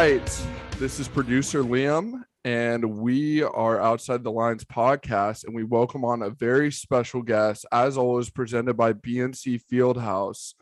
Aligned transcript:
right. 0.00 0.46
This 0.78 0.98
is 0.98 1.08
producer 1.08 1.62
Liam, 1.62 2.22
and 2.42 2.82
we 3.00 3.42
are 3.42 3.78
Outside 3.78 4.24
the 4.24 4.32
Lines 4.32 4.64
podcast, 4.64 5.44
and 5.44 5.54
we 5.54 5.62
welcome 5.62 6.06
on 6.06 6.22
a 6.22 6.30
very 6.30 6.72
special 6.72 7.20
guest, 7.20 7.66
as 7.70 7.98
always, 7.98 8.30
presented 8.30 8.78
by 8.78 8.94
BNC 8.94 9.60
Fieldhouse. 9.70 10.54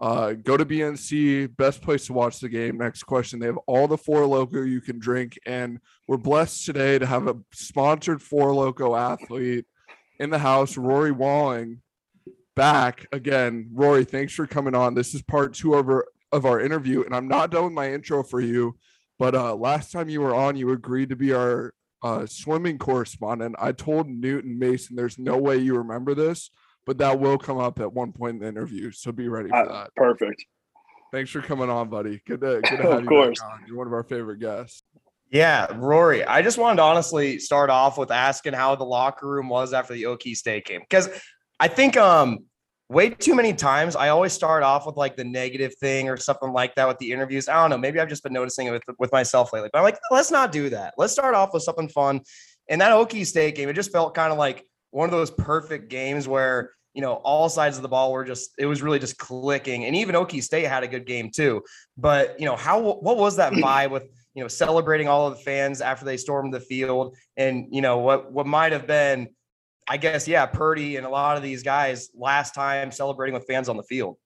Uh, 0.00 0.34
go 0.34 0.56
to 0.56 0.64
BNC, 0.64 1.56
best 1.56 1.82
place 1.82 2.06
to 2.06 2.12
watch 2.12 2.38
the 2.38 2.48
game. 2.48 2.78
Next 2.78 3.02
question. 3.02 3.40
They 3.40 3.46
have 3.46 3.58
all 3.66 3.88
the 3.88 3.98
Four 3.98 4.26
Loco 4.26 4.62
you 4.62 4.80
can 4.80 5.00
drink, 5.00 5.40
and 5.44 5.80
we're 6.06 6.16
blessed 6.16 6.64
today 6.64 6.96
to 7.00 7.04
have 7.06 7.26
a 7.26 7.36
sponsored 7.52 8.22
Four 8.22 8.54
Loco 8.54 8.94
athlete 8.94 9.64
in 10.20 10.30
the 10.30 10.38
house, 10.38 10.76
Rory 10.76 11.10
Walling, 11.10 11.82
back 12.54 13.08
again. 13.10 13.70
Rory, 13.72 14.04
thanks 14.04 14.34
for 14.34 14.46
coming 14.46 14.76
on. 14.76 14.94
This 14.94 15.16
is 15.16 15.22
part 15.22 15.52
two 15.52 15.74
of 15.74 15.88
our 15.88 16.04
of 16.34 16.44
our 16.44 16.60
interview, 16.60 17.04
and 17.04 17.14
I'm 17.14 17.28
not 17.28 17.50
done 17.50 17.64
with 17.64 17.72
my 17.72 17.92
intro 17.92 18.22
for 18.22 18.40
you. 18.40 18.76
But 19.18 19.34
uh, 19.36 19.54
last 19.54 19.92
time 19.92 20.08
you 20.08 20.20
were 20.20 20.34
on, 20.34 20.56
you 20.56 20.70
agreed 20.72 21.10
to 21.10 21.16
be 21.16 21.32
our 21.32 21.72
uh, 22.02 22.26
swimming 22.26 22.78
correspondent. 22.78 23.54
I 23.58 23.70
told 23.72 24.08
Newton 24.08 24.58
Mason, 24.58 24.96
there's 24.96 25.18
no 25.18 25.38
way 25.38 25.56
you 25.56 25.76
remember 25.76 26.14
this, 26.14 26.50
but 26.84 26.98
that 26.98 27.20
will 27.20 27.38
come 27.38 27.58
up 27.58 27.78
at 27.80 27.92
one 27.92 28.10
point 28.12 28.34
in 28.36 28.40
the 28.42 28.48
interview. 28.48 28.90
So 28.90 29.12
be 29.12 29.28
ready 29.28 29.48
for 29.50 29.56
Uh, 29.56 29.72
that. 29.84 29.94
perfect. 29.94 30.44
Thanks 31.12 31.30
for 31.30 31.40
coming 31.40 31.70
on, 31.70 31.88
buddy. 31.88 32.20
Good 32.26 32.40
to, 32.40 32.60
good 32.60 32.64
to 32.64 32.76
have 32.82 32.92
Of 32.92 33.02
you 33.04 33.08
course. 33.08 33.40
back 33.40 33.50
on. 33.52 33.64
You're 33.68 33.76
one 33.78 33.86
of 33.86 33.92
our 33.92 34.02
favorite 34.02 34.40
guests. 34.40 34.82
Yeah, 35.30 35.68
Rory. 35.76 36.24
I 36.24 36.42
just 36.42 36.58
wanted 36.58 36.76
to 36.78 36.82
honestly 36.82 37.38
start 37.38 37.70
off 37.70 37.96
with 37.96 38.10
asking 38.10 38.52
how 38.54 38.74
the 38.74 38.84
locker 38.84 39.28
room 39.28 39.48
was 39.48 39.72
after 39.72 39.94
the 39.94 40.04
Okie 40.04 40.36
State 40.36 40.64
game 40.66 40.80
because 40.80 41.08
I 41.60 41.68
think 41.68 41.96
um 41.96 42.40
way 42.94 43.10
too 43.10 43.34
many 43.34 43.52
times 43.52 43.96
I 43.96 44.08
always 44.08 44.32
start 44.32 44.62
off 44.62 44.86
with 44.86 44.96
like 44.96 45.16
the 45.16 45.24
negative 45.24 45.74
thing 45.76 46.08
or 46.08 46.16
something 46.16 46.52
like 46.52 46.74
that 46.76 46.86
with 46.86 46.98
the 46.98 47.10
interviews. 47.10 47.48
I 47.48 47.54
don't 47.54 47.70
know. 47.70 47.78
Maybe 47.78 48.00
I've 48.00 48.08
just 48.08 48.22
been 48.22 48.32
noticing 48.32 48.68
it 48.68 48.70
with, 48.70 48.82
with 48.98 49.12
myself 49.12 49.52
lately, 49.52 49.68
but 49.72 49.78
I'm 49.78 49.84
like, 49.84 49.98
let's 50.10 50.30
not 50.30 50.52
do 50.52 50.70
that. 50.70 50.94
Let's 50.96 51.12
start 51.12 51.34
off 51.34 51.52
with 51.52 51.64
something 51.64 51.88
fun. 51.88 52.20
And 52.70 52.80
that 52.80 52.92
Okie 52.92 53.26
State 53.26 53.56
game, 53.56 53.68
it 53.68 53.74
just 53.74 53.92
felt 53.92 54.14
kind 54.14 54.32
of 54.32 54.38
like 54.38 54.64
one 54.90 55.06
of 55.06 55.10
those 55.10 55.30
perfect 55.30 55.90
games 55.90 56.28
where 56.28 56.70
you 56.94 57.02
know 57.02 57.14
all 57.14 57.48
sides 57.48 57.76
of 57.76 57.82
the 57.82 57.88
ball 57.88 58.12
were 58.12 58.24
just 58.24 58.52
it 58.56 58.66
was 58.66 58.80
really 58.80 59.00
just 59.00 59.18
clicking 59.18 59.84
and 59.84 59.96
even 59.96 60.14
Okie 60.14 60.42
State 60.42 60.66
had 60.66 60.84
a 60.84 60.88
good 60.88 61.06
game 61.06 61.28
too 61.34 61.60
but 61.96 62.38
you 62.38 62.46
know 62.46 62.54
how 62.54 62.80
what 62.80 63.16
was 63.16 63.34
that 63.36 63.52
vibe 63.54 63.90
with 63.90 64.04
you 64.34 64.42
know 64.42 64.48
celebrating 64.48 65.08
all 65.08 65.26
of 65.26 65.36
the 65.36 65.42
fans 65.42 65.80
after 65.80 66.04
they 66.04 66.16
stormed 66.16 66.54
the 66.54 66.60
field 66.60 67.16
and 67.36 67.66
you 67.72 67.82
know 67.82 67.98
what 67.98 68.32
what 68.32 68.46
might 68.46 68.70
have 68.70 68.86
been 68.86 69.28
I 69.88 69.96
guess 69.96 70.26
yeah 70.26 70.46
Purdy 70.46 70.96
and 70.96 71.06
a 71.06 71.10
lot 71.10 71.36
of 71.36 71.42
these 71.42 71.62
guys 71.62 72.10
last 72.14 72.54
time 72.54 72.90
celebrating 72.90 73.34
with 73.34 73.46
fans 73.46 73.68
on 73.68 73.76
the 73.76 73.82
field 73.82 74.16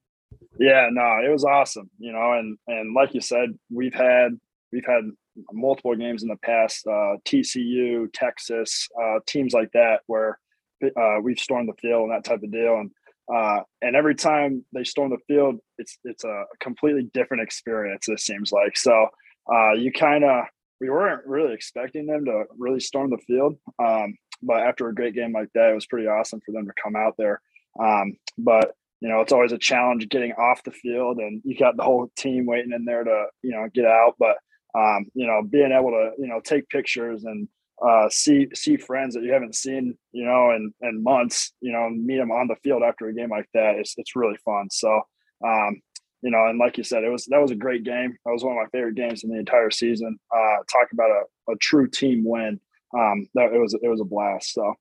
Yeah, 0.59 0.89
no, 0.91 1.19
it 1.25 1.31
was 1.31 1.45
awesome. 1.45 1.91
You 1.99 2.13
know, 2.13 2.33
and 2.33 2.59
and 2.67 2.95
like 2.95 3.15
you 3.15 3.21
said, 3.21 3.51
we've 3.71 3.95
had 3.95 4.39
we've 4.73 4.87
had 4.87 5.11
multiple 5.53 5.95
games 5.95 6.23
in 6.23 6.29
the 6.29 6.37
past, 6.37 6.87
uh, 6.87 7.17
TCU, 7.25 8.09
Texas, 8.13 8.89
uh, 9.01 9.21
teams 9.27 9.53
like 9.53 9.71
that 9.73 10.01
where 10.07 10.39
uh, 10.85 11.19
we've 11.23 11.39
stormed 11.39 11.69
the 11.69 11.81
field 11.81 12.09
and 12.09 12.13
that 12.13 12.25
type 12.25 12.43
of 12.43 12.51
deal. 12.51 12.75
And 12.81 12.91
uh, 13.35 13.63
and 13.83 13.95
every 13.95 14.15
time 14.15 14.65
they 14.73 14.85
storm 14.85 15.11
the 15.11 15.19
field, 15.27 15.57
it's 15.79 15.99
it's 16.05 16.25
a 16.25 16.45
completely 16.61 17.09
different 17.15 17.43
experience. 17.43 18.09
It 18.09 18.21
seems 18.21 18.53
like 18.53 18.77
so. 18.77 19.09
Uh, 19.51 19.73
you 19.73 19.93
kind 19.93 20.25
of 20.25 20.45
we 20.81 20.91
weren't 20.91 21.27
really 21.27 21.55
expecting 21.55 22.07
them 22.07 22.25
to 22.27 22.45
really 22.57 22.81
storm 22.81 23.11
the 23.11 23.19
field, 23.27 23.57
um, 23.79 24.15
but 24.43 24.61
after 24.61 24.89
a 24.89 24.95
great 24.95 25.15
game 25.15 25.33
like 25.33 25.49
that, 25.55 25.71
it 25.71 25.75
was 25.75 25.87
pretty 25.87 26.07
awesome 26.07 26.41
for 26.45 26.53
them 26.53 26.67
to 26.67 26.73
come 26.83 26.97
out 26.97 27.15
there. 27.19 27.41
Um, 27.81 28.17
but 28.37 28.75
you 29.01 29.09
know, 29.09 29.21
it's 29.21 29.33
always 29.33 29.53
a 29.53 29.59
challenge 29.59 30.09
getting 30.09 30.33
off 30.33 30.65
the 30.65 30.73
field, 30.73 31.19
and 31.19 31.41
you 31.45 31.57
got 31.57 31.77
the 31.77 31.85
whole 31.85 32.11
team 32.17 32.47
waiting 32.47 32.73
in 32.73 32.85
there 32.85 33.05
to 33.05 33.27
you 33.43 33.53
know 33.53 33.69
get 33.73 33.85
out. 33.85 34.15
But 34.19 34.37
um, 34.77 35.07
you 35.15 35.27
know, 35.27 35.43
being 35.49 35.73
able 35.73 35.91
to 35.91 36.11
you 36.19 36.29
know 36.29 36.41
take 36.43 36.69
pictures 36.69 37.25
and 37.25 37.49
uh, 37.87 38.09
see 38.11 38.49
see 38.55 38.77
friends 38.77 39.15
that 39.15 39.23
you 39.23 39.33
haven't 39.33 39.55
seen 39.55 39.97
you 40.13 40.25
know 40.25 40.51
in 40.51 40.73
in 40.81 41.03
months, 41.03 41.53
you 41.61 41.73
know, 41.73 41.89
meet 41.91 42.17
them 42.17 42.33
on 42.33 42.49
the 42.49 42.57
field 42.65 42.83
after 42.83 43.07
a 43.09 43.15
game 43.15 43.31
like 43.31 43.49
that, 43.55 43.77
it's 43.77 43.95
it's 43.97 44.17
really 44.17 44.37
fun. 44.45 44.69
So. 44.71 45.01
Um, 45.47 45.81
you 46.21 46.33
know, 46.33 46.47
and 46.49 46.59
like 46.59 46.77
you 46.77 46.83
said, 46.83 47.05
it 47.05 47.11
was 47.11 47.27
that 47.27 47.41
was 47.41 47.53
a 47.53 47.57
great 47.57 47.85
game. 47.85 48.17
That 48.25 48.33
was 48.33 48.43
one 48.43 48.57
of 48.57 48.63
my 48.63 48.69
favorite 48.71 48.97
games 48.97 49.23
in 49.23 49.31
the 49.31 49.39
entire 49.39 49.71
season. 49.71 50.19
Uh, 50.37 50.57
talk 50.71 50.89
about 50.93 51.11
a, 51.11 51.53
a 51.53 51.57
true 51.59 51.89
team 51.89 52.25
win. 52.25 52.59
Um, 52.97 53.29
that 53.35 53.53
it 53.53 53.59
was 53.59 53.75
it 53.75 53.89
was 53.89 54.01
a 54.01 54.05
blast. 54.05 54.53
So 54.53 54.75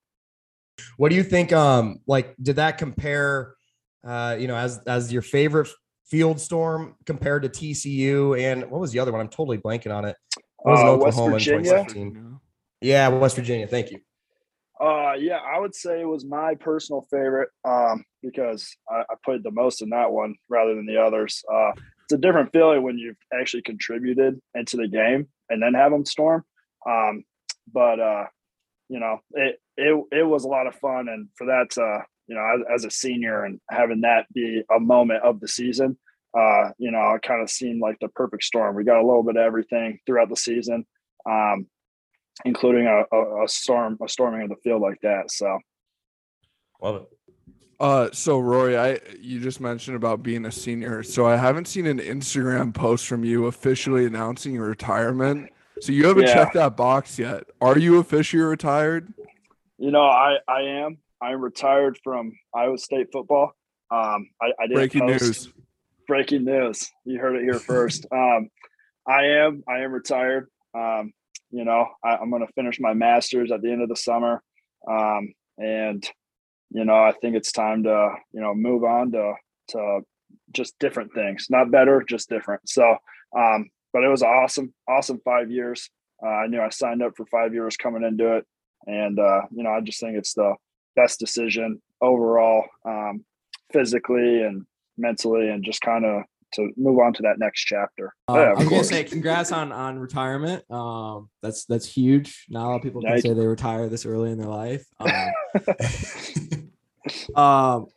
what 0.97 1.09
do 1.09 1.16
you 1.16 1.23
think 1.23 1.51
um 1.51 2.00
like 2.07 2.35
did 2.41 2.57
that 2.57 2.78
compare 2.78 3.56
uh 4.06 4.38
you 4.40 4.47
know 4.47 4.56
as 4.56 4.79
as 4.88 5.12
your 5.12 5.22
favorite 5.22 5.68
field 6.06 6.40
storm 6.40 6.95
compared 7.06 7.44
to 7.44 7.50
TCU 7.50 8.40
and 8.40 8.69
what 8.69 8.79
was 8.79 8.91
the 8.91 9.00
other 9.00 9.12
one 9.12 9.19
I'm 9.22 9.28
totally 9.28 9.57
blanking 9.57 9.94
on 9.94 10.06
it 10.06 10.16
it 10.38 10.44
was 10.63 10.79
in 10.81 10.88
Uh, 10.88 10.95
West 10.97 11.18
Oklahoma 11.18 11.38
in 11.38 11.40
Virginia? 11.40 11.62
2017 11.63 12.40
yeah 12.81 13.07
West 13.09 13.35
Virginia 13.35 13.68
thank 13.68 13.91
you 13.91 14.00
Uh, 14.79 15.13
yeah, 15.18 15.38
I 15.38 15.57
would 15.59 15.74
say 15.74 16.01
it 16.01 16.07
was 16.07 16.24
my 16.24 16.53
personal 16.53 17.01
favorite 17.09 17.50
um, 17.66 18.06
because 18.22 18.78
I, 18.88 19.01
I 19.09 19.16
played 19.25 19.41
the 19.41 19.50
most 19.50 19.81
in 19.81 19.89
that 19.89 20.12
one 20.12 20.35
rather 20.50 20.75
than 20.75 20.85
the 20.85 20.97
others. 21.01 21.44
Uh, 21.51 21.72
it's 22.03 22.13
a 22.13 22.18
different 22.19 22.51
feeling 22.53 22.84
when 22.84 22.95
you've 23.00 23.18
actually 23.34 23.63
contributed 23.63 24.39
into 24.53 24.78
the 24.78 24.88
game 24.88 25.28
and 25.50 25.62
then 25.63 25.74
have 25.74 25.91
them 25.91 26.06
storm. 26.06 26.44
Um, 26.88 27.24
but 27.72 28.00
uh, 28.00 28.25
you 28.89 29.00
know, 29.00 29.19
it 29.31 29.59
it 29.78 30.05
it 30.11 30.23
was 30.23 30.44
a 30.45 30.50
lot 30.50 30.67
of 30.67 30.75
fun, 30.75 31.07
and 31.09 31.29
for 31.35 31.47
that, 31.47 31.78
uh, 31.78 32.03
you 32.28 32.35
know, 32.35 32.45
as, 32.55 32.83
as 32.83 32.85
a 32.85 32.91
senior 32.91 33.44
and 33.44 33.59
having 33.69 34.01
that 34.01 34.25
be 34.33 34.63
a 34.75 34.79
moment 34.79 35.23
of 35.23 35.39
the 35.39 35.47
season, 35.47 35.97
uh, 36.38 36.69
you 36.77 36.91
know, 36.91 37.13
it 37.13 37.22
kind 37.22 37.41
of 37.41 37.50
seemed 37.50 37.81
like 37.81 37.97
the 38.00 38.09
perfect 38.09 38.44
storm. 38.44 38.75
We 38.75 38.83
got 38.83 39.01
a 39.01 39.06
little 39.06 39.23
bit 39.23 39.38
of 39.38 39.44
everything 39.44 40.00
throughout 40.06 40.29
the 40.29 40.38
season. 40.38 40.85
Um, 41.29 41.67
including 42.45 42.85
a, 42.88 43.03
a, 43.16 43.45
a 43.45 43.47
storm, 43.47 43.97
a 44.03 44.07
storming 44.07 44.44
of 44.44 44.50
the 44.50 44.56
field 44.57 44.81
like 44.81 45.01
that. 45.01 45.31
So 45.31 45.57
love 46.81 46.95
it 46.97 47.07
Uh, 47.79 48.09
so 48.11 48.39
Rory, 48.39 48.77
I 48.77 49.00
you 49.19 49.39
just 49.39 49.59
mentioned 49.59 49.95
about 49.95 50.23
being 50.23 50.45
a 50.45 50.51
senior. 50.51 51.03
So 51.03 51.25
I 51.25 51.35
haven't 51.35 51.67
seen 51.67 51.85
an 51.88 52.00
Instagram 52.00 52.73
post 52.73 53.07
from 53.07 53.23
you 53.23 53.47
officially 53.47 54.06
announcing 54.06 54.53
your 54.53 54.67
retirement. 54.67 55.50
So 55.79 55.91
you 55.91 56.05
haven't 56.07 56.27
Yeah. 56.27 56.33
checked 56.33 56.53
that 56.55 56.75
box 56.75 57.17
yet. 57.19 57.45
Are 57.61 57.77
you 57.77 57.97
officially 57.99 58.43
retired? 58.43 59.13
you 59.79 59.91
know, 59.91 60.03
I 60.03 60.38
I 60.47 60.61
am 60.61 60.97
I'm 61.21 61.39
retired 61.41 61.99
from 62.03 62.31
Iowa 62.53 62.77
State 62.77 63.07
football. 63.11 63.51
Um, 63.91 64.29
I, 64.41 64.47
I 64.59 64.63
didn't 64.67 64.73
Breaking 64.73 65.01
post- 65.01 65.21
news. 65.23 65.53
Breaking 66.07 66.45
news. 66.45 66.89
You 67.05 67.19
heard 67.19 67.35
it 67.35 67.43
here 67.43 67.59
first. 67.59 68.05
um, 68.11 68.49
I 69.07 69.25
am 69.25 69.63
I 69.67 69.79
am 69.79 69.91
retired. 69.91 70.49
Um, 70.73 71.11
you 71.51 71.63
know, 71.63 71.88
I, 72.03 72.17
I'm 72.17 72.29
going 72.29 72.45
to 72.45 72.51
finish 72.53 72.79
my 72.79 72.94
master's 72.94 73.51
at 73.51 73.61
the 73.61 73.71
end 73.71 73.81
of 73.81 73.89
the 73.89 73.95
summer, 73.95 74.41
um, 74.89 75.33
and 75.57 76.03
you 76.71 76.83
know, 76.85 76.95
I 76.95 77.13
think 77.21 77.35
it's 77.35 77.51
time 77.51 77.83
to 77.83 78.15
you 78.33 78.41
know 78.41 78.53
move 78.55 78.83
on 78.83 79.11
to 79.11 79.33
to 79.69 80.01
just 80.51 80.77
different 80.79 81.13
things, 81.13 81.47
not 81.49 81.69
better, 81.71 82.03
just 82.07 82.29
different. 82.29 82.67
So, 82.67 82.97
um, 83.38 83.69
but 83.93 84.03
it 84.03 84.09
was 84.09 84.23
awesome, 84.23 84.73
awesome 84.87 85.21
five 85.23 85.51
years. 85.51 85.89
Uh, 86.23 86.29
I 86.29 86.47
knew 86.47 86.61
I 86.61 86.69
signed 86.69 87.03
up 87.03 87.13
for 87.15 87.25
five 87.27 87.53
years 87.53 87.77
coming 87.77 88.03
into 88.03 88.37
it, 88.37 88.45
and 88.85 89.19
uh, 89.19 89.41
you 89.51 89.63
know, 89.63 89.71
I 89.71 89.81
just 89.81 89.99
think 89.99 90.17
it's 90.17 90.33
the 90.33 90.55
best 90.95 91.19
decision 91.19 91.81
overall, 92.01 92.65
um, 92.85 93.23
physically 93.71 94.43
and 94.43 94.65
mentally, 94.97 95.49
and 95.49 95.63
just 95.63 95.81
kind 95.81 96.05
of 96.05 96.23
to 96.53 96.69
move 96.77 96.99
on 96.99 97.13
to 97.13 97.21
that 97.23 97.39
next 97.39 97.65
chapter. 97.65 98.13
Um, 98.27 98.35
Yeah, 98.37 98.41
I 98.41 98.51
of 98.51 98.57
was 98.59 98.69
gonna 98.69 98.83
say 98.83 99.03
congrats 99.03 99.51
on 99.51 99.71
on 99.71 99.99
retirement. 99.99 100.69
Um, 100.71 101.29
that's 101.41 101.65
that's 101.65 101.85
huge. 101.85 102.45
Not 102.49 102.65
a 102.65 102.69
lot 102.69 102.75
of 102.77 102.81
people 102.81 103.01
can 103.01 103.21
say 103.21 103.33
they 103.33 103.45
retire 103.45 103.89
this 103.89 104.05
early 104.05 104.31
in 104.31 104.37
their 104.37 104.47
life. 104.47 104.85
Um, 105.00 105.31
um 107.35 107.88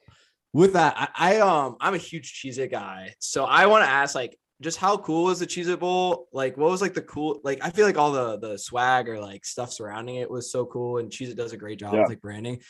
with 0.53 0.73
that, 0.73 0.95
I, 0.97 1.37
I 1.37 1.41
um 1.41 1.77
I'm 1.81 1.95
a 1.95 1.99
huge 1.99 2.41
Cheez 2.41 2.59
It 2.59 2.71
guy. 2.71 3.15
So 3.19 3.45
I 3.45 3.67
want 3.67 3.85
to 3.85 3.91
ask 3.91 4.15
like 4.15 4.37
just 4.61 4.79
how 4.79 4.97
cool 4.99 5.25
was 5.25 5.39
the 5.41 5.47
Cheez 5.47 5.69
It 5.69 5.81
Bowl? 5.81 6.29
Like 6.33 6.57
what 6.57 6.71
was 6.71 6.83
like 6.83 6.95
the 6.95 7.03
cool 7.03 7.41
like 7.45 7.59
I 7.63 7.71
feel 7.71 7.87
like 7.87 7.97
all 7.99 8.13
the 8.13 8.39
the 8.39 8.59
swag 8.59 9.09
or 9.09 9.19
like 9.21 9.45
stuff 9.45 9.73
surrounding 9.73 10.17
it 10.17 10.31
was 10.31 10.51
so 10.53 10.67
cool 10.67 10.99
and 10.99 11.11
Cheez 11.11 11.29
It 11.31 11.37
does 11.37 11.53
a 11.53 11.57
great 11.57 11.79
job 11.79 11.95
Yeah. 11.95 12.01
with 12.01 12.11
like 12.11 12.21
branding. 12.21 12.61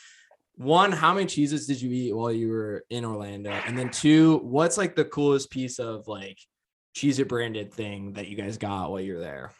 One, 0.55 0.91
how 0.91 1.13
many 1.13 1.25
cheeses 1.25 1.65
did 1.65 1.81
you 1.81 1.91
eat 1.91 2.13
while 2.15 2.31
you 2.31 2.49
were 2.49 2.85
in 2.89 3.03
Orlando? 3.05 3.51
And 3.51 3.77
then 3.77 3.89
two, 3.89 4.37
what's 4.43 4.77
like 4.77 4.95
the 4.95 5.05
coolest 5.05 5.49
piece 5.49 5.79
of 5.79 6.07
like 6.07 6.37
Cheez 6.95 7.19
It 7.19 7.27
branded 7.27 7.73
thing 7.73 8.13
that 8.13 8.27
you 8.27 8.35
guys 8.35 8.57
got 8.57 8.91
while 8.91 8.99
you're 8.99 9.19
there? 9.19 9.51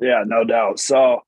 Yeah, 0.00 0.24
no 0.26 0.44
doubt. 0.44 0.78
So, 0.80 1.20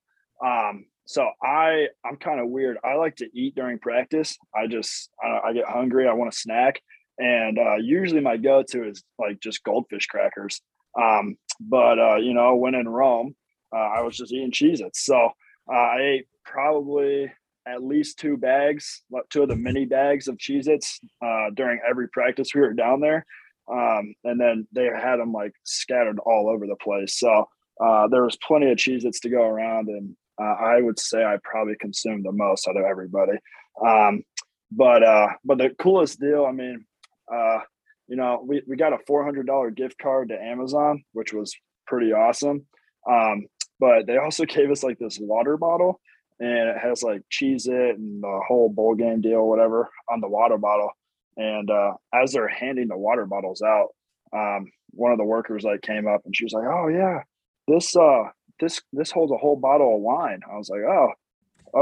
um, 0.45 0.87
so 1.07 1.29
I 1.43 1.89
I'm 2.05 2.17
kind 2.17 2.41
of 2.41 2.49
weird. 2.49 2.79
I 2.85 2.95
like 2.95 3.17
to 3.17 3.29
eat 3.33 3.55
during 3.55 3.79
practice. 3.79 4.37
I 4.55 4.67
just 4.67 5.11
I, 5.23 5.49
I 5.49 5.53
get 5.53 5.67
hungry. 5.67 6.09
I 6.09 6.12
want 6.12 6.33
a 6.33 6.37
snack, 6.37 6.81
and 7.19 7.58
uh, 7.58 7.76
usually 7.76 8.20
my 8.20 8.37
go-to 8.37 8.88
is 8.88 9.05
like 9.19 9.40
just 9.40 9.62
goldfish 9.64 10.06
crackers. 10.06 10.61
Um, 11.00 11.37
but 11.61 11.99
uh, 11.99 12.16
you 12.16 12.34
know, 12.34 12.56
when 12.56 12.75
in 12.75 12.88
Rome, 12.88 13.34
uh, 13.75 13.78
I 13.78 14.02
was 14.02 14.16
just 14.16 14.32
eating 14.32 14.52
Cheez-Its. 14.52 15.05
So 15.05 15.31
uh, 15.72 15.76
I 15.76 16.00
ate 16.00 16.28
probably 16.44 17.32
at 17.66 17.82
least 17.82 18.19
two 18.19 18.37
bags, 18.37 19.02
two 19.31 19.43
of 19.43 19.49
the 19.49 19.56
mini 19.56 19.87
bags 19.87 20.28
of 20.28 20.37
Cheez-Its 20.37 21.00
uh, 21.25 21.50
during 21.55 21.81
every 21.88 22.08
practice 22.08 22.55
we 22.55 22.61
were 22.61 22.75
down 22.75 23.00
there. 23.00 23.25
Um, 23.70 24.14
and 24.25 24.38
then 24.38 24.66
they 24.72 24.84
had 24.84 25.16
them 25.16 25.32
like 25.32 25.52
scattered 25.64 26.19
all 26.19 26.49
over 26.49 26.66
the 26.66 26.76
place. 26.76 27.19
So 27.19 27.49
uh, 27.82 28.08
there 28.08 28.22
was 28.22 28.37
plenty 28.37 28.70
of 28.70 28.76
Cheez-Its 28.76 29.20
to 29.20 29.31
go 29.31 29.43
around, 29.43 29.88
and 29.88 30.14
I 30.38 30.81
would 30.81 30.99
say 30.99 31.25
I 31.25 31.38
probably 31.43 31.76
consumed 31.81 32.25
the 32.25 32.32
most 32.32 32.69
out 32.69 32.76
of 32.76 32.84
everybody. 32.84 33.38
Um, 33.84 34.22
but 34.70 35.02
uh, 35.02 35.28
but 35.44 35.58
the 35.58 35.70
coolest 35.78 36.20
deal, 36.20 36.44
I 36.44 36.52
mean, 36.52 36.84
uh, 37.32 37.61
you 38.09 38.17
know, 38.17 38.44
we, 38.47 38.62
we 38.67 38.76
got 38.76 38.93
a 38.93 38.99
four 39.06 39.25
hundred 39.25 39.47
dollar 39.47 39.71
gift 39.71 39.99
card 39.99 40.29
to 40.29 40.41
Amazon, 40.41 41.05
which 41.12 41.32
was 41.32 41.55
pretty 41.87 42.12
awesome. 42.12 42.67
Um, 43.09 43.47
but 43.81 44.06
they 44.06 44.19
also 44.19 44.44
gave 44.47 44.71
us 44.71 44.82
like 44.82 44.99
this 44.99 45.19
water 45.21 45.56
bottle, 45.56 46.00
and 46.41 46.69
it 46.71 46.79
has 46.79 47.03
like 47.03 47.23
Cheez-It 47.31 47.99
and 47.99 48.23
the 48.23 48.41
whole 48.47 48.69
bowl 48.69 48.94
game 48.94 49.21
deal, 49.21 49.47
whatever, 49.47 49.88
on 50.11 50.21
the 50.21 50.29
water 50.29 50.59
bottle. 50.59 50.91
And 51.37 51.71
uh, 51.71 51.93
as 52.12 52.32
they're 52.32 52.49
handing 52.49 52.88
the 52.88 52.97
water 52.97 53.26
bottles 53.26 53.62
out, 53.62 53.88
um, 54.32 54.71
one 54.91 55.12
of 55.12 55.19
the 55.19 55.25
workers 55.25 55.65
like 55.65 55.82
came 55.82 56.06
up 56.06 56.23
and 56.25 56.35
she 56.37 56.44
was 56.44 56.53
like, 56.53 56.67
"Oh 56.67 56.88
yeah, 56.88 57.23
this 57.67 57.97
uh 57.97 58.25
this 58.61 58.81
this 58.93 59.11
holds 59.11 59.32
a 59.32 59.37
whole 59.37 59.56
bottle 59.56 59.97
of 59.97 60.03
wine." 60.03 60.41
I 60.50 60.56
was 60.56 60.69
like, 60.69 60.82
"Oh, 60.82 61.09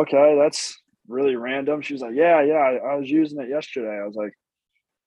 okay, 0.00 0.38
that's 0.40 0.80
really 1.08 1.36
random." 1.36 1.82
She 1.82 1.92
was 1.92 2.02
like, 2.02 2.14
"Yeah, 2.14 2.42
yeah, 2.42 2.54
I, 2.54 2.92
I 2.92 2.94
was 2.96 3.10
using 3.10 3.40
it 3.40 3.48
yesterday." 3.48 4.00
I 4.02 4.06
was 4.06 4.16
like, 4.16 4.32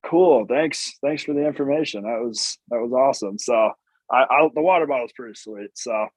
"Cool, 0.10 0.46
thanks, 0.48 0.98
thanks 1.04 1.24
for 1.24 1.34
the 1.34 1.46
information. 1.46 2.04
That 2.04 2.22
was 2.24 2.58
that 2.70 2.80
was 2.80 2.92
awesome." 2.94 3.38
So 3.40 3.72
I, 4.12 4.24
I 4.30 4.50
the 4.54 4.62
water 4.62 4.86
bottle 4.88 5.06
is 5.06 5.14
pretty 5.14 5.36
sweet. 5.36 5.72
So 5.76 6.08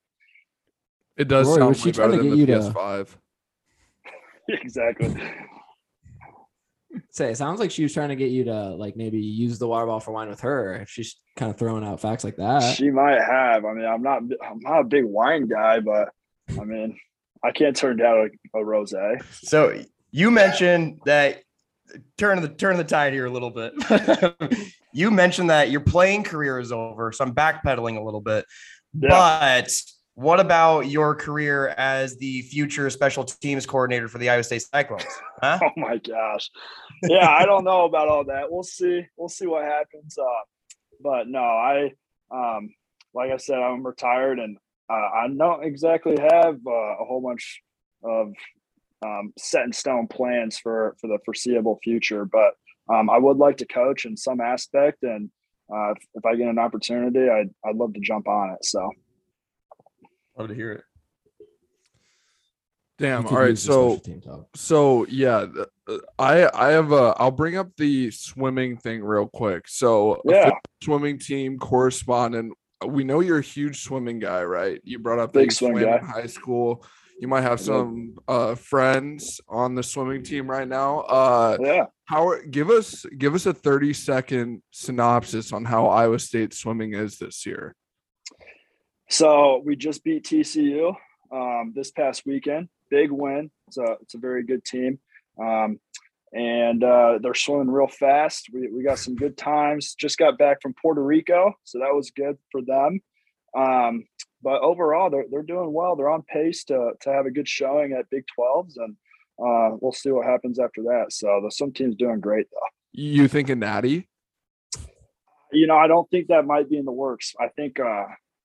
It 1.17 1.29
does 1.29 1.46
Rory, 1.46 1.58
sound 1.58 1.76
way 1.76 1.93
trying 1.93 2.11
better 2.11 2.23
to 2.23 2.29
than 2.29 2.38
get 2.38 2.46
the 2.46 2.52
you 2.52 2.70
to- 2.70 2.70
PS5. 2.70 3.08
exactly. 4.49 5.14
Say, 7.11 7.31
it 7.32 7.37
sounds 7.37 7.61
like 7.61 7.70
she 7.70 7.82
was 7.82 7.93
trying 7.93 8.08
to 8.08 8.17
get 8.17 8.31
you 8.31 8.44
to 8.44 8.70
like 8.70 8.96
maybe 8.96 9.19
use 9.20 9.58
the 9.58 9.69
water 9.69 9.85
bottle 9.87 10.00
for 10.00 10.12
wine 10.12 10.29
with 10.29 10.41
her. 10.41 10.75
If 10.75 10.88
she's 10.88 11.17
kind 11.37 11.50
of 11.50 11.58
throwing 11.58 11.84
out 11.84 12.00
facts 12.00 12.25
like 12.25 12.37
that. 12.37 12.61
She 12.76 12.91
might 12.91 13.20
have. 13.20 13.64
I 13.64 13.73
mean, 13.75 13.84
I'm 13.84 14.02
not 14.02 14.23
I'm 14.23 14.58
not 14.61 14.81
a 14.81 14.84
big 14.84 15.05
wine 15.05 15.46
guy, 15.49 15.81
but 15.81 16.08
I 16.58 16.64
mean, 16.64 16.99
I 17.44 17.50
can't 17.52 17.76
turn 17.76 17.99
down 17.99 18.31
a, 18.55 18.58
a 18.58 18.64
rosé. 18.64 19.23
So 19.32 19.82
you 20.11 20.31
mentioned 20.31 21.00
that 21.05 21.43
turn 22.17 22.40
the 22.43 22.49
turn 22.49 22.76
the 22.76 22.85
tide 22.85 23.12
here 23.12 23.26
a 23.26 23.31
little 23.31 23.50
bit. 23.50 23.73
you 24.93 25.11
mentioned 25.11 25.50
that 25.50 25.70
your 25.70 25.81
playing 25.81 26.25
career 26.25 26.58
is 26.58 26.73
over, 26.73 27.12
so 27.12 27.25
I'm 27.25 27.35
backpedaling 27.35 27.99
a 27.99 28.02
little 28.02 28.20
bit. 28.20 28.44
Yeah. 28.94 29.08
But 29.08 29.70
what 30.14 30.40
about 30.40 30.88
your 30.88 31.14
career 31.14 31.69
as 31.69 32.17
the 32.17 32.43
future 32.43 32.90
special 32.90 33.25
teams 33.25 33.67
coordinator 33.67 34.08
for 34.08 34.19
the 34.19 34.31
Iowa 34.31 34.43
State 34.43 34.62
Cyclones? 34.62 35.05
Huh? 35.43 35.58
Oh 35.62 35.70
my 35.76 35.99
gosh. 35.99 36.50
Yeah, 37.05 37.29
I 37.29 37.46
don't 37.46 37.62
know 37.62 37.85
about 37.85 38.08
all 38.08 38.25
that. 38.25 38.50
We'll 38.50 38.64
see. 38.64 39.06
We'll 39.17 39.29
see 39.29 39.46
what 39.46 39.64
happens. 39.64 40.19
Uh, 40.19 40.43
but 41.00 41.29
no, 41.29 41.38
I 41.38 41.93
um, 42.31 42.70
like 43.14 43.31
I 43.31 43.37
said, 43.37 43.58
I'm 43.58 43.87
retired, 43.87 44.38
and 44.38 44.56
uh, 44.91 44.94
I 44.94 45.29
don't 45.29 45.64
exactly 45.64 46.17
have 46.19 46.56
uh, 46.67 46.70
a 46.70 47.05
whole 47.05 47.20
bunch 47.20 47.62
of 48.02 48.32
um, 49.05 49.33
set 49.39 49.65
in 49.65 49.73
stone 49.73 50.06
plans 50.09 50.59
for 50.59 50.97
for 51.00 51.06
the 51.09 51.19
foreseeable 51.25 51.79
future. 51.83 52.25
But 52.25 52.55
um, 52.93 53.11
I 53.11 53.19
would 53.19 53.37
like 53.37 53.59
to 53.59 53.67
coach 53.67 54.05
in 54.06 54.17
some 54.17 54.41
aspect, 54.41 55.03
and 55.03 55.31
uh, 55.73 55.91
if, 55.93 55.99
if 56.15 56.25
I 56.27 56.35
get 56.37 56.49
an 56.49 56.59
opportunity, 56.59 57.29
I'd 57.29 57.50
I'd 57.65 57.77
love 57.77 57.95
to 57.95 58.00
jump 58.00 58.29
on 58.29 58.50
it. 58.50 58.65
So 58.65 58.89
Love 60.39 60.49
to 60.49 60.55
hear 60.55 60.73
it. 60.73 60.85
Damn. 62.99 63.23
You 63.23 63.29
All 63.29 63.31
could 63.35 63.41
right. 63.41 63.50
use 63.50 63.65
the 63.65 63.73
So 63.73 63.89
special 63.97 64.00
team 64.05 64.21
talk. 64.21 64.47
so 64.56 65.06
yeah, 65.06 65.47
uh, 65.89 65.99
I 66.19 66.49
I 66.53 66.71
have 66.73 66.91
a 66.93 67.15
I'll 67.17 67.31
bring 67.31 67.56
up 67.56 67.71
the 67.77 68.11
swimming 68.11 68.77
thing 68.77 69.03
real 69.05 69.27
quick. 69.29 69.69
So 69.69 70.21
Yeah. 70.25 70.41
official 70.41 70.59
swimming 70.83 71.19
team 71.19 71.59
correspondent. 71.59 72.55
We 72.87 73.05
know 73.05 73.21
you're 73.21 73.39
a 73.39 73.43
huge 73.43 73.83
swimming 73.83 74.19
guy, 74.21 74.44
right? 74.44 74.81
You 74.85 74.99
brought 75.01 75.19
up 75.19 75.33
that 75.33 75.39
Big 75.41 75.47
you 75.51 75.55
swim 75.55 75.75
guy. 75.85 75.99
in 75.99 76.05
high 76.05 76.27
school. 76.27 76.85
You 77.20 77.26
might 77.26 77.43
have 77.43 77.61
some 77.61 78.15
uh, 78.29 78.55
friends 78.55 79.41
on 79.49 79.75
the 79.75 79.82
swimming 79.82 80.23
team 80.23 80.49
right 80.49 80.69
now. 80.69 81.00
Uh, 81.00 81.56
yeah. 81.61 81.87
how 82.05 82.35
give 82.49 82.70
us 82.70 83.05
give 83.17 83.35
us 83.35 83.47
a 83.47 83.53
30 83.53 83.93
second 83.93 84.62
synopsis 84.70 85.53
on 85.53 85.65
how 85.65 85.88
Iowa 85.88 86.20
State 86.20 86.55
swimming 86.55 86.94
is 86.94 87.19
this 87.19 87.44
year. 87.44 87.75
So 89.09 89.62
we 89.65 89.75
just 89.75 90.05
beat 90.05 90.25
TCU 90.25 90.94
um, 91.32 91.73
this 91.75 91.91
past 91.91 92.25
weekend. 92.25 92.69
Big 92.91 93.11
win. 93.11 93.50
It's 93.67 93.79
a 93.79 93.97
it's 94.00 94.15
a 94.15 94.19
very 94.19 94.44
good 94.44 94.65
team, 94.65 94.99
um, 95.43 95.81
and 96.32 96.85
uh, 96.85 97.19
they're 97.20 97.35
swimming 97.35 97.70
real 97.70 97.88
fast. 97.88 98.49
We 98.53 98.69
we 98.69 98.85
got 98.85 98.99
some 98.99 99.17
good 99.17 99.37
times. 99.37 99.94
Just 99.94 100.19
got 100.19 100.38
back 100.38 100.62
from 100.62 100.75
Puerto 100.81 101.03
Rico, 101.03 101.55
so 101.65 101.81
that 101.81 101.94
was 101.94 102.11
good 102.11 102.38
for 102.53 102.62
them. 102.62 103.00
Um, 103.56 104.05
but 104.43 104.61
overall, 104.62 105.11
they're 105.11 105.26
they're 105.31 105.43
doing 105.43 105.73
well. 105.73 105.96
They're 105.96 106.11
on 106.11 106.23
pace 106.23 106.64
to 106.64 106.93
to 107.00 107.12
have 107.12 107.26
a 107.26 107.31
good 107.31 107.49
showing 107.49 107.93
at 107.93 108.11
Big 108.11 108.25
12s, 108.38 108.75
and 108.76 108.96
uh, 109.38 109.76
we'll 109.81 109.93
see 109.93 110.11
what 110.11 110.26
happens 110.26 110.58
after 110.58 110.82
that. 110.85 111.06
So 111.11 111.40
the 111.43 111.50
some 111.50 111.73
teams 111.73 111.96
doing 111.96 112.20
great 112.20 112.46
though. 112.50 112.69
You 112.93 113.29
think 113.29 113.49
a 113.49 113.56
natty? 113.56 114.08
you 115.52 115.67
know, 115.67 115.76
I 115.76 115.87
don't 115.87 116.08
think 116.11 116.29
that 116.29 116.46
might 116.46 116.69
be 116.69 116.76
in 116.76 116.85
the 116.85 116.93
works. 116.93 117.35
I 117.40 117.49
think 117.49 117.81
uh, 117.81 118.05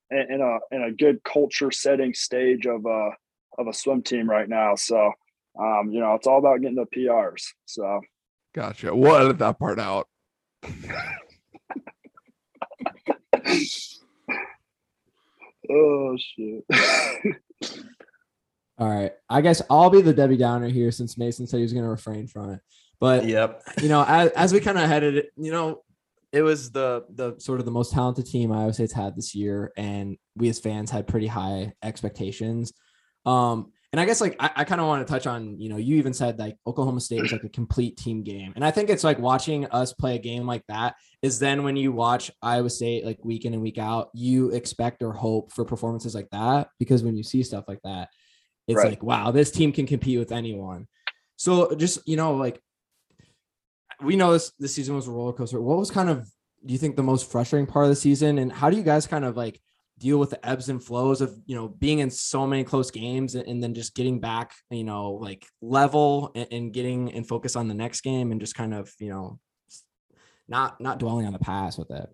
in, 0.10 0.26
in 0.32 0.42
a 0.42 0.60
in 0.76 0.84
a 0.84 0.92
good 0.92 1.24
culture 1.24 1.72
setting 1.72 2.14
stage 2.14 2.66
of 2.66 2.86
a 2.86 3.10
of 3.58 3.68
a 3.68 3.74
swim 3.74 4.02
team 4.02 4.30
right 4.30 4.48
now. 4.48 4.76
So, 4.76 5.12
um, 5.60 5.90
you 5.92 6.00
know, 6.00 6.14
it's 6.16 6.28
all 6.28 6.40
about 6.40 6.62
getting 6.62 6.76
the 6.76 6.86
PRs. 6.86 7.44
So, 7.66 8.02
Gotcha. 8.56 8.96
We'll 8.96 9.16
edit 9.16 9.40
that 9.40 9.60
part 9.60 9.80
out. 9.80 10.08
oh 15.72 16.18
shit. 16.18 16.64
All 18.80 18.90
right. 18.90 19.12
I 19.30 19.42
guess 19.42 19.62
I'll 19.70 19.90
be 19.90 20.02
the 20.02 20.14
Debbie 20.14 20.38
Downer 20.38 20.68
here 20.70 20.92
since 20.92 21.18
Mason 21.18 21.46
said 21.46 21.58
he 21.58 21.64
was 21.64 21.74
going 21.74 21.84
to 21.86 21.90
refrain 21.90 22.28
from 22.28 22.52
it. 22.52 22.60
But 23.00 23.26
Yep. 23.26 23.62
you 23.82 23.90
know, 23.90 24.04
as, 24.08 24.32
as 24.32 24.54
we 24.54 24.60
kind 24.62 24.78
of 24.78 24.88
headed 24.88 25.16
it, 25.16 25.32
you 25.38 25.52
know, 25.52 25.84
it 26.32 26.42
was 26.42 26.72
the 26.72 27.06
the 27.10 27.38
sort 27.38 27.60
of 27.60 27.66
the 27.66 27.72
most 27.72 27.92
talented 27.92 28.26
team 28.26 28.52
Iowa 28.52 28.74
State's 28.74 28.94
had 28.94 29.16
this 29.16 29.36
year, 29.36 29.72
and 29.78 30.18
we 30.36 30.50
as 30.50 30.60
fans 30.60 30.90
had 30.90 31.06
pretty 31.08 31.28
high 31.28 31.74
expectations. 31.84 32.74
Um, 33.26 33.73
and 33.94 34.00
I 34.02 34.06
guess 34.06 34.20
like 34.22 34.36
I, 34.40 34.50
I 34.56 34.64
kind 34.64 34.82
of 34.82 34.88
want 34.88 35.06
to 35.06 35.12
touch 35.14 35.28
on, 35.28 35.60
you 35.62 35.70
know, 35.70 35.78
you 35.78 35.98
even 35.98 36.14
said 36.14 36.40
like 36.40 36.58
Oklahoma 36.66 37.00
State 37.00 37.22
was 37.22 37.32
like 37.32 37.44
a 37.44 37.50
complete 37.50 37.96
team 37.96 38.24
game. 38.24 38.52
And 38.56 38.66
I 38.66 38.72
think 38.72 38.90
it's 38.90 39.04
like 39.04 39.20
watching 39.20 39.68
us 39.68 39.94
play 39.94 40.16
a 40.16 40.20
game 40.20 40.48
like 40.48 40.64
that 40.68 40.96
is 41.22 41.38
then 41.38 41.64
when 41.64 41.76
you 41.76 41.92
watch 41.92 42.32
Iowa 42.42 42.72
State 42.72 43.06
like 43.06 43.24
week 43.24 43.46
in 43.46 43.54
and 43.54 43.62
week 43.62 43.78
out, 43.78 44.10
you 44.16 44.50
expect 44.50 45.04
or 45.04 45.14
hope 45.14 45.54
for 45.54 45.64
performances 45.64 46.16
like 46.16 46.28
that 46.32 46.70
because 46.80 47.04
when 47.04 47.16
you 47.16 47.22
see 47.22 47.44
stuff 47.44 47.66
like 47.68 47.82
that, 47.84 48.10
it's 48.68 48.78
Right. 48.78 48.90
like, 48.90 49.04
wow, 49.04 49.30
this 49.30 49.52
team 49.52 49.72
can 49.72 49.86
compete 49.86 50.18
with 50.18 50.32
anyone. 50.32 50.88
So 51.36 51.76
just, 51.76 52.00
you 52.08 52.18
know, 52.18 52.34
like 52.36 52.60
we 54.02 54.16
know 54.16 54.34
this 54.34 54.54
this 54.58 54.74
season 54.74 54.96
was 54.96 55.08
a 55.08 55.12
roller 55.12 55.34
coaster. 55.34 55.62
What 55.62 55.78
was 55.78 55.92
kind 55.92 56.10
of 56.10 56.28
do 56.66 56.72
you 56.72 56.80
think 56.80 56.96
the 56.96 57.04
most 57.04 57.30
frustrating 57.32 57.68
part 57.68 57.86
of 57.86 57.90
the 57.90 57.96
season? 57.96 58.40
And 58.40 58.52
how 58.52 58.72
do 58.72 58.78
you 58.78 58.84
guys 58.84 59.06
kind 59.06 59.26
of 59.26 59.38
like 59.38 59.62
deal 60.04 60.20
with 60.20 60.32
the 60.32 60.46
ebbs 60.46 60.68
and 60.68 60.84
flows 60.84 61.22
of 61.22 61.34
you 61.46 61.56
know 61.56 61.70
being 61.70 62.00
in 62.00 62.10
so 62.10 62.46
many 62.46 62.64
close 62.66 62.92
games 62.92 63.36
and, 63.36 63.48
and 63.48 63.64
then 63.64 63.74
just 63.74 63.96
getting 63.96 64.20
back, 64.20 64.54
you 64.70 64.84
know, 64.84 65.14
like 65.14 65.48
level 65.62 66.32
and, 66.36 66.48
and 66.52 66.74
getting 66.74 67.12
and 67.14 67.26
focus 67.26 67.56
on 67.56 67.70
the 67.70 67.74
next 67.74 68.02
game 68.02 68.32
and 68.32 68.42
just 68.42 68.54
kind 68.54 68.74
of, 68.74 68.94
you 69.00 69.10
know, 69.10 69.40
not 70.50 70.82
not 70.82 71.00
dwelling 71.00 71.26
on 71.26 71.32
the 71.32 71.40
past 71.40 71.80
with 71.80 71.90
it. 71.90 72.10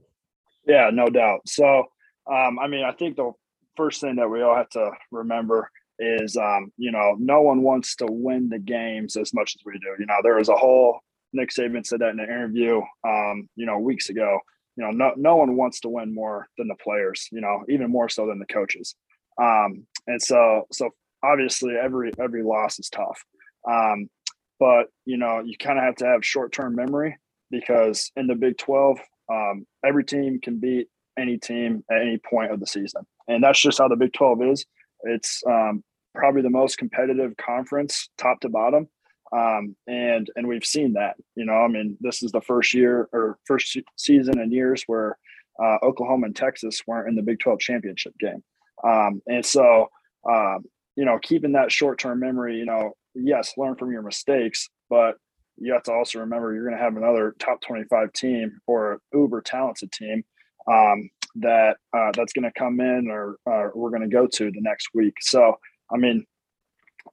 Yeah, 0.67 0.91
no 0.93 1.07
doubt. 1.07 1.41
So, 1.47 1.85
um, 2.31 2.59
I 2.59 2.67
mean, 2.67 2.85
I 2.85 2.91
think 2.91 3.15
the 3.15 3.31
first 3.75 4.01
thing 4.01 4.17
that 4.17 4.29
we 4.29 4.43
all 4.43 4.55
have 4.55 4.69
to 4.69 4.91
remember 5.11 5.71
is, 5.97 6.37
um, 6.37 6.71
you 6.77 6.91
know, 6.91 7.15
no 7.17 7.41
one 7.41 7.63
wants 7.63 7.95
to 7.97 8.05
win 8.07 8.49
the 8.49 8.59
games 8.59 9.17
as 9.17 9.33
much 9.33 9.55
as 9.55 9.65
we 9.65 9.73
do. 9.79 9.95
You 9.99 10.05
know, 10.05 10.19
there 10.21 10.35
was 10.35 10.49
a 10.49 10.55
whole 10.55 10.99
Nick 11.33 11.49
Saban 11.49 11.85
said 11.85 11.99
that 11.99 12.09
in 12.09 12.19
an 12.19 12.25
interview, 12.25 12.81
um, 13.07 13.49
you 13.55 13.65
know, 13.65 13.79
weeks 13.79 14.09
ago. 14.09 14.39
You 14.79 14.85
know, 14.85 14.91
no 14.91 15.11
no 15.17 15.35
one 15.35 15.57
wants 15.57 15.81
to 15.81 15.89
win 15.89 16.15
more 16.15 16.47
than 16.57 16.69
the 16.69 16.75
players. 16.81 17.27
You 17.33 17.41
know, 17.41 17.65
even 17.67 17.91
more 17.91 18.07
so 18.07 18.27
than 18.27 18.39
the 18.39 18.45
coaches. 18.45 18.95
Um, 19.41 19.85
and 20.07 20.21
so, 20.21 20.67
so 20.71 20.91
obviously, 21.21 21.73
every 21.75 22.13
every 22.17 22.43
loss 22.43 22.79
is 22.79 22.89
tough. 22.89 23.21
Um, 23.69 24.09
but 24.57 24.87
you 25.03 25.17
know, 25.17 25.41
you 25.43 25.57
kind 25.57 25.77
of 25.77 25.83
have 25.83 25.95
to 25.95 26.05
have 26.05 26.23
short 26.23 26.53
term 26.53 26.75
memory 26.75 27.17
because 27.51 28.09
in 28.15 28.27
the 28.27 28.35
Big 28.35 28.57
Twelve, 28.57 28.99
um, 29.29 29.65
every 29.85 30.05
team 30.05 30.39
can 30.41 30.61
beat 30.61 30.87
any 31.17 31.37
team 31.37 31.83
at 31.91 32.01
any 32.01 32.17
point 32.17 32.53
of 32.53 32.61
the 32.61 32.67
season, 32.67 33.01
and 33.27 33.43
that's 33.43 33.61
just 33.61 33.79
how 33.79 33.89
the 33.89 33.97
Big 33.97 34.13
Twelve 34.13 34.41
is. 34.41 34.65
It's 35.03 35.43
um, 35.45 35.83
probably 36.15 36.41
the 36.41 36.49
most 36.49 36.77
competitive 36.77 37.35
conference, 37.35 38.07
top 38.17 38.39
to 38.41 38.49
bottom, 38.49 38.87
um, 39.31 39.75
and 39.87 40.29
and 40.35 40.47
we've 40.47 40.65
seen 40.65 40.93
that. 40.93 41.15
You 41.35 41.45
know, 41.45 41.53
I 41.53 41.67
mean, 41.67 41.97
this 41.99 42.23
is 42.23 42.31
the 42.31 42.41
first 42.41 42.73
year 42.73 43.09
or 43.13 43.37
first 43.45 43.77
season 43.97 44.39
in 44.39 44.51
years 44.51 44.83
where 44.87 45.17
uh, 45.61 45.77
Oklahoma 45.83 46.27
and 46.27 46.35
Texas 46.35 46.81
weren't 46.87 47.09
in 47.09 47.15
the 47.15 47.21
Big 47.21 47.39
Twelve 47.39 47.59
championship 47.59 48.13
game, 48.19 48.43
um, 48.83 49.21
and 49.27 49.45
so 49.45 49.87
um, 50.29 50.63
you 50.95 51.05
know, 51.05 51.17
keeping 51.21 51.53
that 51.53 51.71
short 51.71 51.99
term 51.99 52.19
memory. 52.19 52.57
You 52.57 52.65
know, 52.65 52.93
yes, 53.15 53.53
learn 53.57 53.75
from 53.75 53.91
your 53.91 54.01
mistakes, 54.01 54.69
but 54.89 55.15
you 55.57 55.73
have 55.73 55.83
to 55.83 55.93
also 55.93 56.19
remember 56.19 56.53
you're 56.53 56.65
going 56.65 56.77
to 56.77 56.83
have 56.83 56.97
another 56.97 57.35
top 57.39 57.61
25 57.61 58.13
team 58.13 58.59
or 58.65 58.99
uber 59.13 59.41
talented 59.41 59.91
team 59.91 60.23
um, 60.71 61.09
that 61.35 61.77
uh, 61.95 62.11
that's 62.15 62.33
going 62.33 62.43
to 62.43 62.59
come 62.59 62.79
in 62.79 63.09
or 63.09 63.37
uh, 63.45 63.69
we're 63.73 63.89
going 63.89 64.01
to 64.01 64.07
go 64.07 64.25
to 64.25 64.51
the 64.51 64.61
next 64.61 64.89
week. 64.93 65.15
So, 65.19 65.57
I 65.91 65.97
mean, 65.97 66.25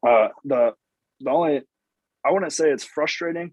uh, 0.07 0.29
the 0.45 0.73
the 1.21 1.31
only 1.31 1.63
I 2.27 2.33
wouldn't 2.33 2.53
say 2.53 2.71
it's 2.71 2.85
frustrating, 2.85 3.53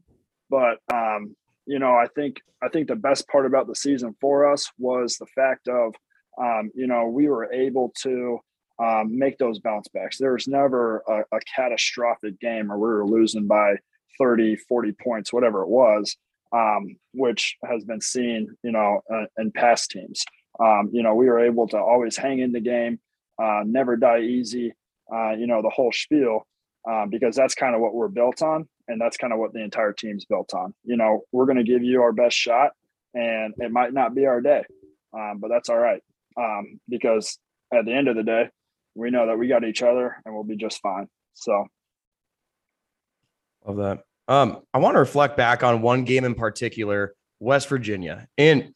but 0.49 0.79
um, 0.91 1.35
you 1.65 1.79
know, 1.79 1.93
I 1.93 2.07
think 2.15 2.41
I 2.61 2.69
think 2.69 2.87
the 2.87 2.95
best 2.95 3.27
part 3.27 3.45
about 3.45 3.67
the 3.67 3.75
season 3.75 4.15
for 4.19 4.51
us 4.51 4.71
was 4.77 5.17
the 5.17 5.27
fact 5.27 5.67
of 5.67 5.93
um, 6.41 6.71
you 6.73 6.87
know 6.87 7.07
we 7.07 7.29
were 7.29 7.51
able 7.51 7.93
to 8.01 8.39
um, 8.79 9.17
make 9.17 9.37
those 9.37 9.59
bounce 9.59 9.87
backs. 9.89 10.17
There 10.17 10.33
was 10.33 10.47
never 10.47 11.03
a, 11.07 11.37
a 11.37 11.39
catastrophic 11.55 12.39
game 12.39 12.71
or 12.71 12.77
we 12.77 12.87
were 12.87 13.07
losing 13.07 13.47
by 13.47 13.75
30, 14.17 14.55
40 14.55 14.91
points, 14.93 15.31
whatever 15.31 15.61
it 15.61 15.69
was, 15.69 16.15
um, 16.51 16.95
which 17.13 17.57
has 17.65 17.83
been 17.83 18.01
seen, 18.01 18.47
you 18.63 18.71
know, 18.71 19.01
uh, 19.13 19.25
in 19.37 19.51
past 19.51 19.91
teams. 19.91 20.23
Um, 20.59 20.89
you 20.91 21.03
know, 21.03 21.15
we 21.15 21.27
were 21.27 21.39
able 21.39 21.67
to 21.69 21.77
always 21.77 22.15
hang 22.15 22.39
in 22.39 22.51
the 22.51 22.59
game, 22.59 22.99
uh, 23.41 23.61
never 23.65 23.95
die 23.95 24.21
easy, 24.21 24.73
uh, 25.13 25.31
you 25.31 25.47
know, 25.47 25.61
the 25.61 25.69
whole 25.69 25.91
spiel, 25.91 26.45
um, 26.89 27.09
because 27.09 27.35
that's 27.35 27.55
kind 27.55 27.75
of 27.75 27.81
what 27.81 27.93
we're 27.93 28.07
built 28.07 28.41
on. 28.41 28.67
And 28.87 28.99
that's 28.99 29.17
kind 29.17 29.31
of 29.31 29.39
what 29.39 29.53
the 29.53 29.63
entire 29.63 29.93
team's 29.93 30.25
built 30.25 30.53
on. 30.53 30.73
You 30.83 30.97
know, 30.97 31.21
we're 31.31 31.45
going 31.45 31.57
to 31.57 31.63
give 31.63 31.83
you 31.83 32.01
our 32.01 32.11
best 32.11 32.35
shot 32.35 32.71
and 33.13 33.53
it 33.57 33.71
might 33.71 33.93
not 33.93 34.15
be 34.15 34.25
our 34.25 34.41
day, 34.41 34.63
um, 35.13 35.39
but 35.39 35.49
that's 35.49 35.69
all 35.69 35.77
right. 35.77 36.01
Um, 36.37 36.79
because 36.89 37.37
at 37.73 37.85
the 37.85 37.93
end 37.93 38.07
of 38.07 38.15
the 38.15 38.23
day, 38.23 38.49
we 38.95 39.11
know 39.11 39.27
that 39.27 39.37
we 39.37 39.47
got 39.47 39.63
each 39.63 39.81
other 39.81 40.17
and 40.25 40.33
we'll 40.33 40.43
be 40.43 40.57
just 40.57 40.81
fine. 40.81 41.07
So, 41.33 41.65
love 43.65 43.77
that. 43.77 44.03
Um, 44.27 44.61
I 44.73 44.79
want 44.79 44.95
to 44.95 44.99
reflect 44.99 45.37
back 45.37 45.63
on 45.63 45.81
one 45.81 46.05
game 46.05 46.25
in 46.25 46.35
particular, 46.35 47.13
West 47.39 47.69
Virginia, 47.69 48.27
and 48.37 48.73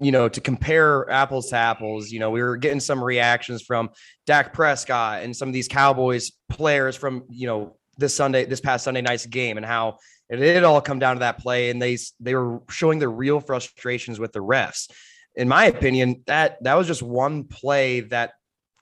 you 0.00 0.12
know, 0.12 0.28
to 0.28 0.40
compare 0.40 1.08
apples 1.10 1.50
to 1.50 1.56
apples, 1.56 2.10
you 2.10 2.18
know, 2.18 2.30
we 2.30 2.42
were 2.42 2.56
getting 2.56 2.80
some 2.80 3.02
reactions 3.04 3.62
from 3.62 3.90
Dak 4.26 4.54
Prescott 4.54 5.22
and 5.22 5.36
some 5.36 5.48
of 5.48 5.52
these 5.52 5.68
Cowboys 5.68 6.32
players 6.48 6.96
from, 6.96 7.24
you 7.28 7.46
know, 7.46 7.76
this 7.98 8.14
Sunday, 8.14 8.46
this 8.46 8.60
past 8.60 8.84
Sunday 8.84 9.02
night's 9.02 9.26
game 9.26 9.58
and 9.58 9.66
how 9.66 9.98
it 10.30 10.36
did 10.36 10.64
all 10.64 10.80
come 10.80 10.98
down 10.98 11.16
to 11.16 11.20
that 11.20 11.38
play. 11.38 11.68
And 11.68 11.82
they, 11.82 11.98
they 12.18 12.34
were 12.34 12.62
showing 12.70 12.98
their 12.98 13.10
real 13.10 13.40
frustrations 13.40 14.18
with 14.18 14.32
the 14.32 14.40
refs. 14.40 14.90
In 15.36 15.48
my 15.48 15.66
opinion, 15.66 16.22
that, 16.26 16.62
that 16.64 16.74
was 16.74 16.86
just 16.86 17.02
one 17.02 17.44
play 17.44 18.00
that 18.00 18.32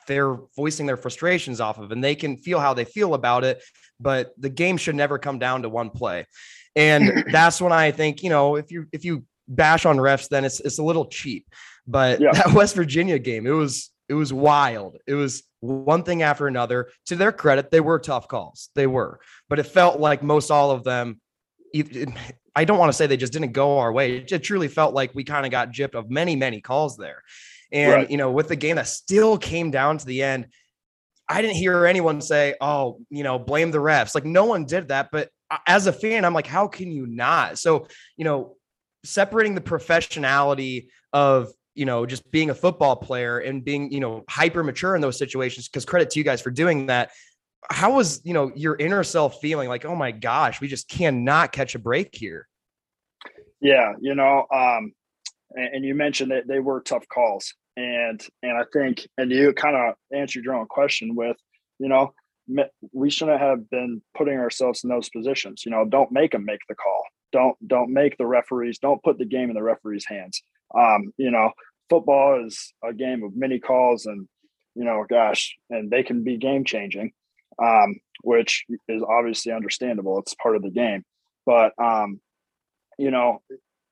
they're 0.07 0.37
voicing 0.57 0.87
their 0.87 0.97
frustrations 0.97 1.61
off 1.61 1.79
of 1.79 1.93
and 1.93 2.03
they 2.03 2.15
can 2.15 2.37
feel 2.39 2.59
how 2.59 2.73
they 2.73 2.87
feel 2.87 3.13
about 3.13 3.45
it 3.45 3.63
but 4.01 4.33
the 4.39 4.49
game 4.49 4.79
should 4.79 4.95
never 4.95 5.19
come 5.19 5.39
down 5.39 5.63
to 5.63 5.69
one 5.69 5.91
play 5.91 6.25
and 6.75 7.25
that's 7.31 7.61
when 7.61 7.73
i 7.73 7.91
think 7.91 8.23
you 8.23 8.31
know 8.31 8.57
if 8.57 8.73
you 8.73 8.87
if 8.91 9.05
you 9.05 9.23
bash 9.49 9.87
on 9.87 9.97
refs 9.97 10.29
then 10.29 10.45
it's 10.45 10.61
it's 10.61 10.79
a 10.79 10.83
little 10.83 11.07
cheap 11.07 11.47
but 11.87 12.21
yeah. 12.21 12.33
that 12.33 12.53
west 12.55 12.75
virginia 12.75 13.19
game 13.19 13.47
it 13.47 13.51
was 13.51 13.91
it 14.09 14.15
was 14.15 14.33
wild 14.33 14.97
it 15.07 15.15
was 15.15 15.43
one 15.61 16.03
thing 16.03 16.23
after 16.23 16.47
another 16.47 16.89
to 17.07 17.17
their 17.17 17.33
credit 17.33 17.71
they 17.71 17.81
were 17.81 17.99
tough 17.99 18.29
calls 18.29 18.71
they 18.75 18.87
were 18.87 19.19
but 19.49 19.59
it 19.59 19.65
felt 19.65 19.99
like 19.99 20.23
most 20.23 20.51
all 20.51 20.71
of 20.71 20.85
them 20.85 21.21
I 22.59 22.65
don't 22.65 22.79
want 22.79 22.91
to 22.91 22.97
say 22.97 23.07
they 23.07 23.17
just 23.17 23.33
didn't 23.33 23.53
go 23.53 23.79
our 23.79 23.93
way. 23.93 24.17
It 24.17 24.43
truly 24.43 24.69
felt 24.69 24.95
like 24.95 25.15
we 25.15 25.23
kind 25.23 25.47
of 25.47 25.53
got 25.53 25.71
gypped 25.71 25.95
of 25.95 26.11
many, 26.11 26.35
many 26.35 26.61
calls 26.61 26.97
there. 26.97 27.23
And, 27.71 27.93
right. 27.93 28.11
you 28.11 28.17
know, 28.17 28.33
with 28.33 28.49
the 28.49 28.57
game 28.57 28.77
that 28.77 28.89
still 28.89 29.39
came 29.39 29.71
down 29.71 29.99
to 29.99 30.07
the 30.07 30.23
end, 30.23 30.49
I 31.29 31.43
didn't 31.43 31.57
hear 31.57 31.87
anyone 31.87 32.21
say, 32.21 32.55
oh, 32.61 32.99
you 33.11 33.23
know, 33.23 33.39
blame 33.39 33.71
the 33.71 33.79
refs. 33.79 34.15
Like 34.15 34.25
no 34.25 34.47
one 34.47 34.65
did 34.65 34.89
that. 34.89 35.11
But 35.13 35.29
uh, 35.51 35.59
as 35.67 35.87
a 35.87 35.93
fan, 35.93 36.25
I'm 36.25 36.35
like, 36.35 36.47
how 36.47 36.67
can 36.67 36.91
you 36.91 37.07
not? 37.07 37.59
So, 37.59 37.87
you 38.17 38.25
know, 38.25 38.57
separating 39.05 39.55
the 39.55 39.61
professionality 39.61 40.89
of, 41.13 41.49
you 41.75 41.85
know, 41.85 42.07
just 42.07 42.29
being 42.31 42.51
a 42.51 42.55
football 42.55 42.97
player 42.97 43.39
and 43.39 43.65
being, 43.65 43.93
you 43.93 44.01
know, 44.01 44.25
hyper 44.29 44.65
mature 44.65 44.95
in 44.97 45.01
those 45.01 45.19
situations, 45.19 45.69
because 45.69 45.85
credit 45.85 46.11
to 46.11 46.19
you 46.19 46.25
guys 46.25 46.41
for 46.41 46.51
doing 46.51 46.87
that. 46.87 47.11
How 47.71 47.95
was, 47.95 48.21
you 48.25 48.35
know, 48.35 48.53
your 48.55 48.77
inner 48.77 49.03
self 49.03 49.41
feeling 49.41 49.69
like, 49.69 49.85
oh 49.85 49.95
my 49.95 50.11
gosh, 50.11 50.61
we 50.61 50.69
just 50.69 50.89
cannot 50.89 51.53
catch 51.53 51.75
a 51.75 51.79
break 51.79 52.15
here? 52.15 52.49
Yeah. 53.61 53.93
You 54.01 54.15
know, 54.15 54.47
um, 54.53 54.93
and, 55.53 55.75
and 55.75 55.85
you 55.85 55.95
mentioned 55.95 56.31
that 56.31 56.47
they 56.47 56.61
were 56.61 56.81
tough 56.81 57.07
calls, 57.09 57.55
and 57.77 58.25
and 58.43 58.53
I 58.53 58.65
think 58.73 59.07
and 59.17 59.31
you 59.31 59.53
kind 59.53 59.77
of 59.77 59.95
answered 60.17 60.45
your 60.45 60.55
own 60.55 60.67
question 60.67 61.15
with, 61.15 61.37
you 61.79 61.89
know, 61.89 62.13
we 62.93 63.11
shouldn't 63.11 63.41
have 63.41 63.69
been 63.71 64.03
putting 64.17 64.39
ourselves 64.39 64.85
in 64.85 64.91
those 64.91 65.09
positions. 65.11 65.65
You 65.65 65.73
know, 65.73 65.85
don't 65.85 66.13
make 66.13 66.33
them 66.33 66.45
make 66.45 66.61
the 66.69 66.75
call. 66.75 67.03
Don't 67.33 67.57
don't 67.67 67.93
make 67.93 68.17
the 68.17 68.27
referees. 68.27 68.79
Don't 68.79 69.03
put 69.03 69.19
the 69.19 69.25
game 69.25 69.51
in 69.51 69.55
the 69.55 69.63
referees' 69.63 70.07
hands. 70.07 70.43
Um, 70.77 71.13
you 71.17 71.31
know, 71.31 71.51
football 71.89 72.45
is 72.45 72.73
a 72.85 72.93
game 72.93 73.23
of 73.23 73.37
many 73.37 73.59
calls, 73.59 74.07
and 74.07 74.29
you 74.75 74.85
know, 74.85 75.05
gosh, 75.09 75.57
and 75.71 75.91
they 75.91 76.03
can 76.03 76.25
be 76.25 76.37
game 76.37 76.65
changing, 76.65 77.13
um, 77.63 77.97
which 78.23 78.65
is 78.89 79.03
obviously 79.03 79.53
understandable. 79.53 80.19
It's 80.19 80.35
part 80.35 80.57
of 80.57 80.63
the 80.63 80.71
game, 80.71 81.05
but 81.45 81.73
um, 81.83 82.21
you 82.99 83.11
know, 83.11 83.43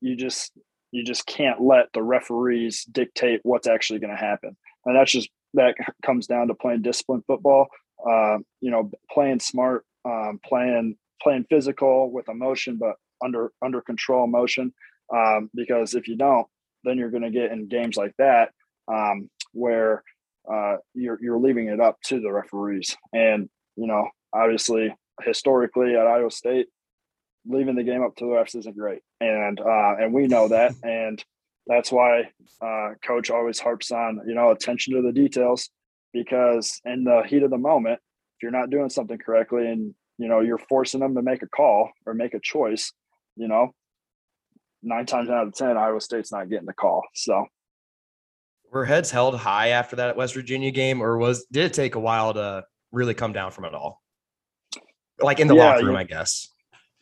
you 0.00 0.16
just 0.16 0.52
you 0.92 1.04
just 1.04 1.26
can't 1.26 1.60
let 1.60 1.92
the 1.92 2.02
referees 2.02 2.84
dictate 2.84 3.40
what's 3.42 3.66
actually 3.66 3.98
going 3.98 4.14
to 4.14 4.20
happen. 4.20 4.56
And 4.84 4.96
that's 4.96 5.12
just 5.12 5.28
that 5.54 5.74
comes 6.04 6.26
down 6.26 6.48
to 6.48 6.54
playing 6.54 6.82
disciplined 6.82 7.24
football. 7.26 7.66
Uh, 8.08 8.38
you 8.60 8.70
know, 8.70 8.90
playing 9.10 9.40
smart, 9.40 9.84
um, 10.04 10.38
playing 10.44 10.96
playing 11.22 11.46
physical 11.48 12.10
with 12.10 12.28
emotion, 12.28 12.76
but 12.78 12.94
under 13.24 13.52
under 13.62 13.80
control 13.80 14.24
emotion. 14.24 14.72
Um, 15.14 15.50
because 15.54 15.94
if 15.94 16.08
you 16.08 16.16
don't, 16.16 16.46
then 16.84 16.98
you're 16.98 17.10
going 17.10 17.22
to 17.22 17.30
get 17.30 17.52
in 17.52 17.68
games 17.68 17.96
like 17.96 18.14
that 18.18 18.50
um, 18.88 19.30
where 19.52 20.02
uh, 20.50 20.76
you're 20.94 21.18
you're 21.20 21.38
leaving 21.38 21.68
it 21.68 21.80
up 21.80 22.00
to 22.06 22.20
the 22.20 22.32
referees. 22.32 22.96
And 23.12 23.48
you 23.76 23.86
know, 23.86 24.08
obviously, 24.32 24.94
historically 25.22 25.94
at 25.94 26.06
Iowa 26.06 26.30
State, 26.30 26.68
leaving 27.46 27.74
the 27.74 27.84
game 27.84 28.02
up 28.02 28.16
to 28.16 28.24
the 28.24 28.30
refs 28.30 28.56
isn't 28.56 28.76
great, 28.76 29.00
and 29.20 29.60
uh, 29.60 29.96
and 29.98 30.12
we 30.12 30.26
know 30.26 30.48
that, 30.48 30.74
and 30.82 31.22
that's 31.66 31.90
why 31.90 32.30
uh, 32.60 32.90
coach 33.04 33.30
always 33.30 33.58
harps 33.58 33.90
on 33.90 34.20
you 34.26 34.34
know 34.34 34.50
attention 34.50 34.94
to 34.94 35.02
the 35.02 35.12
details 35.12 35.70
because 36.12 36.80
in 36.84 37.04
the 37.04 37.22
heat 37.26 37.42
of 37.42 37.50
the 37.50 37.58
moment, 37.58 38.00
if 38.36 38.42
you're 38.42 38.52
not 38.52 38.70
doing 38.70 38.88
something 38.88 39.18
correctly 39.18 39.66
and 39.66 39.94
you 40.18 40.28
know 40.28 40.40
you're 40.40 40.58
forcing 40.58 41.00
them 41.00 41.14
to 41.14 41.22
make 41.22 41.42
a 41.42 41.48
call 41.48 41.90
or 42.06 42.14
make 42.14 42.34
a 42.34 42.40
choice, 42.40 42.92
you 43.36 43.48
know, 43.48 43.74
nine 44.82 45.06
times 45.06 45.30
out 45.30 45.46
of 45.46 45.54
ten, 45.54 45.76
Iowa 45.76 46.00
State's 46.00 46.32
not 46.32 46.48
getting 46.48 46.66
the 46.66 46.72
call. 46.72 47.02
So 47.14 47.46
were 48.72 48.84
heads 48.84 49.10
held 49.10 49.36
high 49.36 49.68
after 49.68 49.96
that 49.96 50.16
West 50.16 50.34
Virginia 50.34 50.70
game, 50.70 51.02
or 51.02 51.18
was 51.18 51.46
did 51.50 51.64
it 51.64 51.72
take 51.72 51.94
a 51.94 52.00
while 52.00 52.34
to 52.34 52.64
really 52.92 53.14
come 53.14 53.32
down 53.32 53.50
from 53.50 53.64
it 53.64 53.74
all? 53.74 54.02
Like 55.20 55.40
in 55.40 55.48
the 55.48 55.54
yeah, 55.54 55.72
locker 55.72 55.86
room, 55.86 55.96
I 55.96 56.04
guess. 56.04 56.48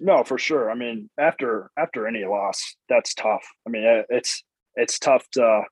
No, 0.01 0.23
for 0.25 0.39
sure. 0.39 0.71
I 0.71 0.75
mean, 0.75 1.11
after 1.19 1.71
after 1.79 2.07
any 2.07 2.25
loss, 2.25 2.77
that's 2.89 3.15
tough. 3.15 3.45
I 3.67 3.71
mean, 3.71 4.05
it's 4.09 4.43
it's 4.77 4.99
tough 4.99 5.27
to 5.33 5.63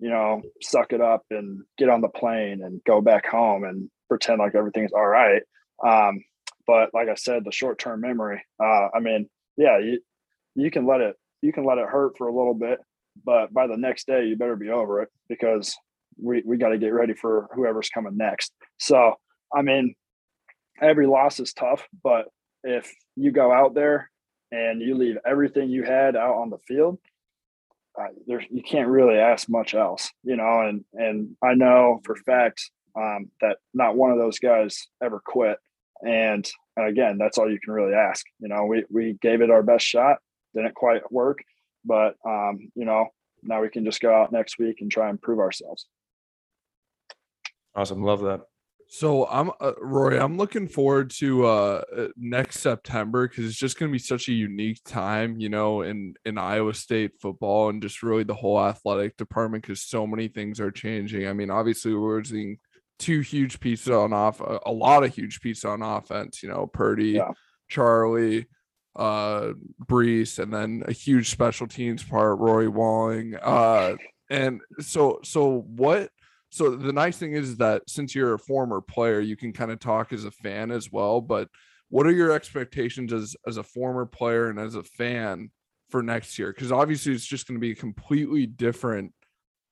you 0.00 0.10
know 0.10 0.42
suck 0.62 0.92
it 0.92 1.00
up 1.00 1.22
and 1.30 1.62
get 1.78 1.88
on 1.88 2.00
the 2.00 2.08
plane 2.08 2.62
and 2.62 2.82
go 2.84 3.00
back 3.00 3.26
home 3.26 3.64
and 3.64 3.90
pretend 4.08 4.38
like 4.38 4.54
everything's 4.54 4.92
all 4.92 5.06
right. 5.06 5.42
Um, 5.84 6.24
but 6.66 6.90
like 6.94 7.08
I 7.08 7.14
said, 7.14 7.44
the 7.44 7.52
short 7.52 7.78
term 7.78 8.00
memory. 8.00 8.42
Uh, 8.62 8.88
I 8.94 9.00
mean, 9.00 9.28
yeah, 9.56 9.78
you 9.78 10.00
you 10.54 10.70
can 10.70 10.86
let 10.86 11.00
it 11.00 11.16
you 11.42 11.52
can 11.52 11.64
let 11.64 11.78
it 11.78 11.86
hurt 11.86 12.16
for 12.16 12.28
a 12.28 12.34
little 12.34 12.54
bit, 12.54 12.78
but 13.24 13.52
by 13.52 13.66
the 13.66 13.76
next 13.76 14.06
day, 14.06 14.24
you 14.24 14.36
better 14.36 14.56
be 14.56 14.70
over 14.70 15.02
it 15.02 15.08
because 15.28 15.76
we 16.20 16.42
we 16.44 16.56
got 16.56 16.70
to 16.70 16.78
get 16.78 16.88
ready 16.88 17.14
for 17.14 17.48
whoever's 17.54 17.90
coming 17.90 18.16
next. 18.16 18.52
So, 18.78 19.14
I 19.54 19.62
mean, 19.62 19.94
every 20.80 21.06
loss 21.06 21.40
is 21.40 21.52
tough, 21.52 21.86
but 22.02 22.26
if 22.62 22.92
you 23.16 23.30
go 23.30 23.52
out 23.52 23.74
there 23.74 24.10
and 24.50 24.80
you 24.80 24.94
leave 24.96 25.16
everything 25.26 25.68
you 25.68 25.82
had 25.82 26.16
out 26.16 26.36
on 26.36 26.50
the 26.50 26.58
field, 26.66 26.98
uh, 28.00 28.08
you 28.26 28.62
can't 28.62 28.88
really 28.88 29.18
ask 29.18 29.48
much 29.48 29.74
else, 29.74 30.10
you 30.22 30.36
know. 30.36 30.60
And 30.60 30.84
and 30.94 31.36
I 31.42 31.54
know 31.54 32.00
for 32.04 32.16
fact 32.16 32.70
um, 32.96 33.30
that 33.40 33.58
not 33.72 33.96
one 33.96 34.10
of 34.10 34.18
those 34.18 34.38
guys 34.38 34.86
ever 35.02 35.20
quit. 35.24 35.58
And 36.04 36.48
again, 36.76 37.18
that's 37.18 37.38
all 37.38 37.50
you 37.50 37.58
can 37.58 37.72
really 37.72 37.94
ask. 37.94 38.24
You 38.38 38.48
know, 38.48 38.66
we 38.66 38.84
we 38.90 39.18
gave 39.20 39.40
it 39.40 39.50
our 39.50 39.62
best 39.62 39.86
shot, 39.86 40.18
didn't 40.54 40.74
quite 40.74 41.10
work, 41.10 41.38
but 41.84 42.14
um, 42.26 42.70
you 42.74 42.84
know, 42.84 43.08
now 43.42 43.62
we 43.62 43.70
can 43.70 43.84
just 43.84 44.00
go 44.00 44.14
out 44.14 44.32
next 44.32 44.58
week 44.58 44.80
and 44.80 44.90
try 44.90 45.08
and 45.08 45.20
prove 45.20 45.38
ourselves. 45.38 45.86
Awesome, 47.74 48.02
love 48.02 48.20
that. 48.20 48.42
So 48.86 49.26
I'm 49.26 49.50
uh, 49.60 49.72
Roy. 49.80 50.22
I'm 50.22 50.36
looking 50.36 50.68
forward 50.68 51.10
to 51.18 51.46
uh, 51.46 51.82
uh 51.96 52.08
next 52.16 52.60
September 52.60 53.26
because 53.26 53.46
it's 53.46 53.58
just 53.58 53.78
going 53.78 53.90
to 53.90 53.92
be 53.92 53.98
such 53.98 54.28
a 54.28 54.32
unique 54.32 54.80
time, 54.84 55.38
you 55.38 55.48
know, 55.48 55.82
in 55.82 56.14
in 56.24 56.38
Iowa 56.38 56.74
State 56.74 57.12
football 57.20 57.70
and 57.70 57.82
just 57.82 58.02
really 58.02 58.24
the 58.24 58.34
whole 58.34 58.60
athletic 58.60 59.16
department 59.16 59.62
because 59.62 59.82
so 59.82 60.06
many 60.06 60.28
things 60.28 60.60
are 60.60 60.70
changing. 60.70 61.26
I 61.26 61.32
mean, 61.32 61.50
obviously 61.50 61.94
we're 61.94 62.22
seeing 62.24 62.58
two 62.98 63.20
huge 63.20 63.60
pieces 63.60 63.88
on 63.88 64.12
off, 64.12 64.40
a, 64.40 64.60
a 64.66 64.72
lot 64.72 65.04
of 65.04 65.14
huge 65.14 65.40
pieces 65.40 65.64
on 65.64 65.82
offense. 65.82 66.42
You 66.42 66.48
know, 66.48 66.66
Purdy, 66.66 67.12
yeah. 67.12 67.32
Charlie, 67.68 68.46
uh, 68.96 69.52
Breece, 69.84 70.38
and 70.38 70.52
then 70.52 70.82
a 70.86 70.92
huge 70.92 71.30
special 71.30 71.66
teams 71.66 72.02
part, 72.02 72.38
Rory 72.38 72.68
Walling. 72.68 73.34
Uh, 73.40 73.96
And 74.30 74.62
so 74.80 75.20
so 75.22 75.66
what 75.66 76.10
so 76.48 76.76
the 76.76 76.94
nice 76.94 77.18
thing 77.18 77.34
is 77.34 77.58
that 77.58 77.82
since 77.88 78.14
you're 78.14 78.34
a 78.34 78.38
former 78.38 78.80
player, 78.80 79.20
you 79.20 79.36
can 79.36 79.52
kind 79.52 79.70
of 79.70 79.80
talk 79.80 80.14
as 80.14 80.24
a 80.24 80.30
fan 80.30 80.70
as 80.70 80.90
well. 80.90 81.20
But 81.20 81.48
what 81.90 82.06
are 82.06 82.12
your 82.12 82.32
expectations 82.32 83.12
as 83.12 83.36
as 83.46 83.58
a 83.58 83.62
former 83.62 84.06
player 84.06 84.48
and 84.48 84.58
as 84.58 84.76
a 84.76 84.82
fan 84.82 85.50
for 85.90 86.02
next 86.02 86.38
year? 86.38 86.52
Because 86.54 86.72
obviously 86.72 87.12
it's 87.12 87.26
just 87.26 87.46
going 87.46 87.56
to 87.56 87.60
be 87.60 87.72
a 87.72 87.76
completely 87.76 88.46
different 88.46 89.12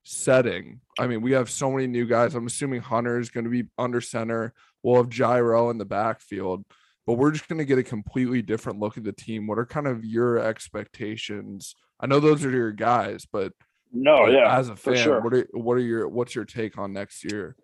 setting. 0.04 0.80
I 0.98 1.06
mean, 1.06 1.22
we 1.22 1.32
have 1.32 1.50
so 1.50 1.70
many 1.70 1.86
new 1.86 2.06
guys. 2.06 2.34
I'm 2.34 2.46
assuming 2.46 2.80
Hunter 2.80 3.18
is 3.18 3.30
going 3.30 3.44
to 3.44 3.50
be 3.50 3.68
under 3.78 4.00
center. 4.00 4.52
We'll 4.82 4.96
have 4.96 5.08
Jirehl 5.08 5.70
in 5.70 5.78
the 5.78 5.84
backfield, 5.84 6.64
but 7.06 7.14
we're 7.14 7.30
just 7.30 7.48
going 7.48 7.58
to 7.58 7.64
get 7.64 7.78
a 7.78 7.84
completely 7.84 8.42
different 8.42 8.80
look 8.80 8.96
at 8.96 9.04
the 9.04 9.12
team. 9.12 9.46
What 9.46 9.58
are 9.58 9.66
kind 9.66 9.86
of 9.86 10.04
your 10.04 10.38
expectations? 10.38 11.74
I 12.00 12.06
know 12.06 12.20
those 12.20 12.44
are 12.44 12.50
your 12.50 12.72
guys, 12.72 13.26
but 13.30 13.52
no, 13.92 14.26
yeah, 14.26 14.58
as 14.58 14.68
a 14.68 14.76
fan, 14.76 14.96
sure. 14.96 15.20
what 15.20 15.34
are 15.34 15.46
what 15.52 15.74
are 15.74 15.80
your 15.80 16.08
what's 16.08 16.34
your 16.34 16.46
take 16.46 16.78
on 16.78 16.92
next 16.92 17.24
year? 17.24 17.54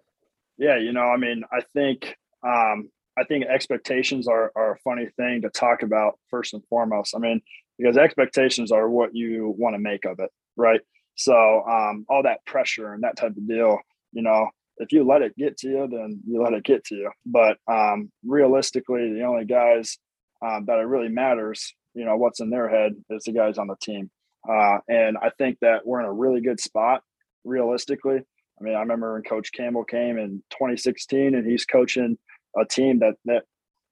Yeah, 0.59 0.79
you 0.79 0.93
know, 0.93 1.03
I 1.03 1.17
mean, 1.17 1.43
I 1.51 1.63
think 1.73 2.15
um, 2.47 2.91
I 3.19 3.25
think 3.25 3.47
expectations 3.47 4.29
are 4.29 4.53
are 4.55 4.75
a 4.75 4.79
funny 4.79 5.09
thing 5.17 5.43
to 5.43 5.49
talk 5.49 5.83
about 5.83 6.19
first 6.29 6.53
and 6.53 6.63
foremost. 6.69 7.17
I 7.17 7.19
mean, 7.19 7.41
because 7.79 7.97
expectations 7.97 8.71
are 8.71 8.89
what 8.89 9.17
you 9.17 9.55
want 9.57 9.75
to 9.75 9.79
make 9.79 10.05
of 10.05 10.21
it, 10.21 10.31
right? 10.57 10.81
So 11.19 11.65
um, 11.69 12.07
all 12.09 12.23
that 12.23 12.45
pressure 12.47 12.93
and 12.93 13.03
that 13.03 13.17
type 13.17 13.33
of 13.37 13.49
deal, 13.49 13.79
you 14.13 14.23
know, 14.23 14.49
if 14.79 14.93
you 14.93 15.05
let 15.05 15.23
it 15.23 15.37
get 15.37 15.59
to 15.59 15.69
you, 15.69 15.89
then 15.91 16.21
you 16.27 16.41
let 16.41 16.53
it 16.53 16.63
get 16.63 16.85
to 16.85 16.95
you. 16.95 17.11
But 17.27 17.59
um, 17.67 18.13
realistically, 18.25 19.13
the 19.13 19.25
only 19.25 19.45
guys 19.45 19.99
um, 20.47 20.67
that 20.67 20.79
it 20.79 20.87
really 20.87 21.09
matters, 21.09 21.75
you 21.95 22.05
know, 22.05 22.17
what's 22.17 22.39
in 22.41 22.51
their 22.51 22.69
head 22.69 22.93
is 23.11 23.25
the 23.25 23.33
guys 23.33 23.59
on 23.59 23.67
the 23.67 23.75
team. 23.83 24.11
Uh, 24.49 24.79
and 24.89 25.19
I 25.19 25.31
think 25.37 25.59
that 25.61 25.85
we're 25.85 26.01
in 26.01 26.07
a 26.07 26.13
really 26.13 26.41
good 26.41 26.61
spot, 26.61 27.03
realistically. 27.45 28.19
I 28.19 28.65
mean, 28.65 28.75
I 28.77 28.81
remember 28.81 29.15
when 29.15 29.23
Coach 29.23 29.51
Campbell 29.53 29.85
came 29.85 30.19
in 30.19 30.43
2016, 30.51 31.35
and 31.35 31.45
he's 31.45 31.65
coaching 31.65 32.17
a 32.57 32.65
team 32.65 33.01
that 33.01 33.15
that 33.25 33.43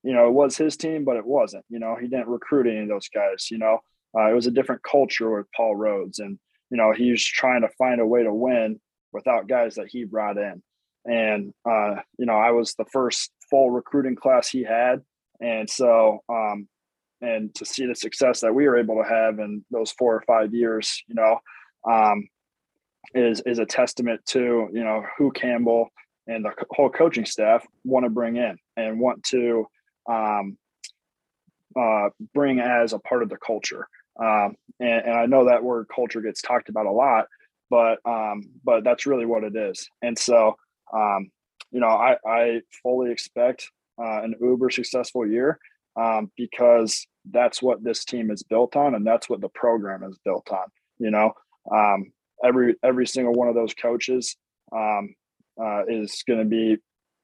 you 0.04 0.14
know 0.14 0.28
it 0.28 0.32
was 0.32 0.56
his 0.56 0.76
team, 0.76 1.04
but 1.04 1.16
it 1.16 1.26
wasn't. 1.26 1.64
You 1.68 1.80
know, 1.80 1.96
he 2.00 2.06
didn't 2.06 2.28
recruit 2.28 2.68
any 2.68 2.82
of 2.82 2.88
those 2.88 3.08
guys. 3.08 3.48
You 3.50 3.58
know, 3.58 3.80
uh, 4.16 4.30
it 4.30 4.34
was 4.34 4.46
a 4.46 4.52
different 4.52 4.82
culture 4.84 5.36
with 5.36 5.46
Paul 5.56 5.76
Rhoads, 5.76 6.20
and 6.20 6.38
you 6.70 6.76
know, 6.76 6.92
he's 6.92 7.24
trying 7.24 7.62
to 7.62 7.68
find 7.78 8.00
a 8.00 8.06
way 8.06 8.22
to 8.22 8.32
win 8.32 8.80
without 9.12 9.48
guys 9.48 9.76
that 9.76 9.88
he 9.88 10.04
brought 10.04 10.36
in. 10.36 10.62
And, 11.04 11.54
uh, 11.68 11.96
you 12.18 12.26
know, 12.26 12.36
I 12.36 12.50
was 12.50 12.74
the 12.74 12.84
first 12.86 13.30
full 13.48 13.70
recruiting 13.70 14.16
class 14.16 14.48
he 14.48 14.64
had. 14.64 15.02
And 15.40 15.68
so, 15.70 16.20
um, 16.28 16.68
and 17.20 17.54
to 17.54 17.64
see 17.64 17.86
the 17.86 17.94
success 17.94 18.40
that 18.40 18.54
we 18.54 18.66
were 18.68 18.78
able 18.78 19.02
to 19.02 19.08
have 19.08 19.38
in 19.38 19.64
those 19.70 19.92
four 19.92 20.14
or 20.14 20.24
five 20.26 20.52
years, 20.52 21.02
you 21.06 21.14
know, 21.14 21.38
um, 21.90 22.28
is 23.14 23.40
is 23.46 23.58
a 23.58 23.66
testament 23.66 24.20
to 24.26 24.68
you 24.72 24.84
know 24.84 25.04
who 25.16 25.30
Campbell 25.30 25.88
and 26.26 26.44
the 26.44 26.52
whole 26.70 26.90
coaching 26.90 27.24
staff 27.24 27.64
want 27.84 28.04
to 28.04 28.10
bring 28.10 28.36
in 28.36 28.56
and 28.76 28.98
want 28.98 29.22
to 29.22 29.64
um, 30.10 30.58
uh, 31.78 32.08
bring 32.34 32.58
as 32.58 32.92
a 32.92 32.98
part 32.98 33.22
of 33.22 33.28
the 33.28 33.36
culture. 33.36 33.88
Um, 34.20 34.54
and, 34.80 35.06
and, 35.06 35.14
I 35.14 35.26
know 35.26 35.46
that 35.46 35.62
word 35.62 35.86
culture 35.94 36.20
gets 36.20 36.40
talked 36.40 36.68
about 36.68 36.86
a 36.86 36.90
lot, 36.90 37.26
but 37.68 37.98
um, 38.06 38.42
but 38.64 38.84
that's 38.84 39.06
really 39.06 39.26
what 39.26 39.44
it 39.44 39.54
is. 39.54 39.88
And 40.02 40.18
so, 40.18 40.56
um, 40.92 41.30
you 41.70 41.80
know, 41.80 41.88
I, 41.88 42.16
I 42.26 42.60
fully 42.82 43.10
expect 43.10 43.70
uh, 43.98 44.22
an 44.22 44.34
uber 44.40 44.70
successful 44.70 45.26
year 45.26 45.58
um, 46.00 46.30
because 46.36 47.06
that's 47.30 47.62
what 47.62 47.82
this 47.82 48.04
team 48.04 48.30
is 48.30 48.42
built 48.42 48.76
on, 48.76 48.94
and 48.94 49.06
that's 49.06 49.28
what 49.28 49.40
the 49.40 49.48
program 49.48 50.02
is 50.04 50.18
built 50.24 50.50
on. 50.50 50.66
You 50.98 51.10
know, 51.10 51.32
um, 51.70 52.12
every 52.44 52.76
every 52.82 53.06
single 53.06 53.34
one 53.34 53.48
of 53.48 53.54
those 53.54 53.74
coaches 53.74 54.36
um, 54.72 55.14
uh, 55.60 55.84
is 55.86 56.22
going 56.26 56.40
to 56.40 56.44
be, 56.44 56.76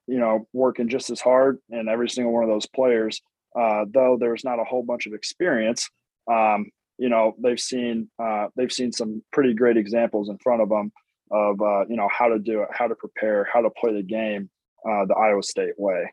you 0.07 0.19
know, 0.19 0.47
working 0.53 0.89
just 0.89 1.09
as 1.09 1.21
hard, 1.21 1.59
and 1.69 1.89
every 1.89 2.09
single 2.09 2.33
one 2.33 2.43
of 2.43 2.49
those 2.49 2.67
players, 2.67 3.21
uh, 3.59 3.85
though 3.91 4.17
there's 4.19 4.43
not 4.43 4.59
a 4.59 4.63
whole 4.63 4.83
bunch 4.83 5.07
of 5.07 5.13
experience. 5.13 5.89
Um, 6.31 6.67
you 6.97 7.09
know 7.09 7.33
they've 7.39 7.59
seen 7.59 8.09
uh, 8.21 8.47
they've 8.55 8.71
seen 8.71 8.91
some 8.91 9.23
pretty 9.31 9.53
great 9.53 9.77
examples 9.77 10.29
in 10.29 10.37
front 10.37 10.61
of 10.61 10.69
them 10.69 10.91
of 11.31 11.61
uh, 11.61 11.85
you 11.87 11.95
know 11.95 12.07
how 12.11 12.27
to 12.27 12.39
do 12.39 12.61
it, 12.61 12.69
how 12.71 12.87
to 12.87 12.95
prepare, 12.95 13.47
how 13.51 13.61
to 13.61 13.69
play 13.69 13.93
the 13.93 14.03
game 14.03 14.49
uh, 14.87 15.05
the 15.05 15.15
Iowa 15.15 15.43
State 15.43 15.73
way. 15.77 16.11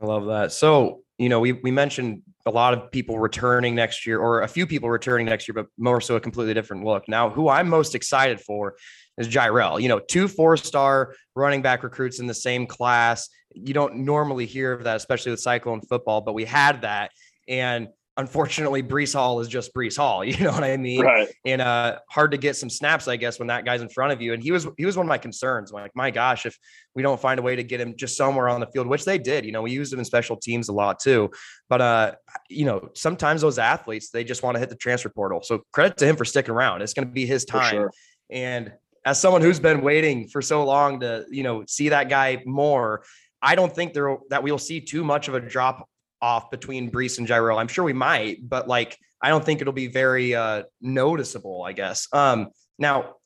I 0.00 0.06
love 0.06 0.26
that. 0.26 0.52
So 0.52 1.02
you 1.18 1.28
know 1.28 1.40
we 1.40 1.52
we 1.52 1.70
mentioned 1.70 2.22
a 2.46 2.50
lot 2.50 2.74
of 2.74 2.90
people 2.90 3.18
returning 3.18 3.74
next 3.74 4.06
year, 4.06 4.18
or 4.18 4.42
a 4.42 4.48
few 4.48 4.66
people 4.66 4.90
returning 4.90 5.26
next 5.26 5.48
year, 5.48 5.54
but 5.54 5.66
more 5.78 6.00
so 6.00 6.16
a 6.16 6.20
completely 6.20 6.54
different 6.54 6.84
look. 6.84 7.08
Now, 7.08 7.30
who 7.30 7.48
I'm 7.48 7.68
most 7.68 7.94
excited 7.94 8.40
for 8.40 8.76
is 9.18 9.28
Jirehl. 9.28 9.80
You 9.80 9.88
know, 9.88 9.98
two 9.98 10.28
four 10.28 10.56
star 10.56 11.14
running 11.34 11.62
back 11.62 11.82
recruits 11.82 12.20
in 12.20 12.26
the 12.26 12.34
same 12.34 12.66
class. 12.66 13.28
You 13.54 13.72
don't 13.72 13.98
normally 13.98 14.46
hear 14.46 14.72
of 14.72 14.84
that, 14.84 14.96
especially 14.96 15.30
with 15.30 15.40
Cyclone 15.40 15.80
football, 15.80 16.20
but 16.20 16.34
we 16.34 16.44
had 16.44 16.82
that. 16.82 17.12
And 17.48 17.88
unfortunately 18.16 18.82
Breece 18.82 19.14
Hall 19.14 19.40
is 19.40 19.48
just 19.48 19.74
Breece 19.74 19.96
Hall. 19.96 20.24
You 20.34 20.44
know 20.44 20.52
what 20.52 20.64
I 20.64 20.76
mean? 20.76 21.00
Right. 21.00 21.28
And 21.44 21.60
uh 21.60 21.98
hard 22.08 22.32
to 22.32 22.36
get 22.36 22.56
some 22.56 22.70
snaps, 22.70 23.08
I 23.08 23.16
guess, 23.16 23.38
when 23.38 23.48
that 23.48 23.64
guy's 23.64 23.82
in 23.82 23.88
front 23.88 24.12
of 24.12 24.20
you. 24.20 24.32
And 24.32 24.42
he 24.42 24.52
was 24.52 24.66
he 24.76 24.84
was 24.84 24.96
one 24.96 25.06
of 25.06 25.08
my 25.08 25.18
concerns. 25.18 25.72
Like, 25.72 25.92
my 25.94 26.10
gosh, 26.10 26.46
if 26.46 26.58
we 26.94 27.02
don't 27.02 27.20
find 27.20 27.38
a 27.38 27.42
way 27.42 27.56
to 27.56 27.62
get 27.62 27.80
him 27.80 27.94
just 27.96 28.16
somewhere 28.16 28.48
on 28.48 28.60
the 28.60 28.66
field, 28.66 28.86
which 28.86 29.04
they 29.04 29.18
did, 29.18 29.44
you 29.44 29.52
know, 29.52 29.62
we 29.62 29.70
used 29.70 29.92
him 29.92 29.98
in 29.98 30.04
special 30.04 30.36
teams 30.36 30.68
a 30.68 30.72
lot 30.72 30.98
too. 30.98 31.30
But 31.68 31.80
uh, 31.80 32.12
you 32.48 32.64
know, 32.64 32.88
sometimes 32.94 33.40
those 33.40 33.58
athletes 33.58 34.10
they 34.10 34.24
just 34.24 34.42
want 34.42 34.56
to 34.56 34.60
hit 34.60 34.70
the 34.70 34.76
transfer 34.76 35.08
portal. 35.08 35.42
So 35.42 35.62
credit 35.72 35.96
to 35.98 36.06
him 36.06 36.16
for 36.16 36.24
sticking 36.24 36.54
around. 36.54 36.82
It's 36.82 36.94
gonna 36.94 37.06
be 37.06 37.26
his 37.26 37.44
time. 37.44 37.74
Sure. 37.74 37.90
And 38.30 38.72
as 39.04 39.20
someone 39.20 39.42
who's 39.42 39.60
been 39.60 39.82
waiting 39.82 40.28
for 40.28 40.40
so 40.40 40.64
long 40.64 41.00
to, 41.00 41.26
you 41.30 41.42
know, 41.42 41.64
see 41.66 41.90
that 41.90 42.08
guy 42.08 42.42
more, 42.46 43.04
I 43.42 43.54
don't 43.54 43.74
think 43.74 43.92
there 43.92 44.16
that 44.30 44.42
we'll 44.42 44.58
see 44.58 44.80
too 44.80 45.04
much 45.04 45.28
of 45.28 45.34
a 45.34 45.40
drop 45.40 45.88
off 46.24 46.50
between 46.50 46.90
Breece 46.90 47.18
and 47.18 47.28
Jirehl. 47.28 47.58
I'm 47.60 47.68
sure 47.68 47.84
we 47.84 47.92
might, 47.92 48.48
but 48.48 48.66
like 48.66 48.96
I 49.20 49.28
don't 49.28 49.44
think 49.44 49.60
it'll 49.60 49.74
be 49.74 49.88
very 49.88 50.34
uh, 50.34 50.62
noticeable. 50.80 51.62
I 51.62 51.72
guess. 51.72 52.08
Um, 52.12 52.48
now, 52.78 53.16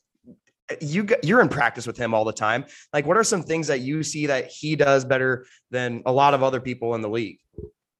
you 0.81 1.07
you're 1.23 1.41
in 1.41 1.49
practice 1.49 1.87
with 1.87 1.97
him 1.97 2.13
all 2.13 2.25
the 2.25 2.33
time. 2.33 2.65
Like, 2.93 3.07
what 3.07 3.17
are 3.17 3.25
some 3.25 3.45
things 3.45 3.69
that 3.69 3.81
you 3.81 4.03
see 4.03 4.27
that 4.27 4.49
he 4.49 4.75
does 4.75 5.05
better 5.05 5.47
than 5.71 6.03
a 6.07 6.13
lot 6.13 6.35
of 6.35 6.43
other 6.43 6.61
people 6.61 6.97
in 6.97 7.01
the 7.01 7.09
league? 7.09 7.39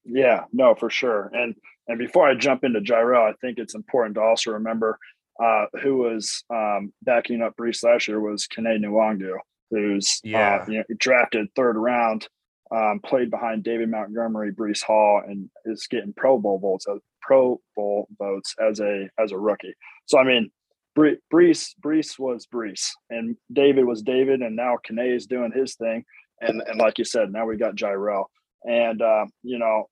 Yeah, 0.03 0.43
no, 0.51 0.75
for 0.75 0.89
sure. 0.89 1.31
And 1.33 1.55
and 1.87 1.97
before 1.97 2.27
I 2.27 2.35
jump 2.35 2.65
into 2.65 2.81
Jirehl, 2.81 3.29
I 3.29 3.33
think 3.39 3.57
it's 3.57 3.75
important 3.75 4.15
to 4.15 4.21
also 4.21 4.51
remember 4.51 4.99
uh, 5.41 5.67
who 5.81 5.97
was 5.97 6.43
um, 6.49 6.91
backing 7.03 7.41
up 7.41 7.55
Breece 7.55 7.83
last 7.83 8.09
year 8.09 8.19
was 8.19 8.47
Kene 8.47 8.83
Nwangwu, 8.83 9.37
who's 9.71 10.19
uh, 10.25 10.29
yeah. 10.29 10.55
Uh, 10.55 10.65
you 10.69 10.77
know, 10.79 10.83
drafted 10.97 11.47
third 11.55 11.77
round 11.77 12.27
um, 12.75 12.99
played 13.03 13.31
behind 13.31 13.63
David 13.63 13.89
Montgomery, 13.89 14.51
Breece 14.51 14.83
Hall, 14.83 15.21
and 15.25 15.49
is 15.65 15.87
getting 15.89 16.13
Pro 16.13 16.37
Bowl 16.37 16.59
votes, 16.59 16.85
as 16.87 16.99
Pro 17.21 17.59
Bowl 17.75 18.07
votes 18.17 18.55
as 18.59 18.79
a 18.79 19.09
as 19.19 19.31
a 19.31 19.37
rookie. 19.37 19.73
So 20.05 20.19
I 20.19 20.23
mean, 20.23 20.51
Breece 20.97 21.69
Breece 21.81 22.19
was 22.19 22.45
Breece, 22.45 22.91
and 23.09 23.35
David 23.51 23.85
was 23.85 24.01
David, 24.01 24.41
and 24.41 24.55
now 24.55 24.77
Kene 24.87 25.15
is 25.15 25.25
doing 25.25 25.51
his 25.51 25.75
thing, 25.75 26.03
and 26.41 26.61
and 26.67 26.79
like 26.79 26.97
you 26.97 27.05
said, 27.05 27.31
now 27.31 27.45
we 27.45 27.57
got 27.57 27.75
Jirehl, 27.75 28.25
and 28.63 29.01
uh, 29.01 29.25
you 29.43 29.59
know, 29.59 29.85